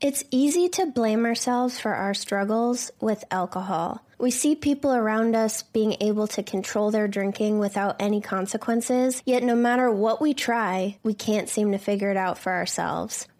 It's 0.00 0.24
easy 0.30 0.70
to 0.70 0.86
blame 0.86 1.26
ourselves 1.26 1.78
for 1.78 1.94
our 1.94 2.14
struggles 2.14 2.90
with 3.02 3.22
alcohol. 3.30 4.02
We 4.16 4.30
see 4.30 4.54
people 4.54 4.94
around 4.94 5.36
us 5.36 5.62
being 5.62 5.94
able 6.00 6.26
to 6.28 6.42
control 6.42 6.90
their 6.90 7.06
drinking 7.06 7.58
without 7.58 7.96
any 8.00 8.22
consequences, 8.22 9.22
yet 9.26 9.42
no 9.42 9.54
matter 9.54 9.90
what 9.90 10.18
we 10.22 10.32
try, 10.32 10.96
we 11.02 11.12
can't 11.12 11.50
seem 11.50 11.72
to 11.72 11.78
figure 11.78 12.10
it 12.10 12.16
out 12.16 12.38
for 12.38 12.50
ourselves. 12.50 13.28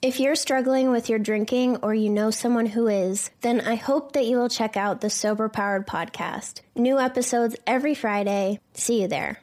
If 0.00 0.20
you're 0.20 0.36
struggling 0.36 0.92
with 0.92 1.08
your 1.08 1.18
drinking 1.18 1.78
or 1.78 1.92
you 1.92 2.08
know 2.08 2.30
someone 2.30 2.66
who 2.66 2.86
is, 2.86 3.32
then 3.40 3.60
I 3.60 3.74
hope 3.74 4.12
that 4.12 4.26
you 4.26 4.36
will 4.36 4.48
check 4.48 4.76
out 4.76 5.00
the 5.00 5.10
Sober 5.10 5.48
Powered 5.48 5.88
podcast. 5.88 6.60
New 6.76 7.00
episodes 7.00 7.56
every 7.66 7.96
Friday. 7.96 8.60
See 8.74 9.02
you 9.02 9.08
there. 9.08 9.40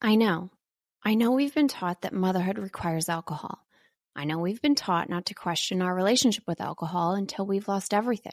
I 0.00 0.14
know. 0.14 0.48
I 1.04 1.16
know 1.16 1.32
we've 1.32 1.54
been 1.54 1.68
taught 1.68 2.00
that 2.00 2.14
motherhood 2.14 2.58
requires 2.58 3.10
alcohol. 3.10 3.58
I 4.16 4.24
know 4.24 4.38
we've 4.38 4.62
been 4.62 4.74
taught 4.74 5.10
not 5.10 5.26
to 5.26 5.34
question 5.34 5.82
our 5.82 5.94
relationship 5.94 6.44
with 6.46 6.62
alcohol 6.62 7.12
until 7.12 7.44
we've 7.44 7.68
lost 7.68 7.92
everything. 7.92 8.32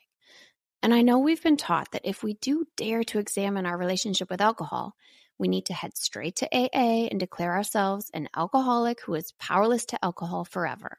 And 0.82 0.94
I 0.94 1.02
know 1.02 1.20
we've 1.20 1.44
been 1.44 1.58
taught 1.58 1.92
that 1.92 2.08
if 2.08 2.24
we 2.24 2.36
do 2.36 2.66
dare 2.78 3.04
to 3.04 3.20
examine 3.20 3.66
our 3.66 3.78
relationship 3.78 4.30
with 4.30 4.40
alcohol, 4.40 4.96
we 5.38 5.48
need 5.48 5.66
to 5.66 5.74
head 5.74 5.98
straight 5.98 6.38
to 6.38 6.50
AA 6.52 7.08
and 7.10 7.20
declare 7.20 7.54
ourselves 7.54 8.10
an 8.14 8.30
alcoholic 8.36 9.02
who 9.02 9.14
is 9.16 9.34
powerless 9.40 9.86
to 9.88 10.04
alcohol 10.04 10.46
forever. 10.46 10.98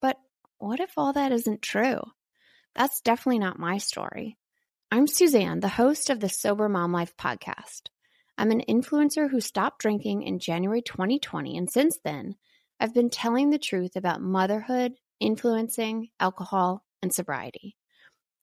But 0.00 0.16
what 0.58 0.80
if 0.80 0.96
all 0.96 1.12
that 1.12 1.32
isn't 1.32 1.62
true? 1.62 2.00
That's 2.74 3.00
definitely 3.00 3.40
not 3.40 3.58
my 3.58 3.78
story. 3.78 4.36
I'm 4.90 5.06
Suzanne, 5.06 5.60
the 5.60 5.68
host 5.68 6.08
of 6.10 6.20
the 6.20 6.28
Sober 6.28 6.68
Mom 6.68 6.92
Life 6.92 7.16
podcast. 7.16 7.88
I'm 8.38 8.50
an 8.50 8.62
influencer 8.68 9.28
who 9.28 9.40
stopped 9.40 9.80
drinking 9.80 10.22
in 10.22 10.38
January 10.38 10.80
2020, 10.80 11.58
and 11.58 11.68
since 11.68 11.98
then, 12.04 12.36
I've 12.80 12.94
been 12.94 13.10
telling 13.10 13.50
the 13.50 13.58
truth 13.58 13.96
about 13.96 14.22
motherhood, 14.22 14.94
influencing, 15.20 16.08
alcohol, 16.20 16.84
and 17.02 17.12
sobriety. 17.12 17.76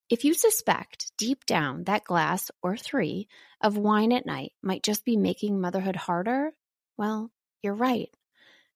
If 0.08 0.24
you 0.24 0.36
suspect 0.36 1.12
deep 1.18 1.48
down 1.48 1.86
that 1.86 2.04
glass 2.04 2.52
or 2.62 2.78
three 2.78 3.28
of 3.60 3.76
wine 3.76 4.12
at 4.12 4.28
night 4.28 4.52
might 4.62 4.84
just 4.84 5.04
be 5.04 5.18
making 5.18 5.60
motherhood 5.60 5.96
harder, 5.96 6.52
well, 6.96 7.32
you're 7.64 7.74
right. 7.74 8.10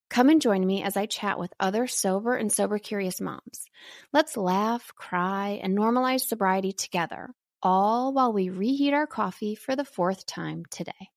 Come 0.09 0.29
and 0.29 0.41
join 0.41 0.65
me 0.65 0.81
as 0.81 0.97
I 0.97 1.05
chat 1.05 1.37
with 1.37 1.53
other 1.59 1.85
sober 1.85 2.35
and 2.35 2.51
sober 2.51 2.79
curious 2.79 3.21
moms. 3.21 3.65
Let's 4.11 4.37
laugh, 4.37 4.91
cry, 4.95 5.59
and 5.61 5.77
normalize 5.77 6.21
sobriety 6.21 6.71
together, 6.71 7.29
all 7.61 8.11
while 8.11 8.33
we 8.33 8.49
reheat 8.49 8.95
our 8.95 9.05
coffee 9.05 9.53
for 9.53 9.75
the 9.75 9.85
fourth 9.85 10.25
time 10.25 10.63
today. 10.71 11.11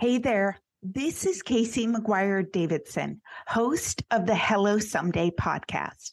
Hey 0.00 0.16
there. 0.16 0.58
This 0.82 1.26
is 1.26 1.42
Casey 1.42 1.86
McGuire 1.86 2.50
Davidson, 2.50 3.20
host 3.46 4.02
of 4.10 4.24
the 4.24 4.34
Hello 4.34 4.78
Someday 4.78 5.30
podcast. 5.30 6.12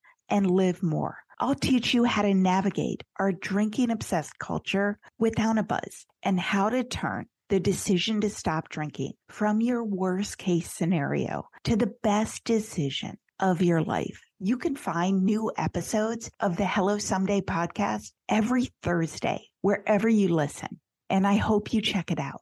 and 0.31 0.49
live 0.49 0.81
more. 0.81 1.17
I'll 1.39 1.55
teach 1.55 1.93
you 1.93 2.05
how 2.05 2.21
to 2.21 2.33
navigate 2.33 3.03
our 3.19 3.31
drinking 3.31 3.91
obsessed 3.91 4.39
culture 4.39 4.97
without 5.19 5.57
a 5.57 5.63
buzz 5.63 6.05
and 6.23 6.39
how 6.39 6.69
to 6.69 6.83
turn 6.83 7.25
the 7.49 7.59
decision 7.59 8.21
to 8.21 8.29
stop 8.29 8.69
drinking 8.69 9.13
from 9.29 9.59
your 9.59 9.83
worst 9.83 10.37
case 10.37 10.71
scenario 10.71 11.49
to 11.65 11.75
the 11.75 11.93
best 12.01 12.43
decision 12.45 13.17
of 13.39 13.61
your 13.61 13.81
life. 13.81 14.21
You 14.39 14.57
can 14.57 14.75
find 14.75 15.23
new 15.23 15.51
episodes 15.57 16.31
of 16.39 16.57
the 16.57 16.65
Hello 16.65 16.97
Someday 16.97 17.41
podcast 17.41 18.11
every 18.29 18.69
Thursday, 18.83 19.47
wherever 19.61 20.07
you 20.07 20.29
listen. 20.29 20.79
And 21.09 21.27
I 21.27 21.35
hope 21.35 21.73
you 21.73 21.81
check 21.81 22.11
it 22.11 22.19
out. 22.19 22.41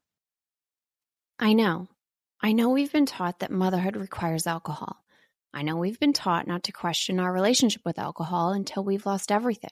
I 1.39 1.53
know. 1.53 1.87
I 2.41 2.51
know 2.51 2.69
we've 2.69 2.91
been 2.91 3.05
taught 3.05 3.39
that 3.39 3.51
motherhood 3.51 3.95
requires 3.95 4.45
alcohol. 4.45 5.03
I 5.53 5.63
know 5.63 5.77
we've 5.77 5.99
been 5.99 6.13
taught 6.13 6.47
not 6.47 6.63
to 6.63 6.71
question 6.71 7.19
our 7.19 7.31
relationship 7.33 7.81
with 7.83 7.99
alcohol 7.99 8.51
until 8.51 8.83
we've 8.83 9.05
lost 9.05 9.31
everything. 9.31 9.71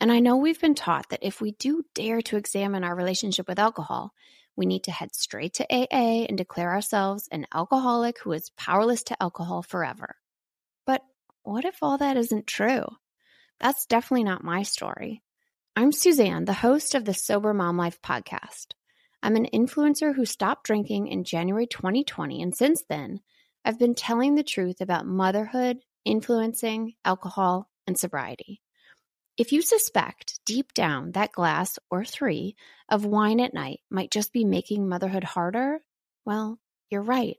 And 0.00 0.10
I 0.12 0.20
know 0.20 0.36
we've 0.36 0.60
been 0.60 0.74
taught 0.74 1.10
that 1.10 1.22
if 1.22 1.40
we 1.40 1.52
do 1.52 1.84
dare 1.94 2.20
to 2.22 2.36
examine 2.36 2.84
our 2.84 2.94
relationship 2.94 3.48
with 3.48 3.58
alcohol, 3.58 4.12
we 4.56 4.66
need 4.66 4.84
to 4.84 4.90
head 4.90 5.14
straight 5.14 5.54
to 5.54 5.66
AA 5.70 6.24
and 6.28 6.36
declare 6.38 6.70
ourselves 6.70 7.28
an 7.30 7.46
alcoholic 7.52 8.18
who 8.20 8.32
is 8.32 8.50
powerless 8.56 9.02
to 9.04 9.22
alcohol 9.22 9.62
forever. 9.62 10.16
But 10.86 11.02
what 11.42 11.64
if 11.64 11.82
all 11.82 11.98
that 11.98 12.16
isn't 12.16 12.46
true? 12.46 12.84
That's 13.60 13.86
definitely 13.86 14.24
not 14.24 14.44
my 14.44 14.62
story. 14.62 15.22
I'm 15.76 15.92
Suzanne, 15.92 16.46
the 16.46 16.54
host 16.54 16.94
of 16.94 17.04
the 17.04 17.14
Sober 17.14 17.52
Mom 17.52 17.76
Life 17.76 18.00
podcast. 18.02 18.68
I'm 19.22 19.36
an 19.36 19.48
influencer 19.52 20.14
who 20.14 20.24
stopped 20.24 20.64
drinking 20.64 21.08
in 21.08 21.24
January 21.24 21.66
2020, 21.66 22.42
and 22.42 22.54
since 22.54 22.82
then, 22.88 23.20
I've 23.66 23.80
been 23.80 23.96
telling 23.96 24.36
the 24.36 24.44
truth 24.44 24.80
about 24.80 25.06
motherhood, 25.06 25.78
influencing, 26.04 26.94
alcohol, 27.04 27.68
and 27.84 27.98
sobriety. 27.98 28.62
If 29.36 29.50
you 29.50 29.60
suspect 29.60 30.38
deep 30.46 30.72
down 30.72 31.10
that 31.12 31.32
glass 31.32 31.76
or 31.90 32.04
three 32.04 32.54
of 32.88 33.04
wine 33.04 33.40
at 33.40 33.54
night 33.54 33.80
might 33.90 34.12
just 34.12 34.32
be 34.32 34.44
making 34.44 34.88
motherhood 34.88 35.24
harder, 35.24 35.80
well, 36.24 36.60
you're 36.90 37.02
right. 37.02 37.38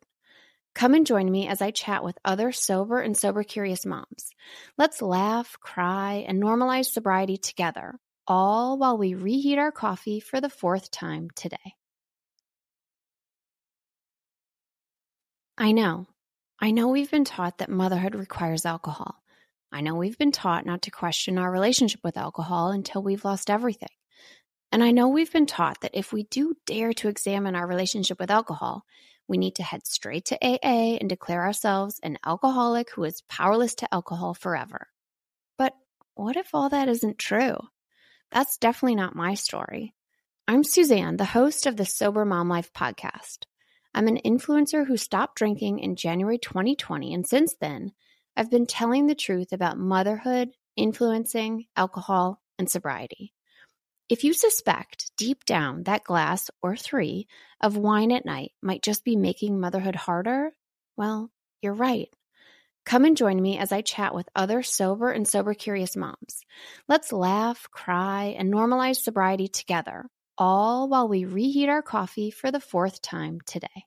Come 0.76 0.96
and 0.96 1.08
join 1.08 1.32
me 1.32 1.48
as 1.48 1.62
I 1.62 1.72
chat 1.72 2.04
with 2.04 2.20
other 2.26 2.52
sober 2.52 3.00
and 3.00 3.16
sober 3.16 3.44
curious 3.44 3.86
moms. 3.86 4.30
Let's 4.78 5.02
laugh, 5.02 5.56
cry, 5.62 6.26
and 6.28 6.44
normalize 6.44 6.88
sobriety 6.88 7.38
together, 7.38 7.98
all 8.28 8.78
while 8.78 8.98
we 8.98 9.14
reheat 9.14 9.60
our 9.60 9.72
coffee 9.72 10.20
for 10.20 10.42
the 10.42 10.50
fourth 10.50 10.92
time 10.92 11.30
today. 11.36 11.76
I 15.58 15.72
know. 15.72 16.08
I 16.60 16.72
know 16.72 16.88
we've 16.88 17.12
been 17.12 17.24
taught 17.24 17.60
that 17.60 17.70
motherhood 17.70 18.16
requires 18.16 18.66
alcohol. 18.66 19.22
I 19.72 19.82
know 19.82 19.94
we've 19.94 20.18
been 20.18 20.32
taught 20.32 20.66
not 20.66 20.82
to 20.84 20.92
question 20.92 21.38
our 21.38 21.52
relationship 21.52 22.00
with 22.04 22.18
alcohol 22.18 22.72
until 22.72 23.04
we've 23.04 23.26
lost 23.26 23.52
everything. 23.52 23.90
And 24.72 24.84
I 24.84 24.92
know 24.92 25.08
we've 25.08 25.32
been 25.32 25.46
taught 25.46 25.82
that 25.82 25.94
if 25.94 26.12
we 26.12 26.24
do 26.24 26.56
dare 26.66 26.94
to 26.94 27.10
examine 27.10 27.56
our 27.56 27.68
relationship 27.68 28.20
with 28.20 28.32
alcohol, 28.32 28.86
we 29.28 29.38
need 29.38 29.56
to 29.56 29.64
head 29.64 29.86
straight 29.86 30.26
to 30.26 30.38
AA 30.44 30.98
and 31.00 31.08
declare 31.08 31.44
ourselves 31.44 32.00
an 32.02 32.18
alcoholic 32.26 32.92
who 32.92 33.04
is 33.04 33.22
powerless 33.30 33.76
to 33.76 33.94
alcohol 33.94 34.34
forever. 34.34 34.88
But 35.58 35.74
what 36.16 36.38
if 36.38 36.56
all 36.56 36.70
that 36.70 36.90
isn't 36.90 37.20
true? 37.20 37.58
That's 38.32 38.58
definitely 38.58 38.96
not 38.96 39.16
my 39.16 39.36
story. 39.36 39.94
I'm 40.48 40.64
Suzanne, 40.64 41.18
the 41.18 41.26
host 41.26 41.68
of 41.68 41.78
the 41.78 41.86
Sober 41.86 42.26
Mom 42.26 42.50
Life 42.50 42.74
podcast. 42.74 43.44
I'm 43.98 44.08
an 44.08 44.20
influencer 44.24 44.86
who 44.86 44.96
stopped 44.96 45.38
drinking 45.38 45.80
in 45.80 45.96
January 45.96 46.38
2020, 46.38 47.16
and 47.16 47.26
since 47.26 47.56
then, 47.60 47.94
I've 48.36 48.52
been 48.52 48.68
telling 48.68 49.08
the 49.08 49.16
truth 49.16 49.54
about 49.54 49.80
motherhood, 49.80 50.50
influencing, 50.76 51.66
alcohol, 51.76 52.40
and 52.60 52.70
sobriety. 52.70 53.34
If 54.08 54.24
you 54.24 54.34
suspect 54.34 55.10
deep 55.18 55.46
down 55.46 55.82
that 55.86 56.04
glass 56.04 56.52
or 56.62 56.76
three 56.76 57.28
of 57.60 57.76
wine 57.76 58.12
at 58.12 58.24
night 58.24 58.52
might 58.62 58.84
just 58.84 59.04
be 59.04 59.16
making 59.16 59.60
motherhood 59.60 59.96
harder, 59.96 60.52
well, 60.96 61.32
you're 61.64 61.74
right. 61.74 62.10
Come 62.86 63.04
and 63.04 63.18
join 63.18 63.42
me 63.42 63.58
as 63.58 63.72
I 63.72 63.82
chat 63.82 64.14
with 64.14 64.30
other 64.36 64.62
sober 64.62 65.10
and 65.10 65.28
sober 65.28 65.56
curious 65.56 65.96
moms. 65.98 66.44
Let's 66.88 67.12
laugh, 67.12 67.68
cry, 67.72 68.36
and 68.38 68.54
normalize 68.54 68.98
sobriety 68.98 69.48
together 69.48 70.06
all 70.38 70.88
while 70.88 71.08
we 71.08 71.26
reheat 71.26 71.70
our 71.70 71.82
coffee 71.82 72.32
for 72.32 72.52
the 72.52 72.60
fourth 72.60 73.02
time 73.02 73.40
today. 73.46 73.87